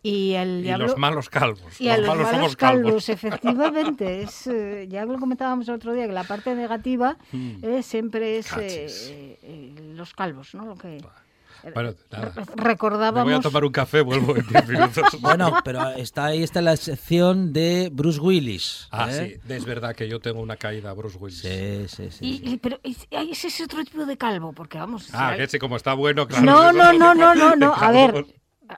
Y 0.10 0.34
el 0.36 0.60
Y 0.60 0.64
diablo... 0.64 0.88
los 0.88 0.98
malos 0.98 1.30
calvos. 1.30 1.80
Y 1.82 1.88
los 1.88 2.00
malos 2.02 2.18
malos 2.18 2.30
somos 2.32 2.56
calvos, 2.56 2.84
calvos. 2.84 3.10
efectivamente. 3.10 4.22
Es, 4.22 4.48
eh, 4.48 4.88
ya 4.90 5.06
lo 5.06 5.18
comentábamos 5.20 5.68
el 5.68 5.76
otro 5.76 5.94
día, 5.94 6.08
que 6.08 6.14
la 6.14 6.24
parte 6.24 6.54
negativa 6.56 7.18
Mm. 7.32 7.64
eh, 7.64 7.84
siempre 7.84 8.38
es 8.38 8.48
eh, 8.58 9.38
eh, 9.44 9.74
los 9.96 10.14
calvos, 10.14 10.54
¿no? 10.56 10.66
Lo 10.66 10.76
que 10.76 11.04
Bueno, 11.74 11.94
nada. 12.12 12.32
Me 12.56 12.64
recordábamos... 12.64 13.24
voy 13.26 13.34
a 13.34 13.40
tomar 13.42 13.66
un 13.66 13.72
café, 13.72 14.02
vuelvo 14.02 14.36
en 14.38 14.46
10 14.48 14.68
minutos. 14.70 15.04
Bueno, 15.20 15.58
pero 15.66 15.90
está 15.90 16.26
ahí 16.26 16.44
está 16.44 16.62
la 16.62 16.78
sección 16.78 17.52
de 17.52 17.90
Bruce 17.92 18.20
Willis. 18.20 18.88
Ah, 18.92 19.10
¿eh? 19.12 19.40
sí, 19.46 19.54
es 19.54 19.66
verdad 19.66 19.96
que 19.96 20.08
yo 20.08 20.20
tengo 20.20 20.40
una 20.40 20.56
caída 20.56 20.92
a 20.92 20.94
Bruce 20.94 21.18
Willis. 21.18 21.40
Sí, 21.40 21.86
sí, 21.90 22.12
sí. 22.12 22.26
Y- 22.26 22.38
sí. 22.38 22.44
y- 22.54 22.58
pero 22.58 22.80
es, 22.84 23.08
ay, 23.12 23.32
ese 23.32 23.48
es 23.48 23.60
otro 23.62 23.84
tipo 23.84 24.06
de 24.06 24.16
calvo, 24.18 24.54
porque 24.54 24.78
vamos... 24.78 25.10
Ah, 25.14 25.32
si 25.32 25.36
que 25.36 25.42
hay- 25.42 25.48
ese 25.48 25.60
como 25.60 25.76
está 25.76 25.94
bueno, 25.96 26.28
claro. 26.28 26.46
no, 26.46 26.70
es 26.70 26.76
no, 26.76 26.94
no, 26.94 27.14
no, 27.16 27.36
no, 27.36 27.56
no. 27.56 27.74
A 27.78 27.92
ver. 27.92 28.26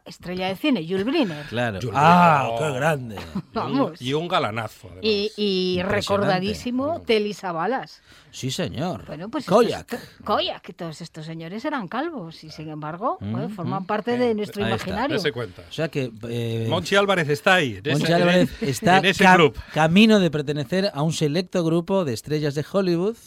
Estrella 0.05 0.47
de 0.47 0.55
cine, 0.55 0.85
Jules 0.87 1.05
Briner. 1.05 1.45
Claro. 1.47 1.79
Yo- 1.79 1.91
Ah, 1.93 2.47
Oh. 2.51 2.57
qué 2.59 2.71
grande. 2.71 3.15
Vamos. 3.53 4.01
Y 4.01 4.13
un 4.13 4.27
galanazo, 4.27 4.87
además. 4.87 5.03
Y, 5.03 5.81
recordadísimo, 5.83 7.01
Telisa 7.01 7.51
Balas. 7.51 8.01
Sí, 8.31 8.51
señor. 8.51 9.05
Bueno, 9.07 9.29
pues 9.29 9.45
Koyak. 9.45 9.91
estos- 9.93 10.09
Koyak, 10.23 10.61
que 10.61 10.73
todos 10.73 11.01
estos 11.01 11.25
señores 11.25 11.65
eran 11.65 11.87
calvos 11.87 12.43
y 12.43 12.51
sin 12.51 12.69
embargo 12.69 13.17
bueno, 13.19 13.49
Mm, 13.49 13.55
forman 13.55 13.83
mm. 13.83 13.85
parte 13.87 14.13
Eh, 14.13 14.17
de 14.19 14.35
nuestro 14.35 14.61
está, 14.63 14.75
imaginario. 14.75 15.15
Dese 15.15 15.31
cuenta. 15.31 15.63
O 15.67 15.71
sea 15.71 15.87
que 15.89 16.11
eh, 16.29 16.67
Monchi 16.69 16.95
Álvarez 16.95 17.27
está 17.29 17.55
ahí. 17.55 17.79
en 17.83 17.91
Monchi 17.91 18.03
ese- 18.03 18.13
Álvarez 18.13 18.49
en- 18.61 18.69
está 18.69 18.97
en 18.99 19.05
ese 19.05 19.23
ca- 19.23 19.35
club. 19.35 19.57
camino 19.73 20.19
de 20.19 20.29
pertenecer 20.29 20.91
a 20.93 21.01
un 21.01 21.11
selecto 21.13 21.63
grupo 21.63 22.05
de 22.05 22.13
estrellas 22.13 22.53
de 22.53 22.63
Hollywood. 22.71 23.17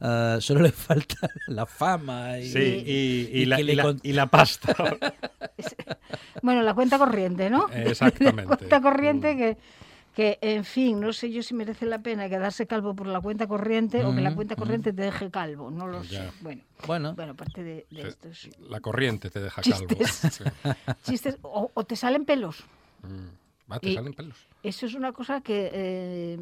Ah, 0.00 0.38
solo 0.40 0.62
le 0.62 0.72
falta 0.72 1.16
la 1.46 1.64
fama 1.66 2.38
y, 2.40 2.48
Sí, 2.50 2.58
y, 2.58 3.38
y 3.38 3.42
y 3.42 3.46
la, 3.46 3.56
que 3.56 3.62
y 3.62 3.64
le 3.66 3.74
la- 3.76 3.82
con- 3.84 4.00
y 4.02 4.12
la 4.12 4.26
pasta. 4.26 4.74
Bueno, 6.42 6.62
la 6.62 6.74
cuenta 6.74 6.98
corriente, 6.98 7.50
¿no? 7.50 7.66
Exactamente. 7.72 8.42
La 8.50 8.56
cuenta 8.56 8.80
corriente 8.80 9.34
Mm. 9.34 9.38
que, 9.38 9.56
que, 10.14 10.38
en 10.40 10.64
fin, 10.64 10.98
no 11.00 11.12
sé 11.12 11.30
yo 11.30 11.42
si 11.42 11.54
merece 11.54 11.86
la 11.86 12.00
pena 12.00 12.28
quedarse 12.28 12.66
calvo 12.66 12.94
por 12.94 13.06
la 13.06 13.20
cuenta 13.20 13.46
corriente 13.46 14.04
o 14.04 14.14
que 14.14 14.20
la 14.20 14.30
Mm, 14.32 14.34
cuenta 14.34 14.54
mm. 14.54 14.58
corriente 14.58 14.92
te 14.92 15.02
deje 15.02 15.30
calvo, 15.30 15.70
no 15.70 15.86
lo 15.86 16.02
Ya. 16.02 16.24
sé. 16.24 16.30
Bueno, 16.40 16.62
Bueno, 16.86 17.14
bueno, 17.14 17.32
aparte 17.32 17.62
de, 17.62 17.86
de 17.90 18.02
Sí. 18.02 18.08
estos 18.08 18.50
La 18.68 18.80
corriente 18.80 19.30
te 19.30 19.40
deja 19.40 19.62
calvo. 19.62 19.86
Chistes. 19.86 20.20
Sí. 20.32 20.44
chistes, 21.04 21.38
o, 21.42 21.70
o 21.72 21.84
te 21.84 21.94
salen 21.94 22.24
pelos. 22.24 22.64
Mm. 23.02 23.70
Va, 23.72 23.78
te 23.78 23.90
Y- 23.90 23.94
salen 23.94 24.12
pelos. 24.14 24.36
Eso 24.62 24.86
es 24.86 24.94
una 24.94 25.12
cosa 25.12 25.40
que, 25.40 25.70
eh, 25.72 26.38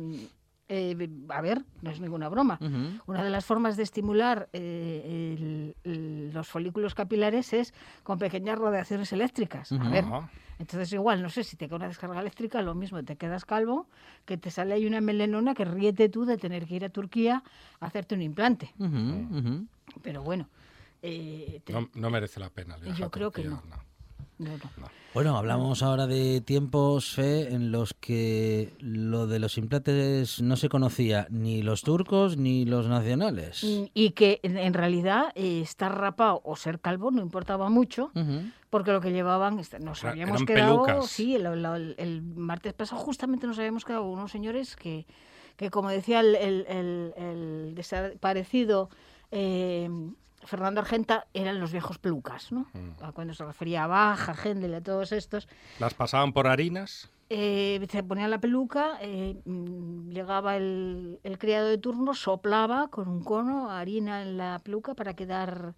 eh, 0.69 1.09
a 1.29 1.41
ver, 1.41 1.65
no 1.83 1.91
es 1.91 2.01
ninguna 2.01 2.29
broma. 2.29 2.59
Una 3.07 3.23
de 3.23 3.31
las 3.31 3.45
formas 3.45 3.77
de 3.77 3.83
estimular 3.85 4.49
eh, 4.53 5.37
el- 5.39 5.77
el- 5.85 6.33
los 6.33 6.49
folículos 6.49 6.95
capilares 6.95 7.53
es 7.53 7.73
con 8.03 8.19
pequeñas 8.19 8.59
radiaciones 8.59 9.13
eléctricas. 9.13 9.73
A 9.73 9.89
ver, 9.91 10.05
entonces 10.59 10.93
igual, 10.93 11.23
no 11.23 11.29
sé, 11.29 11.45
si 11.45 11.57
te 11.57 11.69
cae 11.69 11.77
una 11.77 11.89
descarga 11.89 12.21
eléctrica, 12.21 12.63
lo 12.63 12.75
mismo, 12.75 13.03
te 13.05 13.17
quedas 13.17 13.45
calvo, 13.45 13.89
que 14.25 14.37
te 14.39 14.51
sale 14.51 14.75
ahí 14.75 14.87
una 14.87 15.01
melenona 15.01 15.55
que 15.55 15.65
ríete 15.65 16.09
tú 16.09 16.25
de 16.25 16.37
tener 16.39 16.67
que 16.67 16.75
ir 16.77 16.85
a 16.85 16.89
Turquía 16.89 17.43
a 17.81 17.87
hacerte 17.87 18.15
un 18.15 18.23
implante. 18.23 18.73
Pero 20.03 20.23
bueno, 20.23 20.49
eh, 21.03 21.61
te- 21.65 21.73
No, 21.73 21.89
no 21.95 22.11
merece 22.11 22.41
la 22.41 22.51
pena. 22.51 22.77
Yo 22.79 23.11
creo 23.11 23.31
que 23.31 23.43
no. 23.45 23.63
No, 24.39 24.51
no. 24.51 24.89
Bueno, 25.15 25.39
hablamos 25.39 25.83
ahora 25.83 26.07
de 26.07 26.43
tiempos, 26.43 27.15
Fe, 27.15 27.55
en 27.55 27.73
los 27.73 27.95
que 27.95 28.75
lo 28.81 29.27
de 29.27 29.39
los 29.39 29.57
implantes 29.57 30.43
no 30.43 30.57
se 30.57 30.69
conocía 30.69 31.27
ni 31.31 31.63
los 31.63 31.81
turcos 31.81 32.37
ni 32.37 32.67
los 32.67 32.87
nacionales. 32.87 33.65
Y- 33.65 33.91
Y 33.95 34.11
que 34.11 34.41
en, 34.43 34.75
realidad 34.75 35.33
eh, 35.35 35.63
estar 35.63 35.99
rapado 35.99 36.43
o 36.45 36.55
ser 36.57 36.81
calvo 36.81 37.11
no 37.11 37.23
importaba 37.23 37.71
mucho, 37.71 38.11
porque 38.69 38.93
lo 38.93 39.01
que 39.01 39.11
llevaban, 39.11 39.57
nos 39.57 40.03
Era- 40.03 40.11
habíamos 40.11 40.43
eran 40.43 40.47
quedado, 40.47 40.83
pelucas. 40.85 41.11
sí, 41.11 41.35
el, 41.35 41.47
el 41.97 42.23
martes 42.23 42.75
pasado 42.75 43.01
justamente 43.01 43.47
nos 43.47 43.59
habíamos 43.59 43.87
quedado 43.87 44.05
unos 44.05 44.31
señores 44.31 44.77
que, 44.77 45.07
que 45.57 45.71
como 45.71 45.89
decía 45.89 46.21
el, 46.21 46.35
el- 46.35 46.67
el- 46.69 47.15
el 47.17 47.75
desaparecido 47.75 48.91
eh, 49.31 49.89
Fernando 50.47 50.81
Argenta, 50.81 51.27
eran 51.35 51.61
los 51.61 51.73
viejos 51.73 51.99
pelucas, 51.99 52.53
¿no? 52.53 52.67
Mm. 52.73 53.03
A 53.05 53.13
Cuando 53.13 53.35
se 53.35 53.45
refería 53.45 53.85
a 53.85 53.87
Baja, 53.87 54.35
Gendel, 54.35 54.75
a 54.75 54.81
todos 54.81 55.13
estos, 55.13 55.49
Las 55.79 55.95
pasaban 55.95 56.33
por 56.33 56.47
harinas. 56.47 57.11
eh, 57.29 57.85
se 57.91 58.03
ponía 58.03 58.29
la 58.29 58.41
peluca, 58.41 58.99
eh, 59.01 59.41
mm, 59.45 60.11
llegaba 60.11 60.57
el, 60.57 61.19
el 61.25 61.39
criado 61.39 61.69
de 61.69 61.79
turno, 61.79 62.15
soplaba 62.15 62.89
con 62.89 63.09
un 63.09 63.23
cono 63.25 63.71
harina 63.71 64.23
en 64.23 64.37
la 64.39 64.61
peluca 64.63 64.95
para 64.95 65.15
quedar 65.15 65.75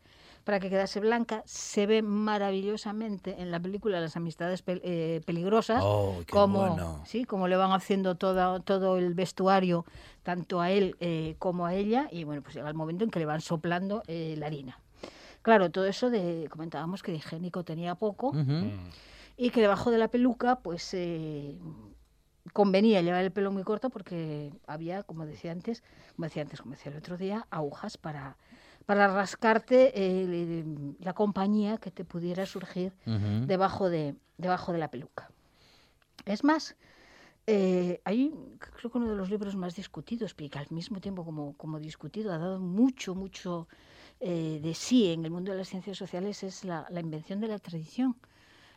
para 0.48 0.60
que 0.60 0.70
quedase 0.70 0.98
blanca. 0.98 1.42
Se 1.44 1.86
ve 1.86 2.00
maravillosamente 2.00 3.42
en 3.42 3.50
la 3.50 3.60
película 3.60 4.00
Las 4.00 4.16
amistades 4.16 4.64
pel- 4.64 4.80
eh, 4.82 5.20
peligrosas. 5.26 5.82
Oh, 5.84 6.20
qué 6.26 6.32
como, 6.32 6.60
bueno. 6.60 7.02
sí, 7.04 7.26
como 7.26 7.48
le 7.48 7.56
van 7.56 7.72
haciendo 7.72 8.14
toda, 8.14 8.58
todo 8.60 8.96
el 8.96 9.12
vestuario, 9.12 9.84
tanto 10.22 10.62
a 10.62 10.70
él 10.70 10.96
eh, 11.00 11.36
como 11.38 11.66
a 11.66 11.74
ella, 11.74 12.08
y 12.10 12.24
bueno, 12.24 12.40
pues 12.40 12.54
llega 12.54 12.66
el 12.70 12.74
momento 12.74 13.04
en 13.04 13.10
que 13.10 13.18
le 13.18 13.26
van 13.26 13.42
soplando 13.42 14.02
eh, 14.06 14.36
la 14.38 14.46
harina. 14.46 14.80
Claro, 15.42 15.70
todo 15.70 15.84
eso 15.84 16.08
de, 16.08 16.48
comentábamos 16.50 17.02
que 17.02 17.12
de 17.12 17.18
higiénico 17.18 17.62
tenía 17.62 17.94
poco. 17.96 18.32
Mm. 18.32 18.88
y 19.36 19.50
que 19.50 19.60
debajo 19.60 19.90
de 19.90 19.98
la 19.98 20.08
peluca 20.08 20.60
pues 20.60 20.94
eh, 20.94 21.58
convenía 22.54 23.02
llevar 23.02 23.22
el 23.22 23.32
pelo 23.32 23.52
muy 23.52 23.64
corto 23.64 23.90
porque 23.90 24.50
había, 24.66 25.02
como 25.02 25.26
decía 25.26 25.52
antes, 25.52 25.82
como 26.16 26.24
decía 26.24 26.40
antes, 26.40 26.62
como 26.62 26.72
decía 26.74 26.90
el 26.90 26.96
otro 26.96 27.18
día, 27.18 27.46
agujas 27.50 27.98
para, 27.98 28.38
para 28.88 29.06
rascarte 29.06 29.92
eh, 29.94 30.64
la 31.00 31.12
compañía 31.12 31.76
que 31.76 31.90
te 31.90 32.06
pudiera 32.06 32.46
surgir 32.46 32.94
debajo 33.04 33.90
de, 33.90 34.14
debajo 34.38 34.72
de 34.72 34.78
la 34.78 34.88
peluca. 34.88 35.30
Es 36.24 36.42
más, 36.42 36.74
eh, 37.46 38.00
hay 38.04 38.32
creo 38.58 38.90
que 38.90 38.96
uno 38.96 39.10
de 39.10 39.16
los 39.16 39.28
libros 39.28 39.56
más 39.56 39.76
discutidos, 39.76 40.32
pero 40.32 40.48
que 40.48 40.58
al 40.58 40.70
mismo 40.70 41.02
tiempo 41.02 41.22
como, 41.22 41.52
como 41.58 41.78
discutido 41.78 42.32
ha 42.32 42.38
dado 42.38 42.60
mucho, 42.60 43.14
mucho 43.14 43.68
eh, 44.20 44.58
de 44.62 44.72
sí 44.72 45.12
en 45.12 45.26
el 45.26 45.32
mundo 45.32 45.52
de 45.52 45.58
las 45.58 45.68
ciencias 45.68 45.98
sociales, 45.98 46.42
es 46.42 46.64
la, 46.64 46.86
la 46.88 47.00
invención 47.00 47.40
de 47.40 47.48
la 47.48 47.58
tradición 47.58 48.16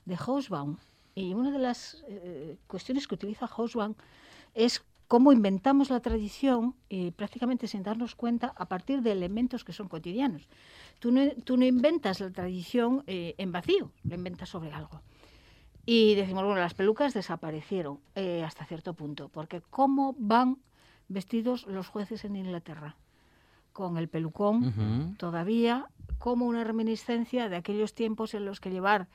de 0.04 0.18
Hobsbawm. 0.18 0.76
Y 1.16 1.34
una 1.34 1.52
de 1.52 1.60
las 1.60 2.04
eh, 2.10 2.58
cuestiones 2.68 3.08
que 3.08 3.16
utiliza 3.16 3.48
Hobsbawm 3.48 3.96
es 4.56 4.84
cómo 5.12 5.34
inventamos 5.34 5.90
la 5.90 6.00
tradición 6.00 6.74
eh, 6.90 7.12
prácticamente 7.12 7.68
sin 7.68 7.84
darnos 7.84 8.16
cuenta 8.16 8.54
a 8.56 8.70
partir 8.70 9.02
de 9.02 9.12
elementos 9.12 9.66
que 9.66 9.74
son 9.74 9.90
cotidianos. 9.90 10.48
Tú 11.00 11.12
no, 11.12 11.30
tú 11.44 11.58
no 11.58 11.66
inventas 11.66 12.22
la 12.22 12.32
tradición 12.32 13.04
eh, 13.08 13.36
en 13.38 13.52
vacío, 13.52 13.92
lo 14.06 14.16
inventas 14.16 14.48
sobre 14.48 14.72
algo. 14.72 15.02
Y 15.86 16.16
decimos, 16.16 16.46
bueno, 16.46 16.62
las 16.62 16.76
pelucas 16.76 17.14
desaparecieron 17.14 18.00
eh, 18.16 18.46
hasta 18.46 18.64
cierto 18.64 18.94
punto, 18.94 19.28
porque 19.28 19.60
¿cómo 19.60 20.16
van 20.18 20.60
vestidos 21.10 21.68
los 21.68 21.90
jueces 21.90 22.24
en 22.24 22.38
Inglaterra? 22.38 22.96
Con 23.74 23.98
el 23.98 24.08
pelucón 24.08 25.18
todavía 25.18 25.90
como 26.20 26.46
una 26.46 26.64
reminiscencia 26.64 27.50
de 27.50 27.58
aquellos 27.58 27.94
tiempos 27.94 28.34
en 28.34 28.46
los 28.46 28.62
que 28.62 28.70
llevar 28.70 29.10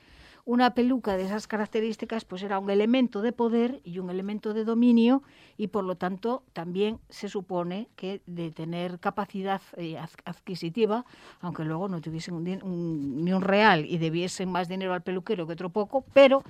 una 0.47 0.73
peluca 0.73 1.17
de 1.17 1.25
esas 1.25 1.45
características 1.45 2.23
pues 2.23 2.41
era 2.41 2.57
un 2.57 2.69
elemento 2.69 3.21
de 3.21 3.33
poder 3.33 3.81
y 3.83 3.99
un 3.99 4.09
elemento 4.09 4.53
de 4.53 4.63
dominio 4.63 5.21
y 5.57 5.67
por 5.67 5.83
lo 5.83 5.95
tanto 5.95 6.41
también 6.53 6.99
se 7.09 7.27
supone 7.27 7.89
que 7.97 8.21
de 8.27 8.49
tener 8.51 8.97
capacidad 8.99 9.61
eh, 9.75 9.97
adq- 9.97 10.21
adquisitiva, 10.23 11.03
aunque 11.41 11.65
luego 11.65 11.89
no 11.89 11.99
tuviesen 11.99 12.41
ni 12.45 13.33
un 13.33 13.41
real 13.41 13.85
y 13.85 13.97
debiesen 13.97 14.49
más 14.49 14.69
dinero 14.69 14.93
al 14.93 15.01
peluquero 15.01 15.45
que 15.45 15.53
otro 15.53 15.69
poco, 15.69 16.05
pero 16.13 16.43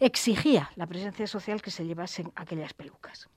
exigía 0.00 0.70
la 0.76 0.86
presencia 0.86 1.26
social 1.26 1.60
que 1.60 1.70
se 1.70 1.84
llevasen 1.84 2.32
aquellas 2.34 2.72
pelucas 2.72 3.28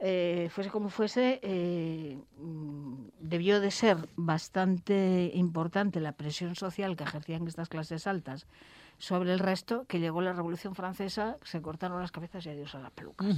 eh, 0.00 0.48
fuese 0.50 0.70
como 0.70 0.88
fuese, 0.88 1.38
eh, 1.42 2.18
mm, 2.38 2.94
debió 3.20 3.60
de 3.60 3.70
ser 3.70 3.96
bastante 4.16 5.30
importante 5.34 6.00
la 6.00 6.12
presión 6.12 6.54
social 6.56 6.96
que 6.96 7.04
ejercían 7.04 7.46
estas 7.46 7.68
clases 7.68 8.06
altas 8.06 8.46
sobre 8.98 9.32
el 9.32 9.38
resto, 9.38 9.84
que 9.86 9.98
llegó 10.00 10.20
la 10.22 10.32
Revolución 10.32 10.74
Francesa, 10.74 11.36
se 11.42 11.60
cortaron 11.62 12.00
las 12.00 12.12
cabezas 12.12 12.44
y 12.46 12.50
adiós 12.50 12.74
a 12.74 12.80
las 12.80 12.90
pelucas. 12.92 13.36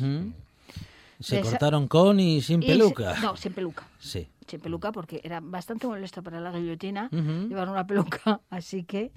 Se 1.20 1.36
De 1.36 1.42
cortaron 1.42 1.86
con 1.86 2.18
y 2.18 2.40
sin 2.42 2.62
Y 2.62 2.66
se- 2.66 2.72
peluca. 2.72 3.14
no, 3.20 3.36
sin 3.36 3.52
peluca. 3.52 3.86
Sí. 4.00 4.28
Sin 4.48 4.60
peluca 4.60 4.90
porque 4.90 5.20
era 5.22 5.38
bastante 5.40 5.86
molesto 5.86 6.20
para 6.22 6.40
la 6.40 6.50
guillotina 6.50 7.08
llevar 7.10 7.68
una 7.68 7.86
peluca, 7.86 8.40
así 8.50 8.82
que 8.84 9.12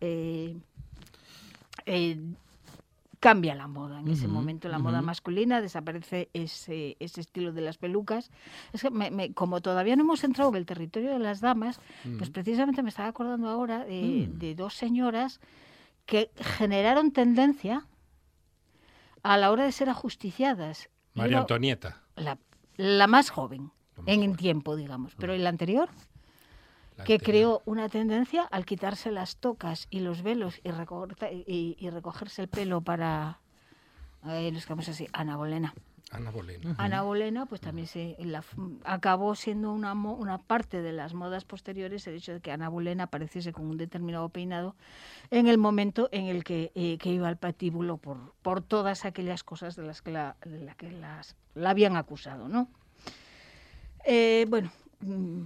eh, 0.00 0.56
eh, 1.86 2.16
cambia 3.20 3.54
la 3.54 3.66
moda. 3.66 4.00
En 4.00 4.08
ese 4.08 4.28
momento 4.28 4.68
la 4.68 4.78
moda 4.78 5.02
masculina 5.02 5.60
desaparece 5.60 6.28
ese, 6.32 6.96
ese 7.00 7.20
estilo 7.20 7.52
de 7.52 7.60
las 7.62 7.76
pelucas. 7.78 8.30
Es 8.72 8.82
que 8.82 8.90
me- 8.90 9.10
me- 9.10 9.32
como 9.34 9.60
todavía 9.60 9.96
no 9.96 10.02
hemos 10.02 10.22
entrado 10.24 10.50
en 10.50 10.56
el 10.56 10.66
territorio 10.66 11.10
de 11.10 11.18
las 11.18 11.40
damas, 11.40 11.80
pues 12.18 12.30
precisamente 12.30 12.82
me 12.82 12.90
estaba 12.90 13.08
acordando 13.08 13.48
ahora 13.48 13.84
de, 13.84 14.28
Mm. 14.32 14.38
de 14.38 14.54
dos 14.54 14.74
señoras 14.74 15.40
que 16.06 16.30
generaron 16.36 17.10
tendencia 17.12 17.86
a 19.22 19.36
la 19.36 19.50
hora 19.50 19.64
de 19.64 19.72
ser 19.72 19.88
ajusticiadas. 19.90 20.88
María 21.14 21.40
Antonieta. 21.40 22.02
la, 22.16 22.38
la 22.76 23.06
más 23.08 23.30
joven 23.30 23.72
La 23.96 24.02
más 24.02 24.08
en 24.14 24.20
joven. 24.20 24.36
tiempo, 24.36 24.76
digamos, 24.76 25.14
pero 25.16 25.32
el 25.32 25.46
anterior 25.46 25.88
la 26.98 27.04
que 27.04 27.18
creó 27.18 27.62
una 27.64 27.88
tendencia 27.88 28.42
al 28.42 28.66
quitarse 28.66 29.10
las 29.10 29.36
tocas 29.36 29.86
y 29.90 30.00
los 30.00 30.22
velos 30.22 30.60
y, 30.64 30.70
recorta- 30.70 31.30
y, 31.32 31.76
y 31.78 31.90
recogerse 31.90 32.42
el 32.42 32.48
pelo 32.48 32.80
para, 32.82 33.38
eh, 34.26 34.50
nos 34.52 34.64
quedamos 34.66 34.88
así, 34.88 35.06
Ana 35.12 35.36
Bolena. 35.36 35.74
Ana 36.10 36.30
Bolena. 36.30 36.74
Ana 36.78 37.02
Bolena, 37.02 37.44
pues 37.46 37.60
también 37.60 37.86
se 37.86 38.16
la 38.20 38.38
f- 38.38 38.56
acabó 38.84 39.34
siendo 39.34 39.70
una, 39.72 39.94
mo- 39.94 40.14
una 40.14 40.38
parte 40.38 40.80
de 40.80 40.92
las 40.92 41.12
modas 41.12 41.44
posteriores 41.44 42.06
el 42.06 42.14
hecho 42.16 42.32
de 42.32 42.40
que 42.40 42.50
Ana 42.50 42.70
Bolena 42.70 43.04
apareciese 43.04 43.52
con 43.52 43.66
un 43.66 43.76
determinado 43.76 44.30
peinado 44.30 44.74
en 45.30 45.48
el 45.48 45.58
momento 45.58 46.08
en 46.10 46.24
el 46.24 46.44
que, 46.44 46.72
eh, 46.74 46.96
que 46.96 47.10
iba 47.10 47.28
al 47.28 47.36
patíbulo 47.36 47.98
por, 47.98 48.32
por 48.40 48.62
todas 48.62 49.04
aquellas 49.04 49.44
cosas 49.44 49.76
de 49.76 49.82
las 49.82 50.00
que 50.00 50.10
la, 50.10 50.36
de 50.46 50.60
la 50.60 50.74
que 50.76 50.90
las, 50.90 51.36
la 51.54 51.70
habían 51.70 51.94
acusado, 51.96 52.48
¿no? 52.48 52.68
Eh, 54.06 54.46
bueno, 54.48 54.70
mm, 55.00 55.42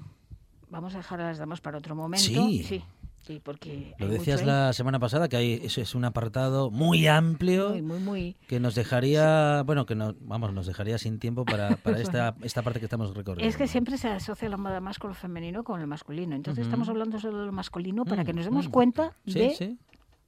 vamos 0.73 0.95
a 0.95 0.99
dejar 0.99 1.20
a 1.20 1.29
las 1.29 1.39
damas 1.39 1.61
para 1.61 1.79
otro 1.79 1.95
momento. 1.95 2.25
Sí. 2.25 2.64
sí, 2.64 2.83
sí, 3.20 3.41
porque 3.45 3.95
Lo 3.99 4.09
decías 4.09 4.41
mucho 4.41 4.51
ahí. 4.51 4.57
la 4.57 4.73
semana 4.73 4.99
pasada 4.99 5.29
que 5.29 5.37
hay, 5.37 5.61
eso 5.62 5.81
es 5.81 5.95
un 5.95 6.05
apartado 6.05 6.70
muy 6.70 7.07
amplio 7.07 7.68
muy, 7.70 7.83
muy, 7.83 7.99
muy. 8.01 8.37
que 8.49 8.59
nos 8.59 8.75
dejaría, 8.75 9.62
bueno, 9.64 9.87
que 9.87 9.95
no, 9.95 10.14
vamos, 10.20 10.53
nos 10.53 10.66
dejaría 10.66 10.99
sin 10.99 11.18
tiempo 11.18 11.45
para, 11.45 11.77
para 11.77 12.01
esta, 12.01 12.35
esta 12.43 12.62
parte 12.62 12.81
que 12.81 12.87
estamos 12.87 13.14
recorriendo. 13.14 13.49
Es 13.49 13.57
que 13.57 13.68
siempre 13.68 13.99
se 13.99 14.09
asocia 14.09 14.49
la 14.49 14.57
moda 14.57 14.81
más 14.81 14.99
con 14.99 15.11
lo 15.11 15.14
femenino 15.14 15.62
con 15.62 15.81
el 15.81 15.87
masculino. 15.87 16.35
Entonces 16.35 16.64
estamos 16.64 16.89
hablando 16.89 17.20
solo 17.20 17.41
de 17.41 17.47
lo 17.47 17.53
masculino 17.53 18.05
para 18.05 18.23
Mm, 18.23 18.27
que 18.27 18.33
nos 18.33 18.45
demos 18.47 18.68
mm. 18.68 18.70
cuenta 18.70 19.12
Sí, 19.27 19.33
de 19.39 19.77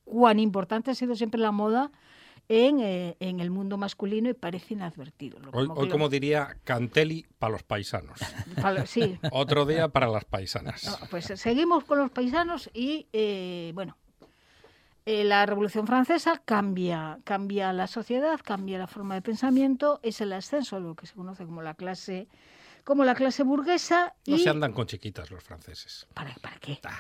cuán 0.05 0.39
importante 0.39 0.91
ha 0.91 0.95
sido 0.95 1.15
siempre 1.15 1.41
la 1.41 1.53
moda 1.53 1.91
en, 2.49 2.81
eh, 2.81 3.17
en 3.21 3.41
el 3.41 3.51
mundo 3.51 3.77
masculino 3.77 4.29
y 4.29 4.35
parece 4.35 4.75
inadvertido. 4.75 5.39
Lo- 5.39 5.51
Hoy, 5.53 5.67
como 5.69 5.81
hoy 5.81 5.89
como 5.89 6.09
diría 6.09 6.57
Cantelli 6.65 7.27
para 7.39 7.53
los 7.53 7.63
paisanos. 7.63 8.21
para- 8.61 8.87
sí. 8.87 9.19
Otro 9.33 9.65
día 9.67 9.89
para 9.89 10.09
las 10.09 10.25
paisanas. 10.25 10.85
No, 10.85 11.09
pues 11.09 11.31
eh, 11.31 11.37
seguimos 11.37 11.85
con 11.85 11.99
los 11.99 12.11
paisanos 12.11 12.71
y, 12.75 13.07
eh, 13.13 13.73
bueno, 13.75 13.97
eh, 15.07 15.25
la 15.25 15.45
Revolución 15.47 15.87
Francesa 15.87 16.41
cambia, 16.45 17.19
cambia 17.25 17.73
la 17.73 17.87
sociedad, 17.87 18.41
cambia 18.43 18.79
la 18.79 18.87
forma 18.87 19.15
de 19.15 19.23
pensamiento, 19.23 20.01
es 20.03 20.21
el 20.21 20.33
ascenso 20.33 20.77
a 20.77 20.81
lo 20.81 20.95
que 20.95 21.07
se 21.07 21.15
conoce 21.15 21.45
como 21.45 21.61
la 21.63 21.75
clase, 21.75 22.27
como 22.85 23.05
la 23.05 23.15
clase 23.15 23.43
burguesa. 23.43 24.15
No 24.27 24.37
y, 24.37 24.39
se 24.41 24.49
andan 24.51 24.73
con 24.73 24.87
chiquitas 24.87 25.31
los 25.31 25.43
franceses. 25.45 26.07
¿para, 26.15 26.35
¿Para 26.37 26.57
qué? 26.59 26.79
Ah, 26.85 26.99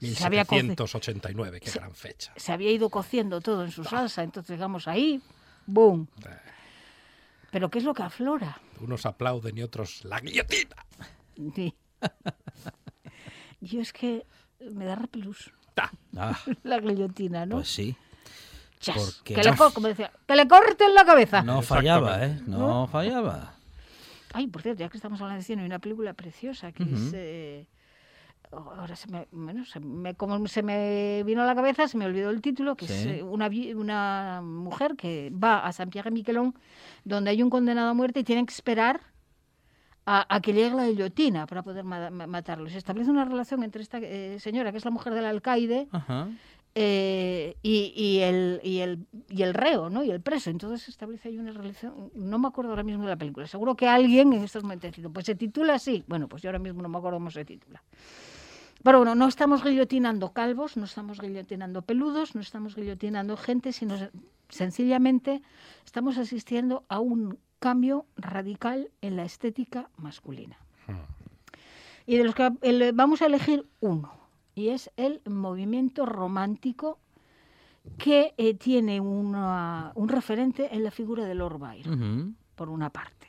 1789, 0.00 1.60
qué 1.60 1.70
gran 1.70 1.94
fecha. 1.94 2.32
se 2.36 2.52
había 2.52 2.70
ido 2.70 2.88
cociendo 2.90 3.40
todo 3.40 3.64
en 3.64 3.70
su 3.70 3.84
salsa, 3.84 4.22
entonces 4.22 4.56
digamos 4.56 4.86
ahí, 4.88 5.20
¡boom! 5.66 6.06
Pero 7.50 7.70
¿qué 7.70 7.78
es 7.78 7.84
lo 7.84 7.94
que 7.94 8.02
aflora? 8.02 8.60
Unos 8.80 9.06
aplauden 9.06 9.56
y 9.58 9.62
otros 9.62 10.04
la 10.04 10.20
guillotina. 10.20 10.76
Sí. 11.54 11.74
Yo 13.60 13.80
es 13.80 13.92
que 13.92 14.24
me 14.72 14.84
da 14.84 14.94
repelús 14.94 15.52
Ta. 15.74 15.90
Ah, 16.16 16.38
la 16.64 16.78
guillotina, 16.78 17.46
¿no? 17.46 17.56
pues 17.56 17.68
sí. 17.72 17.96
Chas, 18.80 18.96
porque- 18.96 19.34
que, 19.34 19.42
le, 19.42 19.56
co- 19.56 19.72
como 19.72 19.88
decía, 19.88 20.12
que 20.26 20.36
le 20.36 20.46
corten 20.46 20.94
la 20.94 21.04
cabeza. 21.04 21.42
No 21.42 21.62
fallaba, 21.62 22.24
¿eh? 22.24 22.40
No 22.46 22.86
fallaba. 22.86 23.54
Ay, 24.32 24.46
por 24.46 24.62
cierto, 24.62 24.80
ya 24.80 24.88
que 24.88 24.96
estamos 24.98 25.20
hablando 25.20 25.40
de 25.40 25.44
cine, 25.44 25.62
hay 25.62 25.66
una 25.66 25.78
película 25.78 26.12
preciosa 26.14 26.70
que 26.72 26.82
es... 26.84 27.10
Eh, 27.14 27.66
ahora 28.52 28.96
se 28.96 29.08
me, 29.10 29.26
bueno, 29.32 29.64
se 29.64 29.80
me, 29.80 30.14
como 30.14 30.46
se 30.48 30.62
me 30.62 31.22
vino 31.24 31.42
a 31.42 31.46
la 31.46 31.54
cabeza, 31.54 31.86
se 31.88 31.96
me 31.98 32.04
olvidó 32.06 32.30
el 32.30 32.40
título, 32.40 32.76
que 32.76 32.84
es 32.86 32.90
Sí. 32.90 33.08
eh, 33.08 33.22
una, 33.22 33.48
una 33.76 34.40
mujer 34.42 34.96
que 34.96 35.30
va 35.32 35.64
a 35.66 35.72
San 35.72 35.90
Pierre 35.90 36.10
Miquelón, 36.10 36.54
donde 37.04 37.30
hay 37.30 37.42
un 37.42 37.50
condenado 37.50 37.90
a 37.90 37.94
muerte 37.94 38.20
y 38.20 38.24
tienen 38.24 38.46
que 38.46 38.54
esperar 38.54 39.00
a, 40.06 40.34
a 40.34 40.40
que 40.40 40.52
llegue 40.54 40.74
la 40.74 40.86
guillotina 40.88 41.46
para 41.46 41.62
poder 41.62 41.84
ma- 41.84 42.10
ma- 42.10 42.26
matarlo. 42.26 42.68
Se 42.70 42.78
establece 42.78 43.10
una 43.10 43.24
relación 43.26 43.62
entre 43.62 43.82
esta 43.82 43.98
eh, 44.00 44.38
señora, 44.40 44.70
que 44.72 44.78
es 44.78 44.84
la 44.84 44.90
mujer 44.90 45.12
del 45.12 45.26
alcaide, 45.26 45.86
Ajá. 45.92 46.28
eh, 46.74 47.56
y, 47.62 47.92
y 47.94 48.20
el, 48.20 48.60
y, 48.62 48.78
el, 48.78 49.06
y 49.28 49.42
el 49.42 49.52
reo, 49.52 49.90
¿no? 49.90 50.02
Y 50.04 50.10
el 50.10 50.22
preso. 50.22 50.48
Entonces 50.48 50.80
se 50.82 50.90
establece 50.90 51.28
ahí 51.28 51.38
una 51.38 51.52
relación, 51.52 52.10
no 52.14 52.38
me 52.38 52.48
acuerdo 52.48 52.70
ahora 52.70 52.84
mismo 52.84 53.02
de 53.04 53.10
la 53.10 53.16
película, 53.16 53.46
seguro 53.46 53.74
que 53.74 53.86
alguien 53.86 54.32
en 54.32 54.44
estos 54.44 54.62
momentos 54.62 54.92
pues 55.12 55.26
se 55.26 55.34
titula 55.34 55.74
así. 55.74 56.04
Bueno, 56.06 56.26
pues 56.28 56.42
yo 56.42 56.48
ahora 56.48 56.58
mismo 56.58 56.80
no 56.80 56.88
me 56.88 56.96
acuerdo 56.96 57.18
cómo 57.18 57.30
se 57.30 57.44
titula. 57.44 57.82
Pero 58.88 59.00
bueno, 59.00 59.14
no 59.14 59.28
estamos 59.28 59.62
guillotinando 59.62 60.32
calvos, 60.32 60.78
no 60.78 60.86
estamos 60.86 61.20
guillotinando 61.20 61.82
peludos, 61.82 62.34
no 62.34 62.40
estamos 62.40 62.74
guillotinando 62.74 63.36
gente, 63.36 63.70
sino 63.74 63.98
se- 63.98 64.10
sencillamente 64.48 65.42
estamos 65.84 66.16
asistiendo 66.16 66.84
a 66.88 66.98
un 66.98 67.38
cambio 67.58 68.06
radical 68.16 68.88
en 69.02 69.16
la 69.16 69.24
estética 69.24 69.90
masculina. 69.98 70.56
Y 72.06 72.16
de 72.16 72.24
los 72.24 72.34
que 72.34 72.50
vamos 72.94 73.20
a 73.20 73.26
elegir 73.26 73.66
uno, 73.80 74.10
y 74.54 74.68
es 74.70 74.90
el 74.96 75.20
movimiento 75.26 76.06
romántico 76.06 76.98
que 77.98 78.32
eh, 78.38 78.54
tiene 78.54 79.00
una- 79.02 79.92
un 79.96 80.08
referente 80.08 80.74
en 80.74 80.82
la 80.82 80.90
figura 80.90 81.26
de 81.26 81.34
Lord 81.34 81.58
Byron 81.58 82.36
por 82.54 82.70
una 82.70 82.88
parte, 82.88 83.27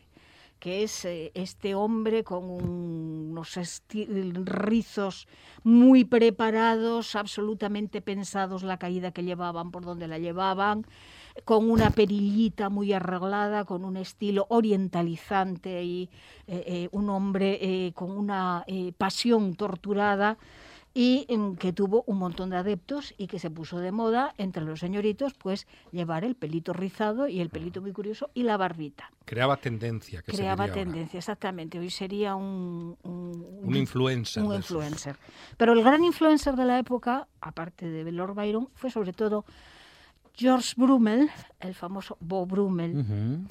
que 0.60 0.84
es 0.84 1.06
eh, 1.06 1.32
este 1.34 1.74
hombre 1.76 2.24
con 2.24 2.44
un- 2.50 3.30
unos 3.32 3.58
rizos 4.46 5.28
muy 5.64 6.04
preparados, 6.04 7.16
absolutamente 7.16 8.02
pensados 8.02 8.64
la 8.64 8.78
caída 8.78 9.12
que 9.12 9.24
llevaban, 9.24 9.72
por 9.72 9.86
donde 9.86 10.08
la 10.08 10.18
llevaban, 10.18 10.86
con 11.46 11.70
una 11.72 11.90
perillita 11.92 12.70
muy 12.70 12.92
arreglada, 12.92 13.64
con 13.64 13.86
un 13.86 13.96
estilo 13.96 14.46
orientalizante 14.50 15.84
y 15.84 16.10
eh, 16.48 16.64
eh, 16.68 16.90
un 16.92 17.10
hombre 17.10 17.92
con 17.96 18.12
una 18.12 18.66
pasión 18.98 19.56
torturada 19.56 20.38
y 20.94 21.26
em, 21.30 21.56
que 21.56 21.72
tuvo 21.72 22.04
un 22.08 22.18
montón 22.18 22.50
de 22.50 22.58
adeptos 22.58 23.14
y 23.18 23.28
que 23.28 23.38
se 23.40 23.52
puso 23.52 23.78
de 23.80 23.92
moda 23.92 24.34
entre 24.38 24.64
los 24.64 24.80
señoritos, 24.80 25.34
pues 25.36 25.68
llevar 25.92 26.24
el 26.24 26.36
pelito 26.36 26.74
rizado 26.74 27.28
y 27.28 27.40
el 27.42 27.50
pelito 27.50 27.80
muy 27.82 27.92
curioso 27.94 28.32
y 28.34 28.44
la 28.44 28.58
barbita. 28.58 29.12
Creaba 29.26 29.58
tendencia. 29.58 30.22
Que 30.24 30.32
se 30.32 30.38
Creaba 30.38 30.64
ahora. 30.64 30.74
tendencia, 30.74 31.20
exactamente. 31.20 31.78
Hoy 31.78 31.90
sería 31.92 32.36
un, 32.36 32.98
un, 33.04 33.60
Un 33.64 33.76
influencer. 33.76 34.42
un 34.44 34.52
esos. 34.54 34.66
influencer. 34.66 35.16
Pero 35.58 35.74
el 35.74 35.84
gran 35.84 36.04
influencer 36.04 36.56
de 36.56 36.66
la 36.66 36.80
época, 36.80 37.28
aparte 37.40 37.88
de 37.88 38.12
Lord 38.12 38.34
Byron, 38.34 38.70
fue 38.74 38.90
sobre 38.90 39.14
todo 39.14 39.46
George 40.34 40.74
Brummel, 40.76 41.30
el 41.60 41.76
famoso 41.76 42.18
Bo 42.20 42.46
Brummel, 42.48 43.46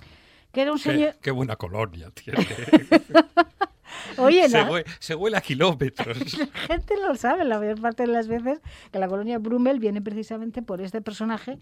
que 0.53 0.63
era 0.63 0.73
un 0.73 0.79
Qué, 0.79 0.83
señor... 0.91 1.17
qué 1.23 1.31
buena 1.31 1.55
colonia 1.57 2.11
tiene. 2.11 2.45
Oye, 4.17 4.49
se, 4.49 4.59
hue- 4.65 4.85
se 4.99 5.15
huele 5.15 5.37
a 5.37 5.41
kilómetros. 5.41 6.39
la 6.39 6.47
gente 6.47 6.95
lo 6.97 7.15
sabe 7.17 7.45
la 7.45 7.59
mayor 7.59 7.81
parte 7.81 8.05
de 8.05 8.09
las 8.13 8.29
veces 8.29 8.61
que 8.91 8.99
la 8.99 9.09
colonia 9.09 9.39
Brummel 9.39 9.79
viene 9.79 10.01
precisamente 10.01 10.63
por 10.63 10.81
este 10.81 11.01
personaje 11.03 11.59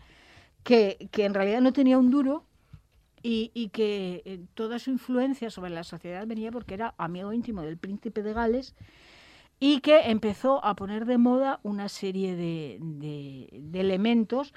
que, 0.63 1.09
que 1.11 1.25
en 1.25 1.35
realidad 1.35 1.61
no 1.61 1.73
tenía 1.73 1.99
un 1.99 2.11
duro 2.11 2.45
y, 3.23 3.51
y 3.55 3.71
que 3.71 4.23
eh, 4.25 4.41
toda 4.55 4.79
su 4.79 4.91
influencia 4.91 5.51
sobre 5.51 5.71
la 5.71 5.85
sociedad 5.85 6.27
venía 6.27 6.51
porque 6.53 6.75
era 6.75 6.95
amigo 6.99 7.33
íntimo 7.33 7.63
del 7.63 7.77
príncipe 7.79 8.23
de 8.23 8.33
Gales 8.33 8.75
y 9.59 9.81
que 9.81 10.11
empezó 10.11 10.63
a 10.65 10.77
poner 10.77 11.07
de 11.07 11.19
moda 11.19 11.61
una 11.63 11.89
serie 11.89 12.37
de, 12.37 12.79
de- 12.81 13.49
de 13.53 13.81
elementos 13.81 14.53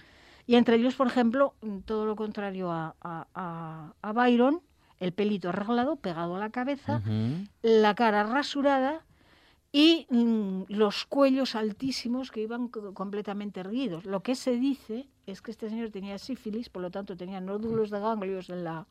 y 0.46 0.56
entre 0.56 0.76
ellos, 0.76 0.96
por 0.96 1.08
ejemplo, 1.08 1.54
todo 1.86 2.06
lo 2.06 2.16
contrario 2.16 2.72
a, 2.72 2.96
a- 3.02 3.28
a- 3.34 3.94
a 4.02 4.14
Byron, 4.14 4.62
el 5.00 5.12
pelito 5.14 5.50
arreglado, 5.50 5.96
pegado 5.96 6.36
a 6.36 6.40
la 6.40 6.50
cabeza, 6.50 7.02
la 7.62 7.96
cara 7.96 8.24
rasurada 8.24 9.02
y 9.72 10.08
mm, 10.10 10.64
los 10.70 11.06
cuellos 11.06 11.56
altísimos 11.56 12.32
que 12.32 12.42
iban 12.42 12.68
co- 12.70 12.94
completamente 12.94 13.60
erguidos. 13.60 14.06
Lo 14.06 14.22
que 14.22 14.36
se 14.36 14.52
dice 14.58 15.08
es 15.28 15.42
que 15.42 15.52
este 15.52 15.70
señor 15.70 15.92
tenía 15.92 16.18
sífilis, 16.18 16.70
por 16.70 16.82
lo 16.82 16.90
tanto 16.90 17.16
tenía 17.16 17.40
nódulos 17.40 17.92
de 17.92 18.00
ganglios 18.00 18.50
en, 18.50 18.64
la, 18.64 18.88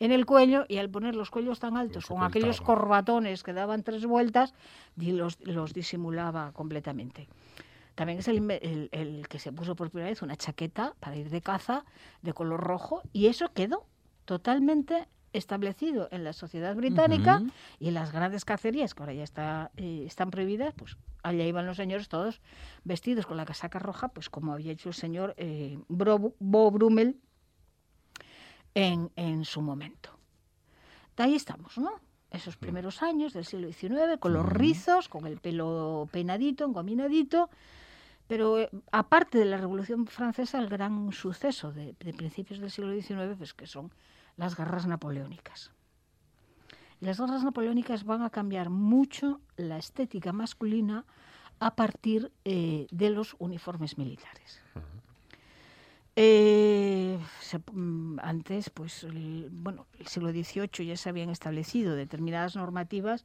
en 0.00 0.12
el 0.12 0.26
cuello 0.26 0.66
y 0.68 0.76
al 0.76 0.90
poner 0.90 1.14
los 1.16 1.30
cuellos 1.30 1.60
tan 1.60 1.76
altos, 1.78 2.02
Los 2.02 2.06
con 2.08 2.22
aquellos 2.22 2.60
corbatones 2.66 3.42
que 3.42 3.54
daban 3.54 3.82
tres 3.82 4.04
vueltas, 4.04 4.52
los, 4.96 5.40
los 5.40 5.72
disimulaba 5.72 6.52
completamente. 6.52 7.26
También 7.94 8.18
es 8.20 8.28
el, 8.28 8.48
el- 8.50 8.88
el 8.92 9.26
que 9.28 9.38
se 9.38 9.50
puso 9.50 9.74
por 9.74 9.90
primera 9.90 10.10
vez 10.10 10.20
una 10.22 10.36
chaqueta 10.36 10.94
para 11.00 11.16
ir 11.16 11.30
de 11.30 11.40
caza 11.40 11.84
de 12.22 12.32
color 12.34 12.60
rojo 12.60 13.02
y 13.14 13.26
eso 13.26 13.50
quedó 13.54 13.86
totalmente 14.26 15.08
establecido 15.38 16.08
en 16.10 16.24
la 16.24 16.32
sociedad 16.32 16.74
británica 16.76 17.40
y 17.78 17.88
en 17.88 17.94
las 17.94 18.12
grandes 18.12 18.44
cacerías, 18.44 18.94
que 18.94 19.02
ahora 19.02 19.14
ya 19.14 19.24
está, 19.24 19.70
eh, 19.76 20.04
están 20.06 20.30
prohibidas, 20.30 20.74
pues 20.74 20.96
allá 21.22 21.44
iban 21.46 21.66
los 21.66 21.76
señores 21.76 22.08
todos 22.08 22.40
vestidos 22.84 23.26
con 23.26 23.36
la 23.36 23.44
casaca 23.46 23.78
roja, 23.78 24.08
pues 24.08 24.28
como 24.30 24.52
había 24.52 24.72
hecho 24.72 24.88
el 24.90 24.94
señor 24.94 25.34
eh, 25.38 25.78
Bro- 25.88 26.34
Bo 26.38 26.70
Brummel 26.70 27.16
en, 28.74 29.10
en 29.16 29.44
su 29.44 29.60
momento. 29.62 30.10
De 31.16 31.24
ahí 31.24 31.34
estamos, 31.34 31.78
¿no? 31.78 31.90
Esos 32.30 32.56
primeros 32.56 33.02
años 33.02 33.32
del 33.32 33.44
siglo 33.44 33.68
XIX, 33.72 34.18
con 34.20 34.32
los 34.34 34.46
rizos, 34.46 35.08
con 35.08 35.26
el 35.26 35.38
pelo 35.38 36.08
peinadito, 36.12 36.64
engominadito, 36.64 37.48
pero 38.26 38.58
eh, 38.58 38.68
aparte 38.92 39.38
de 39.38 39.46
la 39.46 39.56
Revolución 39.56 40.06
Francesa, 40.06 40.58
el 40.58 40.68
gran 40.68 41.10
suceso 41.12 41.72
de, 41.72 41.94
de 41.98 42.12
principios 42.12 42.60
del 42.60 42.70
siglo 42.70 42.92
XIX, 42.92 43.34
pues 43.38 43.54
que 43.54 43.66
son 43.66 43.90
las 44.38 44.56
guerras 44.56 44.86
napoleónicas. 44.86 45.70
Las 47.00 47.20
guerras 47.20 47.44
napoleónicas 47.44 48.04
van 48.04 48.22
a 48.22 48.30
cambiar 48.30 48.70
mucho 48.70 49.40
la 49.56 49.76
estética 49.78 50.32
masculina 50.32 51.04
a 51.60 51.74
partir 51.76 52.32
eh, 52.44 52.86
de 52.90 53.10
los 53.10 53.36
uniformes 53.38 53.98
militares. 53.98 54.60
Eh, 56.16 57.18
se- 57.40 57.60
mm, 57.72 58.18
antes, 58.22 58.70
pues, 58.70 59.04
el, 59.04 59.48
bueno, 59.52 59.86
el 60.00 60.06
siglo 60.08 60.30
XVIII 60.32 60.86
ya 60.86 60.96
se 60.96 61.08
habían 61.08 61.30
establecido 61.30 61.94
determinadas 61.94 62.56
normativas, 62.56 63.24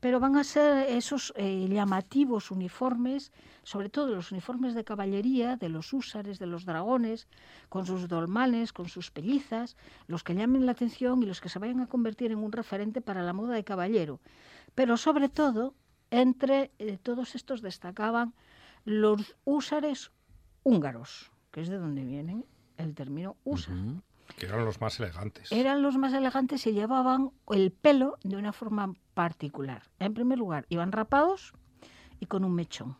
pero 0.00 0.20
van 0.20 0.36
a 0.36 0.44
ser 0.44 0.88
esos 0.90 1.32
eh, 1.36 1.66
llamativos 1.68 2.50
uniformes, 2.50 3.32
sobre 3.62 3.88
todo 3.88 4.14
los 4.14 4.30
uniformes 4.32 4.74
de 4.74 4.84
caballería, 4.84 5.56
de 5.56 5.68
los 5.68 5.92
húsares, 5.92 6.38
de 6.38 6.46
los 6.46 6.64
dragones, 6.64 7.28
con 7.68 7.86
sus 7.86 8.08
dolmanes, 8.08 8.72
con 8.72 8.88
sus 8.88 9.10
pellizas, 9.10 9.76
los 10.06 10.22
que 10.22 10.34
llamen 10.34 10.66
la 10.66 10.72
atención 10.72 11.22
y 11.22 11.26
los 11.26 11.40
que 11.40 11.48
se 11.48 11.58
vayan 11.58 11.80
a 11.80 11.86
convertir 11.86 12.30
en 12.30 12.38
un 12.38 12.52
referente 12.52 13.00
para 13.00 13.22
la 13.22 13.32
moda 13.32 13.54
de 13.54 13.64
caballero. 13.64 14.20
Pero 14.74 14.96
sobre 14.96 15.28
todo, 15.28 15.74
entre 16.10 16.70
eh, 16.78 16.98
todos 17.02 17.34
estos 17.34 17.62
destacaban 17.62 18.34
los 18.84 19.36
húsares 19.44 20.12
húngaros, 20.62 21.32
que 21.50 21.62
es 21.62 21.68
de 21.68 21.78
donde 21.78 22.04
viene 22.04 22.44
el 22.76 22.94
término 22.94 23.36
húsar. 23.44 23.74
Que 24.38 24.46
eran 24.46 24.64
los 24.64 24.80
más 24.80 24.98
elegantes. 25.00 25.52
Eran 25.52 25.82
los 25.82 25.96
más 25.96 26.12
elegantes 26.12 26.66
y 26.66 26.72
llevaban 26.72 27.30
el 27.48 27.72
pelo 27.72 28.18
de 28.22 28.36
una 28.36 28.52
forma 28.52 28.92
particular. 29.14 29.82
En 29.98 30.14
primer 30.14 30.38
lugar, 30.38 30.66
iban 30.68 30.92
rapados 30.92 31.54
y 32.20 32.26
con 32.26 32.44
un 32.44 32.54
mechón. 32.54 32.96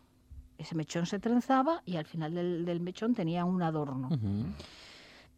Ese 0.58 0.74
mechón 0.74 1.06
se 1.06 1.18
trenzaba 1.18 1.82
y 1.84 1.96
al 1.96 2.06
final 2.06 2.34
del, 2.34 2.64
del 2.64 2.80
mechón 2.80 3.14
tenía 3.14 3.44
un 3.44 3.62
adorno. 3.62 4.08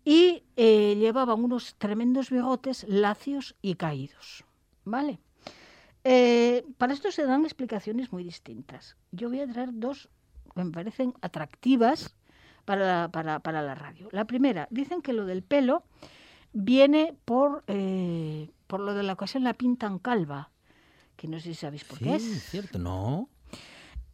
Y 0.05 0.45
eh, 0.57 0.95
llevaban 0.97 1.43
unos 1.43 1.75
tremendos 1.77 2.31
bigotes 2.31 2.87
lacios 2.89 3.57
y 3.61 3.75
caídos. 3.75 4.45
¿Vale? 4.85 5.19
Eh, 6.05 6.65
para 6.79 6.93
esto 6.93 7.11
se 7.11 7.27
dan 7.27 7.45
explicaciones 7.45 8.13
muy 8.13 8.25
distintas. 8.25 8.97
Yo 9.11 9.29
voy 9.29 9.41
a 9.41 9.47
traer 9.47 9.71
dos 9.73 10.09
que 10.55 10.65
me 10.65 10.71
parecen 10.71 11.15
atractivas 11.21 12.17
para 12.69 12.85
la, 12.87 13.09
para, 13.09 13.39
para 13.41 13.63
la 13.63 13.75
radio. 13.75 14.11
La 14.13 14.27
primera, 14.27 14.69
dicen 14.71 15.01
que 15.01 15.15
lo 15.15 15.25
del 15.25 15.43
pelo 15.43 15.85
viene 16.53 17.17
por, 17.25 17.65
eh, 17.67 18.51
por 18.67 18.81
lo 18.81 18.93
de 18.93 19.03
la 19.05 19.15
ocasión 19.15 19.43
la 19.43 19.55
pintan 19.55 19.99
calva, 19.99 20.51
que 21.17 21.29
no 21.29 21.39
sé 21.41 21.45
si 21.45 21.55
sabéis 21.55 21.85
por 21.85 21.97
Sí, 21.97 22.05
qué 22.05 22.15
es. 22.17 22.23
cierto, 22.23 22.79
no. 22.79 23.31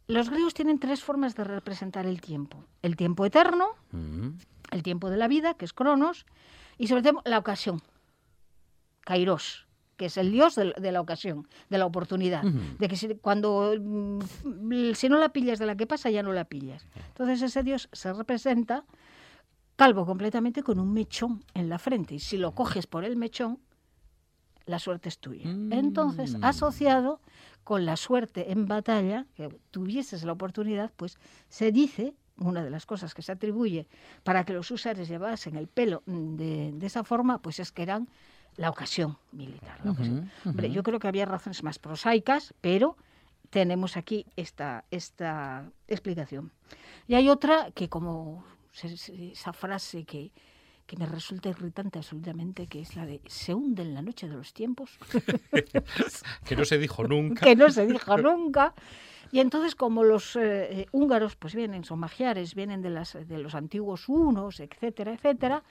Los 0.06 0.30
griegos 0.30 0.54
tienen 0.54 0.78
tres 0.78 1.02
formas 1.02 1.34
de 1.34 1.42
representar 1.42 2.06
el 2.06 2.20
tiempo. 2.20 2.64
El 2.80 2.94
tiempo 2.94 3.26
eterno, 3.26 3.70
Ujú. 3.92 4.34
el 4.70 4.82
tiempo 4.84 5.10
de 5.10 5.16
la 5.16 5.26
vida, 5.26 5.54
que 5.54 5.64
es 5.64 5.72
Cronos, 5.72 6.24
y 6.78 6.86
sobre 6.86 7.02
todo 7.02 7.22
la 7.24 7.38
ocasión, 7.38 7.82
Kairos, 9.00 9.66
que 9.96 10.06
es 10.06 10.16
el 10.16 10.30
dios 10.32 10.54
de, 10.56 10.72
de 10.78 10.92
la 10.92 11.00
ocasión, 11.00 11.46
de 11.70 11.78
la 11.78 11.86
oportunidad, 11.86 12.42
de 12.42 12.88
que 12.88 12.96
si, 12.96 13.14
cuando 13.16 13.74
mm, 13.80 14.20
si 14.94 15.08
no 15.08 15.18
la 15.18 15.30
pillas 15.30 15.58
de 15.58 15.66
la 15.66 15.76
que 15.76 15.86
pasa, 15.86 16.10
ya 16.10 16.22
no 16.22 16.32
la 16.32 16.44
pillas. 16.44 16.86
Entonces 17.08 17.42
ese 17.42 17.62
dios 17.62 17.88
se 17.92 18.12
representa 18.12 18.84
calvo 19.76 20.06
completamente 20.06 20.62
con 20.62 20.78
un 20.78 20.92
mechón 20.92 21.42
en 21.54 21.68
la 21.68 21.78
frente, 21.78 22.14
y 22.14 22.20
si 22.20 22.36
lo 22.36 22.52
coges 22.54 22.86
por 22.86 23.04
el 23.04 23.16
mechón, 23.16 23.58
la 24.66 24.78
suerte 24.78 25.08
es 25.08 25.18
tuya. 25.18 25.50
Entonces, 25.70 26.36
Mm. 26.38 26.44
asociado 26.44 27.20
con 27.64 27.84
la 27.84 27.96
suerte 27.96 28.50
en 28.52 28.66
batalla, 28.66 29.26
que 29.34 29.48
tuvieses 29.70 30.24
la 30.24 30.32
oportunidad, 30.32 30.92
pues 30.96 31.18
se 31.48 31.70
dice, 31.72 32.14
una 32.38 32.64
de 32.64 32.70
las 32.70 32.86
cosas 32.86 33.14
que 33.14 33.22
se 33.22 33.32
atribuye 33.32 33.86
para 34.22 34.44
que 34.44 34.52
los 34.52 34.70
usares 34.70 35.08
llevasen 35.08 35.56
el 35.56 35.68
pelo 35.68 36.02
mm, 36.06 36.36
de, 36.36 36.72
de 36.74 36.86
esa 36.86 37.04
forma, 37.04 37.40
pues 37.42 37.58
es 37.60 37.72
que 37.72 37.82
eran 37.82 38.08
la 38.56 38.70
ocasión 38.70 39.18
militar. 39.32 39.78
la 39.84 39.90
ocasión. 39.92 40.30
Ujú, 40.40 40.50
Hombre, 40.50 40.66
ujú. 40.68 40.74
yo 40.76 40.82
creo 40.82 40.98
que 40.98 41.08
había 41.08 41.24
razones 41.26 41.62
más 41.62 41.78
prosaicas, 41.78 42.54
pero 42.60 42.96
tenemos 43.50 43.96
aquí 43.96 44.26
esta, 44.36 44.84
esta 44.90 45.70
explicación. 45.88 46.52
Y 47.06 47.14
hay 47.14 47.28
otra 47.28 47.70
que 47.72 47.88
como 47.88 48.44
esa 48.82 49.52
frase 49.52 50.04
que, 50.04 50.32
que 50.86 50.96
me 50.96 51.06
resulta 51.06 51.48
irritante 51.48 51.98
absolutamente, 51.98 52.66
que 52.66 52.80
es 52.80 52.96
la 52.96 53.06
de 53.06 53.20
se 53.26 53.54
hunde 53.54 53.82
en 53.82 53.94
la 53.94 54.02
noche 54.02 54.28
de 54.28 54.34
los 54.34 54.52
tiempos, 54.52 54.98
Que 56.44 56.56
no 56.56 56.64
se 56.64 56.78
dijo 56.78 57.06
nunca. 57.06 57.44
que 57.44 57.56
no 57.56 57.70
se 57.70 57.86
dijo 57.86 58.16
nunca. 58.18 58.74
Y 59.32 59.40
entonces, 59.40 59.74
como 59.74 60.04
los 60.04 60.36
eh, 60.36 60.82
eh, 60.82 60.86
húngaros 60.92 61.34
pues 61.34 61.54
vienen, 61.54 61.84
son 61.84 61.98
magiares, 61.98 62.54
vienen 62.54 62.82
de, 62.82 62.90
las, 62.90 63.14
de 63.14 63.38
los 63.38 63.54
antiguos 63.56 64.08
hunos, 64.08 64.60
etcétera, 64.60 65.12
etcétera, 65.14 65.64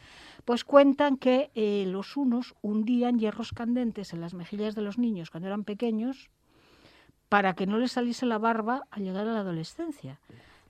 pues 0.43 0.66
cuentan 0.66 1.16
que 1.16 1.49
eh, 1.55 1.86
los 1.88 2.18
hunos 2.18 2.55
hundían 2.61 3.20
hierros 3.20 3.53
candentes 3.53 4.11
en 4.11 4.20
las 4.20 4.34
mejillas 4.34 4.76
de 4.76 4.82
los 4.82 4.97
niños 4.97 5.30
cuando 5.30 5.47
eran 5.47 5.64
pequeños 5.64 6.30
para 7.30 7.53
que 7.53 7.66
no 7.66 7.78
les 7.78 7.93
saliese 7.93 8.26
la 8.26 8.38
barba 8.38 8.84
al 8.91 9.03
llegar 9.03 9.28
a 9.28 9.34
la 9.34 9.39
adolescencia. 9.39 10.20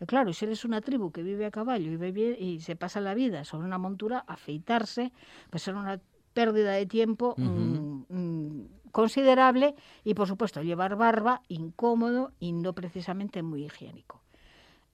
Y 0.03 0.05
claro, 0.05 0.33
si 0.33 0.43
eres 0.43 0.65
una 0.65 0.81
tribu 0.81 1.11
que 1.11 1.23
vive 1.23 1.45
a 1.45 1.51
caballo 1.51 1.89
y, 1.91 1.95
vive- 1.95 2.37
y 2.37 2.59
se 2.59 2.75
pasa 2.75 2.99
la 2.99 3.13
vida 3.13 3.45
sobre 3.45 3.65
una 3.65 3.77
montura, 3.77 4.23
afeitarse, 4.27 5.13
pues 5.49 5.65
era 5.67 5.79
una 5.79 6.01
pérdida 6.33 6.71
de 6.73 6.85
tiempo 6.85 7.35
mm, 7.37 8.03
mm, 8.09 8.67
considerable 8.91 9.75
y, 10.03 10.13
por 10.13 10.27
supuesto, 10.27 10.61
llevar 10.61 10.97
barba 10.97 11.41
incómodo 11.47 12.33
y 12.39 12.51
no 12.51 12.73
precisamente 12.73 13.41
muy 13.43 13.63
higiénico. 13.65 14.21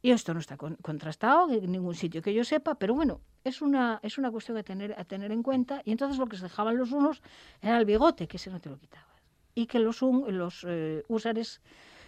Y 0.02 0.12
esto 0.12 0.34
no 0.34 0.40
está 0.40 0.58
con- 0.58 0.76
contrastado 0.76 1.52
en 1.52 1.72
ningún 1.72 1.96
sitio 1.96 2.22
que 2.22 2.34
yo 2.34 2.44
sepa, 2.44 2.76
pero 2.76 2.94
bueno, 2.94 3.20
es 3.44 3.62
una, 3.64 4.00
es 4.04 4.18
una 4.20 4.30
cuestión 4.32 4.58
a 4.58 4.64
tener, 4.64 4.94
a 4.98 5.04
tener 5.06 5.32
en 5.32 5.42
cuenta. 5.44 5.82
Y 5.86 5.92
entonces 5.92 6.20
lo 6.20 6.28
que 6.28 6.38
se 6.38 6.44
dejaban 6.44 6.78
los 6.78 6.92
unos 6.92 7.22
era 7.62 7.78
el 7.80 7.86
bigote, 7.86 8.28
que 8.28 8.38
ese 8.38 8.52
no 8.52 8.60
te 8.62 8.70
lo 8.70 8.78
quitabas. 8.78 9.08
Y 9.56 9.66
que 9.66 9.80
los, 9.80 10.02
un- 10.04 10.38
los 10.38 10.64
eh, 10.70 11.04
húsares 11.08 11.62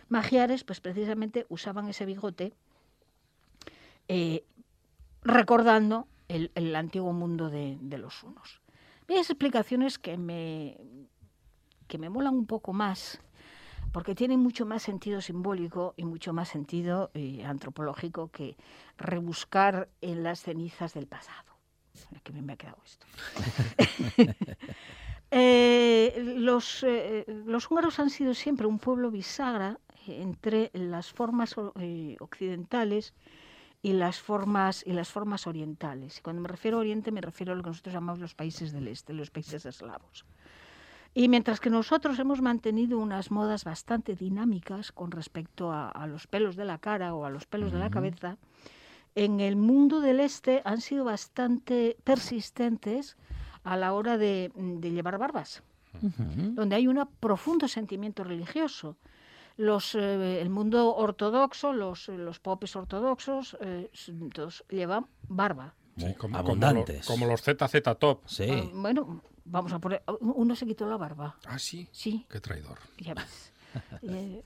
magiares, 0.08 0.64
pues 0.64 0.80
precisamente 0.82 1.45
usaban 1.49 1.88
ese 1.89 2.06
bigote 2.06 2.54
eh, 4.08 4.43
recordando 5.24 6.08
el, 6.28 6.52
el 6.56 6.76
antiguo 6.76 7.14
mundo 7.14 7.49
de, 7.49 7.78
de 7.82 7.97
los 7.97 8.24
unos. 8.24 8.62
Hay 9.08 9.18
explicaciones 9.18 9.99
que 9.99 10.18
me, 10.18 10.78
que 11.88 11.97
me 11.97 12.10
molan 12.10 12.36
un 12.36 12.45
poco 12.45 12.72
más, 12.72 13.20
porque 13.91 14.16
tienen 14.16 14.39
mucho 14.39 14.66
más 14.66 14.84
sentido 14.84 15.20
simbólico 15.20 15.93
y 15.97 16.06
mucho 16.06 16.32
más 16.32 16.47
sentido 16.47 17.12
eh, 17.14 17.43
antropológico 17.43 18.30
que 18.30 18.56
rebuscar 18.97 19.89
en 19.99 20.24
las 20.24 20.41
cenizas 20.41 20.93
del 20.93 21.08
pasado. 21.08 21.52
Que 22.24 22.32
bien 22.32 22.45
me 22.45 22.54
ha 22.54 22.58
quedado 22.58 22.78
esto. 22.86 23.06
Eh, 25.34 26.36
los, 26.36 26.84
eh, 26.84 27.24
los 27.45 27.72
húngaros 27.72 27.99
han 27.99 28.10
sido 28.10 28.34
siempre 28.34 28.68
un 28.68 28.80
pueblo 28.80 29.12
bisagra 29.12 29.80
entre 30.06 30.72
las 30.74 31.14
formas 31.14 31.56
occidentales 32.20 33.14
y 33.82 33.94
las 33.94 34.20
formas 34.20 34.84
y 34.86 34.94
las 34.94 35.10
formas 35.10 35.48
orientales. 35.48 36.20
Y 36.20 36.22
cuando 36.22 36.42
me 36.42 36.48
refiero 36.48 36.78
a 36.78 36.82
Oriente 36.82 37.12
me 37.12 37.22
refiero 37.22 37.54
a 37.54 37.56
lo 37.56 37.64
que 37.64 37.70
nosotros 37.70 37.94
llamamos 37.94 38.20
los 38.20 38.36
países 38.36 38.72
del 38.72 38.88
este, 38.88 39.14
los 39.14 39.32
países 39.32 39.66
eslavos. 39.66 40.26
Y 41.14 41.28
mientras 41.28 41.60
que 41.60 41.70
nosotros 41.70 42.18
hemos 42.20 42.42
mantenido 42.42 42.98
unas 42.98 43.32
modas 43.32 43.66
bastante 43.66 44.16
dinámicas 44.16 44.92
con 44.92 45.12
respecto 45.12 45.72
a, 45.72 45.90
a 45.90 46.08
los 46.08 46.28
pelos 46.28 46.56
de 46.56 46.66
la 46.66 46.78
cara 46.78 47.14
o 47.14 47.26
a 47.26 47.30
los 47.30 47.46
pelos 47.46 47.74
de 47.74 47.80
la 47.80 47.90
cabeza, 47.90 48.38
en 49.16 49.42
el 49.42 49.58
mundo 49.58 50.00
del 50.00 50.22
este 50.22 50.62
han 50.64 50.80
sido 50.80 51.04
bastante 51.04 51.98
persistentes 52.04 53.18
a 53.64 53.76
la 53.76 53.94
hora 53.94 54.18
de, 54.18 54.52
de 54.56 54.92
llevar 54.92 55.18
barbas, 55.18 55.64
donde 56.02 56.76
hay 56.76 56.88
un 56.88 57.06
profundo 57.20 57.68
sentimiento 57.68 58.24
religioso. 58.24 58.96
Los, 59.58 59.95
eh, 59.95 60.41
el 60.41 60.49
mundo 60.49 60.95
ortodoxo, 60.95 61.74
los, 61.74 62.08
los 62.08 62.39
popes 62.39 62.76
ortodoxos, 62.76 63.58
eh, 63.62 63.91
todos 64.34 64.64
llevan 64.70 65.08
barba. 65.28 65.76
Sí, 65.97 66.14
como, 66.16 66.38
Abundantes. 66.38 67.06
Como, 67.06 67.26
lo- 67.28 67.38
como 67.38 67.62
los 67.68 67.72
ZZ 67.72 67.97
Top. 67.99 68.22
Sí. 68.26 68.47
Ah, 68.49 68.70
bueno, 68.74 69.22
vamos 69.45 69.74
a 69.74 69.80
poner. 69.80 70.02
Uno 70.22 70.56
se 70.56 70.66
quitó 70.66 70.88
la 70.88 70.97
barba. 70.97 71.36
Ah, 71.45 71.60
sí. 71.60 71.88
Sí, 71.91 72.26
Qué 72.30 72.39
traidor. 72.39 72.80
ya 72.97 73.14
ves. 73.14 73.52
Eh, 74.04 74.43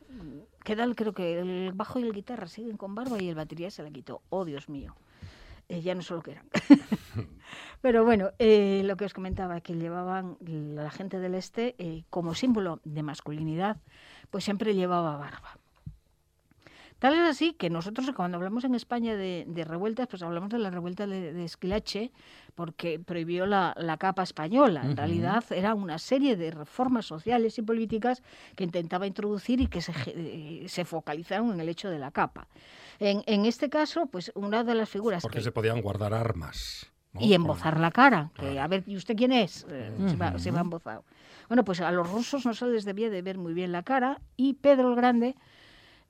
queda 0.64 0.84
el- 0.84 0.96
creo 0.96 1.14
que 1.14 1.40
el 1.40 1.72
bajo 1.74 2.00
y 2.00 2.04
el 2.04 2.14
guitarra 2.14 2.48
siguen 2.48 2.78
con 2.78 2.94
barba 2.94 3.20
y 3.22 3.30
el 3.30 3.34
batería 3.36 3.72
se 3.72 3.82
la 3.82 3.90
quitó. 3.90 4.22
Oh, 4.30 4.46
Dios 4.46 4.70
mío. 4.70 4.96
Eh, 5.68 5.82
ya 5.82 5.96
no 5.96 6.04
sé 6.04 6.14
lo 6.14 6.22
que 6.22 6.32
eran. 6.34 6.46
Pero 7.82 8.04
bueno, 8.06 8.32
eh, 8.38 8.84
lo 8.86 8.98
que 8.98 9.06
os 9.06 9.14
comentaba, 9.14 9.62
que 9.62 9.74
llevaban 9.74 10.38
la 10.42 10.92
gente 10.92 11.20
del 11.20 11.34
este 11.36 11.76
eh, 11.80 12.04
como 12.12 12.36
símbolo 12.36 12.82
de 12.84 13.02
masculinidad, 13.02 13.78
pues 14.30 14.44
siempre 14.44 14.76
llevaba 14.76 15.18
barba. 15.18 15.58
Tal 17.00 17.14
es 17.14 17.20
así 17.30 17.54
que 17.54 17.70
nosotros 17.70 18.10
cuando 18.16 18.38
hablamos 18.38 18.64
en 18.64 18.74
España 18.74 19.16
de, 19.16 19.44
de 19.48 19.64
revueltas, 19.66 20.08
pues 20.08 20.24
hablamos 20.24 20.50
de 20.50 20.60
la 20.60 20.70
revuelta 20.70 21.06
de, 21.06 21.34
de 21.34 21.44
Esquilache, 21.44 22.12
porque 22.56 23.00
prohibió 23.00 23.46
la, 23.46 23.76
la 23.78 23.98
capa 23.98 24.24
española. 24.24 24.82
En 24.84 24.96
realidad 24.96 25.44
era 25.52 25.76
una 25.76 26.00
serie 26.00 26.38
de 26.38 26.52
reformas 26.52 27.06
sociales 27.06 27.58
y 27.60 27.62
políticas 27.62 28.24
que 28.56 28.64
intentaba 28.64 29.06
introducir 29.08 29.60
y 29.60 29.68
que 29.68 29.82
se, 29.82 29.94
eh, 30.08 30.66
se 30.70 30.86
focalizaron 30.86 31.52
en 31.52 31.60
el 31.60 31.68
hecho 31.68 31.90
de 31.90 32.00
la 32.00 32.12
capa. 32.12 32.48
En, 33.00 33.24
en 33.26 33.46
este 33.46 33.70
caso, 33.70 34.06
pues 34.06 34.32
una 34.34 34.64
de 34.64 34.74
las 34.74 34.90
figuras 34.90 35.22
Porque 35.22 35.40
que... 35.40 35.44
se 35.44 35.52
podían 35.52 35.82
guardar 35.82 36.14
armas. 36.14 36.90
¿no? 37.12 37.22
Y 37.22 37.34
embozar 37.34 37.80
la 37.80 37.92
cara, 37.92 38.32
que 38.36 38.42
Claro. 38.42 38.62
a 38.62 38.68
ver, 38.68 38.84
¿y 38.88 38.96
usted 38.96 39.16
quién 39.16 39.34
es? 39.34 39.66
Eh, 39.70 39.92
se, 40.08 40.16
va, 40.16 40.40
se 40.40 40.52
va 40.52 40.62
embozado. 40.62 41.04
Bueno, 41.48 41.64
pues 41.64 41.82
a 41.82 41.92
los 41.92 42.10
rusos 42.12 42.46
no 42.46 42.54
se 42.54 42.68
les 42.68 42.86
debía 42.86 43.10
de 43.10 43.22
ver 43.22 43.38
muy 43.38 43.54
bien 43.54 43.72
la 43.72 43.84
cara 43.84 44.22
y 44.36 44.54
Pedro 44.54 44.90
el 44.90 44.96
Grande, 44.96 45.36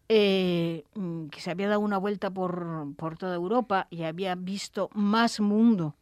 eh, 0.08 0.84
mm, 0.94 1.28
que 1.28 1.42
se 1.42 1.52
había 1.52 1.68
dado 1.68 1.82
una 1.82 1.98
vuelta 1.98 2.30
por, 2.32 2.94
por 2.96 3.18
toda 3.18 3.36
Europa 3.36 3.88
y 3.90 4.04
había 4.04 4.36
visto 4.36 4.90
más 4.94 5.40
mundo 5.40 5.96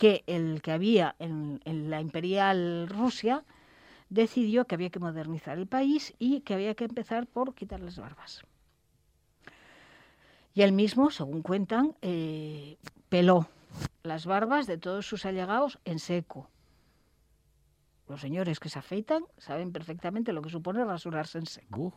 que 0.00 0.24
el 0.26 0.62
que 0.62 0.72
había 0.72 1.14
en, 1.18 1.60
la 1.90 2.00
imperial 2.00 2.88
Rusia, 2.88 3.44
decidió 4.08 4.64
que 4.64 4.74
había 4.74 4.88
que 4.88 4.98
modernizar 4.98 5.58
el 5.58 5.66
país 5.66 6.14
y 6.18 6.40
que 6.40 6.54
había 6.54 6.74
que 6.74 6.84
empezar 6.84 7.26
por 7.26 7.54
quitar 7.54 7.80
las 7.80 7.98
barbas. 7.98 8.42
Y 10.54 10.62
él 10.62 10.72
mismo, 10.72 11.10
según 11.10 11.42
cuentan, 11.42 11.94
eh, 12.00 12.78
peló 13.10 13.46
las 14.02 14.24
barbas 14.24 14.66
de 14.66 14.78
todos 14.78 15.06
sus 15.06 15.26
allegados 15.26 15.78
en 15.84 15.98
seco. 15.98 16.48
Los 18.10 18.20
señores 18.20 18.58
que 18.58 18.68
se 18.68 18.78
afeitan 18.80 19.22
saben 19.38 19.70
perfectamente 19.72 20.32
lo 20.32 20.42
que 20.42 20.50
supone 20.50 20.84
rasurarse 20.84 21.38
en 21.38 21.46
seco. 21.46 21.80
Uh, 21.80 21.92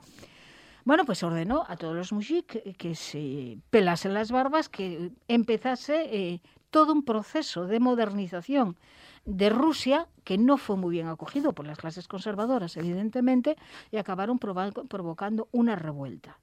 Bueno, 0.86 1.06
pues 1.06 1.24
ordenó 1.24 1.64
a 1.68 1.76
todos 1.78 1.96
los 1.96 2.12
mujik 2.12 2.76
que, 2.78 2.94
se 2.94 3.58
pelasen 3.70 4.14
las 4.14 4.32
barbas, 4.32 4.68
que 4.70 5.12
empezase 5.28 5.96
eh, 6.12 6.42
todo 6.70 6.92
un 6.94 7.04
proceso 7.04 7.66
de 7.66 7.80
modernización 7.80 8.78
de 9.26 9.50
Rusia 9.50 10.08
que 10.26 10.38
no 10.38 10.58
fue 10.58 10.76
muy 10.76 10.92
bien 10.92 11.08
acogido 11.08 11.54
por 11.54 11.66
las 11.66 11.78
clases 11.78 12.08
conservadoras, 12.08 12.76
evidentemente, 12.78 13.56
y 13.92 13.98
acabaron 13.98 14.40
provo- 14.40 14.88
provocando 14.88 15.48
una 15.52 15.76
revuelta. 15.78 16.38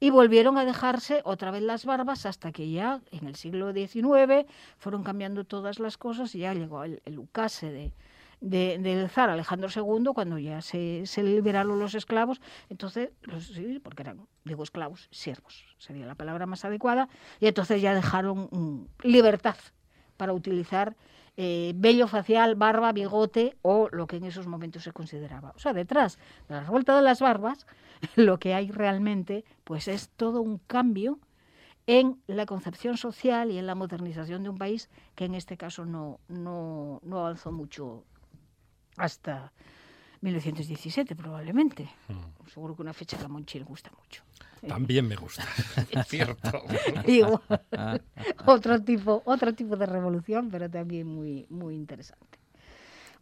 Y 0.00 0.10
volvieron 0.10 0.58
a 0.58 0.64
dejarse 0.64 1.20
otra 1.24 1.50
vez 1.50 1.62
las 1.62 1.84
barbas 1.84 2.26
hasta 2.26 2.52
que 2.52 2.70
ya 2.70 3.00
en 3.12 3.26
el 3.28 3.36
siglo 3.36 3.72
XIX 3.72 4.46
fueron 4.78 5.04
cambiando 5.04 5.44
todas 5.44 5.78
las 5.78 5.96
cosas 5.96 6.34
y 6.34 6.40
ya 6.40 6.54
llegó 6.54 6.82
el, 6.84 7.00
el 7.04 7.18
ukase 7.18 7.70
de, 7.70 7.92
de- 8.40 8.78
del 8.78 9.08
zar 9.08 9.30
Alejandro 9.30 9.68
II 9.74 10.12
cuando 10.14 10.38
ya 10.38 10.60
se, 10.62 11.04
liberaron 11.16 11.78
los 11.78 11.94
esclavos. 11.94 12.40
Entonces, 12.68 13.10
los, 13.22 13.52
porque 13.82 14.02
eran, 14.02 14.26
digo, 14.44 14.62
esclavos, 14.62 15.08
siervos, 15.10 15.64
sería 15.78 16.06
la 16.06 16.14
palabra 16.14 16.46
más 16.46 16.64
adecuada, 16.64 17.08
y 17.40 17.46
entonces 17.46 17.82
ya 17.82 17.94
dejaron 17.94 18.48
mm, 18.50 18.86
libertad 19.06 19.56
para 20.16 20.32
utilizar 20.32 20.96
eh, 21.36 21.72
vello 21.76 22.06
facial, 22.08 22.54
barba, 22.54 22.92
bigote 22.92 23.56
o 23.62 23.88
lo 23.92 24.06
que 24.06 24.16
en 24.16 24.24
esos 24.24 24.46
momentos 24.46 24.82
se 24.82 24.92
consideraba. 24.92 25.52
O 25.56 25.58
sea, 25.58 25.72
detrás 25.72 26.18
de 26.48 26.56
la 26.56 26.60
revuelta 26.62 26.94
de 26.96 27.02
las 27.02 27.20
barbas, 27.20 27.66
lo 28.16 28.38
que 28.38 28.52
hay 28.54 28.70
realmente 28.70 29.44
pues 29.64 29.88
es 29.88 30.10
todo 30.10 30.40
un 30.42 30.58
cambio 30.58 31.18
en 31.86 32.20
la 32.26 32.46
concepción 32.46 32.96
social 32.96 33.50
y 33.50 33.58
en 33.58 33.66
la 33.66 33.74
modernización 33.74 34.42
de 34.42 34.50
un 34.50 34.58
país 34.58 34.90
que 35.14 35.24
en 35.24 35.34
este 35.34 35.56
caso 35.56 35.86
no, 35.86 36.20
no, 36.28 37.00
no 37.02 37.20
avanzó 37.20 37.52
mucho 37.52 38.04
hasta 39.00 39.52
1917 40.20 41.16
probablemente. 41.16 41.88
Seguro 42.52 42.76
que 42.76 42.82
una 42.82 42.92
fecha 42.92 43.16
que 43.16 43.24
a 43.24 43.28
Monchi 43.28 43.58
le 43.58 43.64
gusta 43.64 43.90
mucho. 43.98 44.22
También 44.66 45.08
me 45.08 45.16
gusta. 45.16 45.44
es 45.90 46.06
cierto. 46.06 46.62
Digo, 47.06 47.40
otro 48.44 48.82
tipo, 48.82 49.22
otro 49.24 49.54
tipo 49.54 49.76
de 49.76 49.86
revolución, 49.86 50.50
pero 50.50 50.68
también 50.68 51.06
muy, 51.06 51.46
muy 51.48 51.74
interesante. 51.74 52.39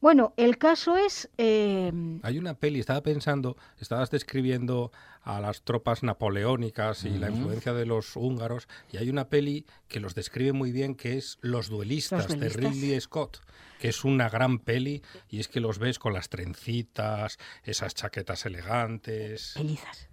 Bueno, 0.01 0.33
el 0.37 0.59
caso 0.59 0.97
es 0.97 1.29
eh, 1.39 1.93
Hay 2.23 2.39
una 2.39 2.55
peli, 2.55 2.79
estaba 2.79 3.03
pensando, 3.03 3.57
estabas 3.81 4.11
describiendo 4.11 4.93
a 5.23 5.41
las 5.41 5.63
tropas 5.63 6.03
napoleónicas 6.03 7.05
y 7.05 7.11
la 7.11 7.31
influencia 7.31 7.73
de 7.73 7.85
los 7.85 8.17
húngaros, 8.17 8.69
y 8.93 8.99
hay 8.99 9.11
una 9.11 9.29
peli 9.29 9.67
que 9.89 10.01
los 10.01 10.15
describe 10.15 10.53
muy 10.53 10.73
bien, 10.73 10.95
que 10.95 11.19
es 11.19 11.39
Los 11.41 11.69
duelistas, 11.69 12.31
Los 12.31 12.41
de. 12.41 12.49
Ridley 12.49 13.01
Scott, 13.01 13.41
que 13.81 13.89
es 13.89 14.05
una 14.05 14.29
gran 14.29 14.59
peli, 14.61 15.03
y 15.29 15.41
es 15.41 15.49
que 15.49 15.61
los 15.61 15.79
ves 15.79 15.99
con 15.99 16.13
las 16.13 16.29
trencitas, 16.29 17.39
esas 17.65 17.95
chaquetas 17.95 18.47
elegantes, 18.47 19.53
pelizas, 19.57 20.09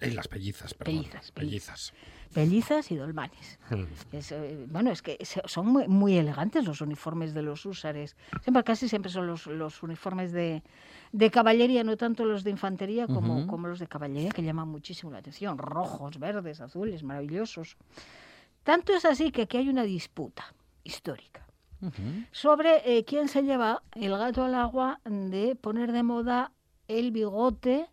y 0.00 0.10
las 0.10 0.28
pellizas, 0.28 0.74
perdón, 0.74 1.04
Pellizas, 1.04 1.30
pellizas. 1.32 1.92
Pelizas 2.32 2.90
y 2.90 2.96
dolmanes. 2.96 3.58
Mm. 3.70 4.16
Es, 4.16 4.32
eh, 4.32 4.66
bueno, 4.68 4.90
es 4.90 5.02
que 5.02 5.18
son 5.24 5.66
muy, 5.66 5.88
muy 5.88 6.16
elegantes 6.16 6.64
los 6.64 6.80
uniformes 6.80 7.34
de 7.34 7.42
los 7.42 7.66
húsares. 7.66 8.16
Siempre, 8.42 8.64
casi 8.64 8.88
siempre 8.88 9.10
son 9.10 9.26
los, 9.26 9.46
los 9.46 9.82
uniformes 9.82 10.32
de, 10.32 10.62
de 11.12 11.30
caballería, 11.30 11.84
no 11.84 11.96
tanto 11.96 12.24
los 12.24 12.44
de 12.44 12.50
infantería 12.50 13.06
como, 13.06 13.68
los 13.68 13.78
de 13.78 13.86
caballería, 13.86 14.30
que 14.30 14.42
llaman 14.42 14.68
muchísimo 14.68 15.12
la 15.12 15.18
atención. 15.18 15.58
Rojos, 15.58 16.18
verdes, 16.18 16.60
azules, 16.60 17.02
maravillosos. 17.02 17.76
Tanto 18.62 18.94
es 18.94 19.04
así 19.04 19.30
que 19.30 19.42
aquí 19.42 19.56
hay 19.56 19.68
una 19.68 19.84
disputa 19.84 20.54
histórica 20.84 21.46
sobre 22.32 22.82
eh, 22.84 23.04
quién 23.04 23.28
se 23.28 23.42
lleva 23.42 23.82
el 23.92 24.10
gato 24.10 24.44
al 24.44 24.54
agua 24.54 25.00
de 25.04 25.54
poner 25.54 25.92
de 25.92 26.02
moda 26.02 26.52
el 26.88 27.12
bigote, 27.12 27.88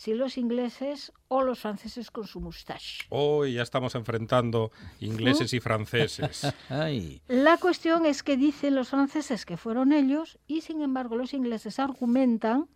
si 0.00 0.14
los 0.14 0.38
ingleses 0.38 1.12
o 1.28 1.42
los 1.42 1.58
franceses 1.58 2.10
con 2.10 2.26
su 2.26 2.40
mustache. 2.40 3.04
Hoy 3.10 3.52
ya 3.52 3.62
estamos 3.62 3.94
enfrentando 3.94 4.72
ingleses 4.98 5.52
y 5.52 5.60
franceses. 5.60 6.54
Ay. 6.70 7.20
La 7.28 7.58
cuestión 7.58 8.06
es 8.06 8.22
que 8.22 8.38
dicen 8.38 8.74
los 8.74 8.88
franceses 8.88 9.44
que 9.44 9.58
fueron 9.58 9.92
ellos 9.92 10.38
y 10.46 10.62
sin 10.62 10.80
embargo 10.80 11.16
los 11.16 11.34
ingleses 11.34 11.78
argumentan 11.78 12.66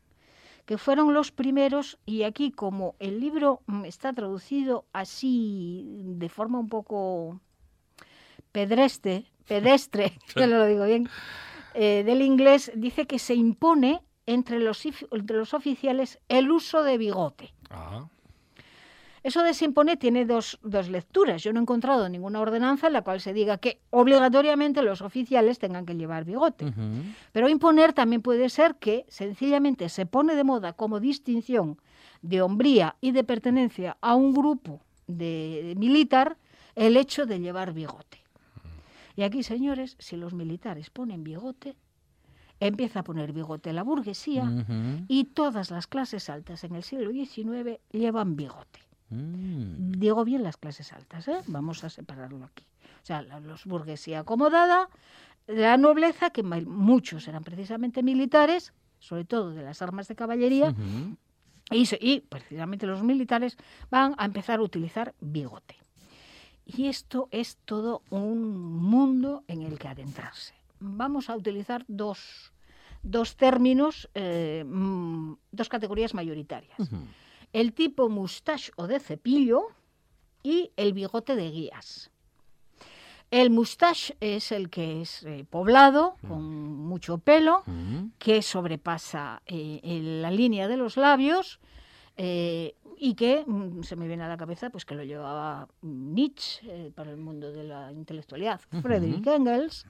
que 0.67 0.77
fueron 0.77 1.15
los 1.15 1.33
primeros 1.33 1.99
y 2.05 2.25
aquí 2.25 2.51
como 2.51 2.95
el 2.99 3.21
libro 3.21 3.63
mm, 3.69 3.87
está 3.87 4.13
traducido 4.13 4.85
así 4.93 6.03
de 6.05 6.29
forma 6.29 6.59
un 6.59 6.69
poco 6.69 7.41
pedestre, 8.53 9.25
pedestre, 9.49 10.13
yo 10.37 10.47
no 10.47 10.59
lo 10.59 10.67
digo 10.67 10.85
bien, 10.85 11.09
eh, 11.73 12.03
del 12.05 12.21
inglés, 12.21 12.71
dice 12.75 13.07
que 13.07 13.19
se 13.19 13.35
impone 13.35 14.03
entre 14.27 14.59
los, 14.61 14.85
entre 14.85 15.37
los 15.37 15.55
oficiales 15.55 16.19
el 16.29 16.51
uso 16.51 16.83
de 16.83 16.99
bigote. 16.99 17.53
Ah, 17.71 18.07
Eso 19.23 19.43
de 19.43 19.55
se 19.55 19.65
impone 19.65 19.97
tiene 19.97 20.27
dos, 20.27 20.59
dos 20.63 20.89
lecturas. 20.89 21.43
Yo 21.43 21.53
no 21.53 21.61
he 21.61 21.63
encontrado 21.63 22.09
ninguna 22.09 22.41
ordenanza 22.41 22.89
en 22.89 22.93
la 22.93 23.03
cual 23.03 23.21
se 23.21 23.33
diga 23.33 23.59
que 23.59 23.81
obligatoriamente 23.91 24.83
los 24.83 25.01
oficiales 25.01 25.59
tengan 25.59 25.87
que 25.87 25.95
llevar 25.95 26.25
bigote. 26.25 26.73
Pero 27.33 27.49
imponer 27.49 27.93
también 27.95 28.21
puede 28.23 28.49
ser 28.51 28.77
que 28.77 29.07
sencillamente 29.09 29.89
se 29.89 30.05
pone 30.07 30.35
de 30.35 30.45
moda 30.45 30.75
como 30.75 31.01
distinción 31.01 31.79
de 32.23 32.43
hombría 32.43 32.97
y 33.01 33.13
de 33.13 33.25
pertenencia 33.25 33.97
a 34.01 34.15
un 34.15 34.33
grupo 34.35 34.81
de, 35.07 35.63
de 35.69 35.75
militar 35.75 36.37
el 36.75 36.97
hecho 36.97 37.25
de 37.25 37.41
llevar 37.41 37.73
bigote. 37.73 38.23
Y 39.17 39.23
aquí, 39.23 39.43
señores, 39.43 39.97
si 39.99 40.17
los 40.17 40.35
militares 40.35 40.91
ponen 40.91 41.23
bigote, 41.23 41.77
empieza 42.61 43.01
a 43.01 43.05
poner 43.05 43.33
bigote 43.33 43.73
la 43.73 43.83
burguesía 43.83 44.45
y 45.09 45.25
todas 45.25 45.71
las 45.71 45.87
clases 45.87 46.31
altas 46.31 46.65
en 46.65 46.75
el 46.77 46.83
siglo 46.83 47.11
XIX 47.11 47.79
llevan 47.91 48.37
bigote. 48.37 48.81
Mm. 49.11 49.93
Digo 49.93 50.25
bien 50.25 50.43
las 50.43 50.57
clases 50.57 50.93
altas, 50.93 51.29
¿eh? 51.29 51.39
vamos 51.47 51.85
a 51.85 51.91
separarlo 51.91 52.45
aquí. 52.45 52.65
O 53.03 53.07
sea, 53.07 53.23
la- 53.23 53.41
los 53.41 53.65
burguesía 53.67 54.21
acomodada, 54.21 54.89
la 55.47 55.77
nobleza, 55.77 56.31
que 56.31 56.43
muchos 56.43 57.29
eran 57.29 57.45
precisamente 57.45 58.03
militares, 58.03 58.73
sobre 58.99 59.25
todo 59.25 59.51
de 59.51 59.63
las 59.63 59.83
armas 59.83 60.09
de 60.09 60.15
caballería, 60.17 60.75
y 61.71 62.21
precisamente 62.21 62.87
los 62.87 63.03
militares 63.03 63.57
van 63.91 64.15
a 64.17 64.25
empezar 64.25 64.61
a 64.61 64.63
utilizar 64.63 65.15
bigote. 65.21 65.77
Y 66.65 66.87
esto 66.87 67.29
es 67.31 67.59
todo 67.67 68.03
un 68.09 68.73
mundo 68.81 69.45
en 69.49 69.63
el 69.63 69.79
que 69.79 69.89
adentrarse. 69.89 70.55
Vamos 70.85 71.31
a 71.31 71.37
utilizar 71.37 71.85
dos, 71.89 72.53
dos 73.03 73.37
términos, 73.37 74.09
eh, 74.15 74.65
mm, 74.67 75.35
dos 75.51 75.69
categorías 75.69 76.15
mayoritarias. 76.15 76.77
El 77.53 77.73
tipo 77.73 78.09
mustache 78.09 78.73
o 78.77 78.87
de 78.87 79.01
cepillo 79.01 79.69
y 80.43 80.73
el 80.77 80.93
bigote 80.93 81.37
de 81.37 81.51
guías. 81.51 82.11
El 83.31 83.51
mustache 83.51 84.17
es 84.21 84.53
el 84.53 84.69
que 84.71 85.01
es 85.01 85.25
eh, 85.25 85.45
poblado, 85.49 86.17
con 86.29 86.45
mucho 86.45 87.19
pelo, 87.19 87.65
que 88.19 88.43
sobrepasa 88.43 89.43
eh, 89.47 89.81
la 90.21 90.31
línea 90.31 90.69
de 90.69 90.77
los 90.77 90.97
labios 90.97 91.59
eh, 92.17 92.75
y 92.97 93.15
que 93.15 93.45
mm, 93.47 93.83
se 93.83 93.97
me 93.97 94.07
viene 94.07 94.23
a 94.25 94.29
la 94.29 94.37
cabeza 94.37 94.71
pues 94.71 94.85
que 94.85 94.95
lo 94.95 95.03
llevaba 95.03 95.69
Nietzsche 95.83 96.63
eh, 96.65 96.93
para 96.95 97.11
el 97.11 97.17
mundo 97.17 97.53
de 97.53 97.65
la 97.65 97.93
intelectualidad. 97.93 98.61
Friedrich 98.83 99.27
Engels 99.27 99.87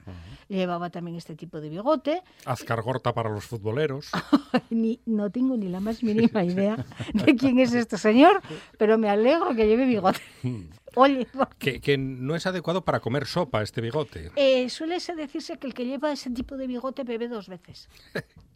llevaba 0.47 0.89
también 0.89 1.17
este 1.17 1.35
tipo 1.35 1.61
de 1.61 1.69
bigote. 1.69 2.23
Azcargorta 2.45 3.13
para 3.13 3.29
los 3.29 3.45
futboleros. 3.45 4.11
Ni, 4.69 4.99
no 5.05 5.29
tengo 5.29 5.57
ni 5.57 5.69
la 5.69 5.79
más 5.79 6.03
mínima 6.03 6.43
idea 6.43 6.83
de 7.13 7.35
quién 7.35 7.59
es 7.59 7.73
este 7.73 7.97
señor, 7.97 8.41
pero 8.77 8.97
me 8.97 9.09
alegro 9.09 9.55
que 9.55 9.67
lleve 9.67 9.85
bigote. 9.85 10.21
Oye, 10.95 11.27
que, 11.59 11.81
que 11.81 11.97
no 11.97 12.35
es 12.35 12.45
adecuado 12.47 12.85
para 12.85 12.99
comer 13.01 13.25
sopa 13.25 13.61
este 13.61 13.81
bigote. 13.81 14.31
Eh, 14.35 14.69
suele 14.69 14.99
se 14.99 15.13
decirse 15.15 15.57
que 15.57 15.67
el 15.67 15.73
que 15.73 15.85
lleva 15.85 16.11
ese 16.11 16.29
tipo 16.29 16.57
de 16.57 16.67
bigote 16.67 17.03
bebe 17.03 17.27
dos 17.27 17.49
veces. 17.49 17.89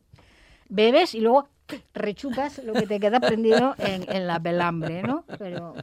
Bebes 0.69 1.13
y 1.15 1.19
luego 1.21 1.49
rechucas 1.93 2.63
lo 2.63 2.73
que 2.73 2.87
te 2.87 2.99
queda 2.99 3.19
prendido 3.19 3.75
en, 3.77 4.03
en 4.11 4.25
la 4.25 4.39
pelambre, 4.39 5.03
¿no? 5.03 5.23
Pero, 5.37 5.75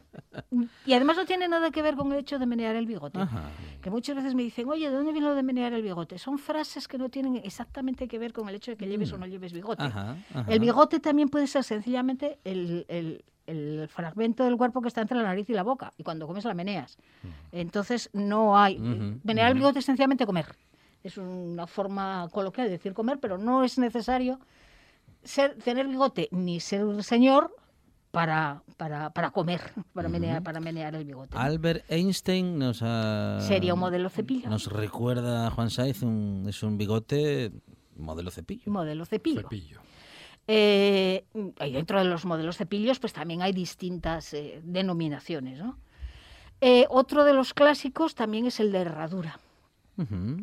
y 0.85 0.93
además 0.93 1.15
no 1.17 1.25
tiene 1.25 1.47
nada 1.47 1.71
que 1.71 1.81
ver 1.81 1.95
con 1.95 2.11
el 2.11 2.19
hecho 2.19 2.39
de 2.39 2.45
menear 2.45 2.75
el 2.75 2.85
bigote. 2.85 3.19
Ajá. 3.19 3.43
Que 3.81 3.89
muchas 3.89 4.15
veces 4.17 4.35
me 4.35 4.43
dicen, 4.43 4.67
oye, 4.67 4.89
¿de 4.89 4.95
dónde 4.95 5.13
viene 5.13 5.27
lo 5.27 5.35
de 5.35 5.43
menear 5.43 5.71
el 5.73 5.81
bigote? 5.81 6.17
Son 6.17 6.39
frases 6.39 6.87
que 6.89 6.97
no 6.97 7.07
tienen 7.09 7.37
exactamente 7.37 8.07
que 8.09 8.19
ver 8.19 8.33
con 8.33 8.49
el 8.49 8.55
hecho 8.55 8.71
de 8.71 8.77
que 8.77 8.85
lleves 8.87 9.13
o 9.13 9.17
no 9.17 9.25
lleves 9.27 9.53
bigote. 9.53 9.83
Ajá, 9.83 10.17
ajá. 10.33 10.51
El 10.51 10.59
bigote 10.59 10.99
también 10.99 11.29
puede 11.29 11.47
ser 11.47 11.63
sencillamente 11.63 12.39
el, 12.43 12.85
el- 12.89 13.23
el 13.45 13.87
fragmento 13.87 14.43
del 14.43 14.57
cuerpo 14.57 14.81
que 14.81 14.89
está 14.89 14.99
entre 14.99 15.15
la 15.15 15.23
nariz 15.23 15.49
y 15.49 15.53
la 15.53 15.63
boca. 15.63 15.93
Y 15.97 16.03
cuando 16.03 16.27
comes 16.27 16.43
la 16.43 16.53
meneas. 16.53 16.97
Entonces 17.53 18.09
no 18.11 18.57
hay. 18.57 18.77
Menear 19.23 19.47
el 19.47 19.53
bigote 19.53 19.79
es 19.79 19.85
sencillamente 19.85 20.25
comer. 20.25 20.47
Es 21.01 21.17
una 21.17 21.65
forma 21.65 22.27
coloquial 22.33 22.67
de 22.67 22.71
decir 22.71 22.93
comer, 22.93 23.19
pero 23.21 23.37
no 23.37 23.63
es 23.63 23.77
necesario 23.77 24.41
ser, 25.27 25.57
tener 25.57 25.87
bigote 25.87 26.29
ni 26.31 26.59
ser 26.59 27.03
señor 27.03 27.53
para, 28.11 28.63
para, 28.77 29.11
para 29.11 29.31
comer, 29.31 29.61
para, 29.93 30.09
menear, 30.09 30.41
para 30.41 30.59
menear 30.59 30.95
el 30.95 31.05
bigote. 31.05 31.37
Albert 31.37 31.85
Einstein 31.89 32.57
nos 32.57 32.81
ha... 32.81 33.39
Sería 33.41 33.73
un 33.73 33.79
modelo 33.79 34.09
cepillo. 34.09 34.49
Nos 34.49 34.71
recuerda 34.71 35.47
a 35.47 35.51
Juan 35.51 35.69
Saiz, 35.69 36.01
un, 36.01 36.45
es 36.47 36.63
un 36.63 36.77
bigote 36.77 37.51
modelo 37.95 38.31
cepillo. 38.31 38.71
Modelo 38.71 39.05
cepillo. 39.05 39.41
Cepillo. 39.41 39.81
Eh, 40.47 41.25
y 41.33 41.71
dentro 41.71 41.99
de 41.99 42.05
los 42.05 42.25
modelos 42.25 42.57
cepillos, 42.57 42.99
pues 42.99 43.11
también 43.11 43.41
hay 43.41 43.51
distintas 43.51 44.33
eh, 44.33 44.61
denominaciones. 44.63 45.59
¿no? 45.59 45.77
Eh, 46.61 46.85
otro 46.89 47.25
de 47.25 47.33
los 47.33 47.53
clásicos 47.53 48.15
también 48.15 48.45
es 48.45 48.59
el 48.59 48.71
de 48.71 48.79
herradura, 48.79 49.39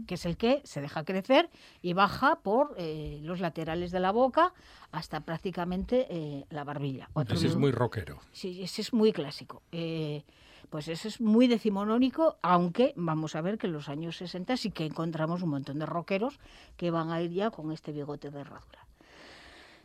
Que 0.07 0.15
es 0.15 0.27
el 0.27 0.37
que 0.37 0.61
se 0.65 0.81
deja 0.81 1.05
crecer 1.05 1.49
y 1.81 1.93
baja 1.93 2.41
por 2.43 2.75
eh, 2.77 3.21
los 3.23 3.41
laterales 3.41 3.93
de 3.93 4.01
la 4.01 4.11
boca 4.11 4.53
hasta 4.91 5.21
prácticamente 5.21 6.07
eh, 6.11 6.45
la 6.51 6.65
barbilla. 6.65 7.09
Otro 7.13 7.37
Ese 7.37 7.47
es 7.47 7.57
muy 7.57 7.71
rockero. 7.71 8.19
Sí, 8.33 8.63
ese 8.63 8.83
es 8.83 8.93
muy 8.93 9.13
clásico. 9.13 9.63
Eh, 9.71 10.25
pues 10.71 10.89
ese 10.89 11.09
es 11.09 11.21
muy 11.21 11.47
decimonónico, 11.47 12.37
aunque 12.43 12.95
vamos 12.97 13.37
a 13.37 13.41
ver 13.41 13.59
que 13.59 13.69
en 13.69 13.73
los 13.73 13.89
años 13.89 14.17
60 14.17 14.57
sí 14.57 14.71
que 14.71 14.85
encontramos 14.85 15.43
un 15.43 15.51
montón 15.51 15.79
de 15.79 15.87
rockeros 15.87 16.41
que 16.77 16.91
van 16.91 17.13
a 17.13 17.21
ir 17.23 17.31
ya 17.31 17.51
con 17.51 17.71
este 17.71 17.93
bigote 17.93 18.31
de 18.31 18.41
herradura. 18.41 18.85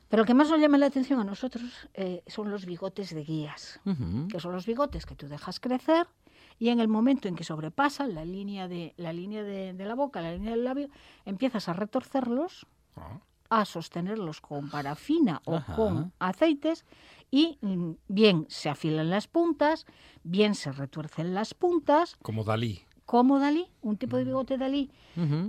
Pero 0.09 0.23
lo 0.23 0.25
que 0.25 0.33
más 0.33 0.49
nos 0.49 0.59
llama 0.59 0.79
la 0.79 0.87
atención 0.87 1.19
a 1.19 1.23
nosotros 1.23 1.87
eh, 1.93 2.23
son 2.25 2.49
los 2.49 2.65
bigotes 2.65 3.13
de 3.13 3.23
guías, 3.23 3.79
que 4.31 4.39
son 4.39 4.53
los 4.53 4.65
bigotes 4.65 5.05
que 5.05 5.15
tú 5.15 5.27
dejas 5.27 5.59
crecer 5.59 6.07
y 6.59 6.69
en 6.69 6.79
el 6.79 6.87
momento 6.87 7.27
en 7.27 7.35
que 7.35 7.43
sobrepasan 7.43 8.13
la 8.13 8.25
línea 8.25 8.67
de 8.67 8.93
la 8.97 9.13
línea 9.13 9.43
de, 9.43 9.73
de 9.73 9.85
la 9.85 9.95
boca, 9.95 10.21
la 10.21 10.33
línea 10.33 10.51
del 10.51 10.63
labio, 10.65 10.89
empiezas 11.25 11.67
a 11.69 11.73
retorcerlos 11.73 12.65
Ah, 12.95 13.21
a 13.49 13.65
sostenerlos 13.65 14.41
con 14.41 14.69
parafina 14.69 15.41
o 15.45 15.61
con 15.75 16.11
aceites 16.19 16.85
y 17.31 17.57
mm, 17.61 17.91
bien 18.07 18.45
se 18.49 18.69
afilan 18.69 19.09
las 19.09 19.27
puntas, 19.27 19.85
bien 20.23 20.53
se 20.53 20.71
retuercen 20.71 21.33
las 21.33 21.53
puntas, 21.53 22.17
Como 22.21 22.43
Dalí. 22.43 22.81
como 23.05 23.39
Dalí, 23.39 23.65
un 23.81 23.97
tipo 23.97 24.17
de 24.17 24.25
bigote 24.25 24.57
Dalí, 24.57 24.91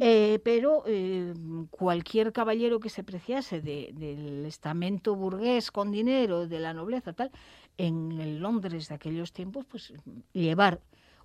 eh, 0.01 0.39
pero 0.45 0.83
eh, 0.87 1.35
cualquier 1.71 2.33
caballero 2.33 2.79
que 2.81 2.89
se 2.89 3.03
preciase 3.05 3.61
de- 3.61 3.91
del 3.95 4.47
estamento 4.47 5.15
burgués 5.17 5.71
con 5.71 5.91
dinero, 5.91 6.47
de 6.47 6.61
la 6.61 6.73
nobleza, 6.73 7.13
tal, 7.13 7.31
en 7.77 8.13
el 8.21 8.39
Londres 8.39 8.89
de 8.89 8.95
aquellos 8.95 9.33
tiempos, 9.33 9.67
pues 9.67 9.93
llevar 10.33 10.81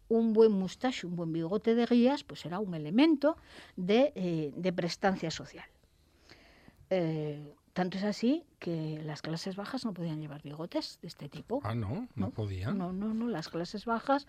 un 0.10 0.34
buen 0.34 0.51
mustache, 0.51 1.08
un 1.08 1.16
buen 1.16 1.32
bigote 1.34 1.76
de 1.76 1.86
guías, 1.86 2.24
pues 2.24 2.45
era 2.45 2.60
un 2.60 2.74
elemento 2.74 3.38
de, 3.76 4.12
eh, 4.16 4.53
de 4.56 4.74
prestancia 4.74 5.32
social. 5.32 5.68
Eh, 6.89 7.53
tanto 7.74 7.97
es 7.97 8.03
así 8.03 8.45
que 8.60 9.01
las 9.03 9.22
clases 9.22 9.56
bajas 9.56 9.86
no 9.86 9.93
podían 9.93 10.22
llevar 10.22 10.41
bigotes 10.43 10.99
de 11.01 11.08
este 11.08 11.28
tipo. 11.28 11.60
Ah, 11.64 11.76
no, 11.76 12.08
no, 12.16 12.30
podían. 12.30 12.78
No, 12.78 12.93
no, 12.93 13.14
no, 13.14 13.28
las 13.28 13.49
clases 13.49 13.86
bajas 13.86 14.28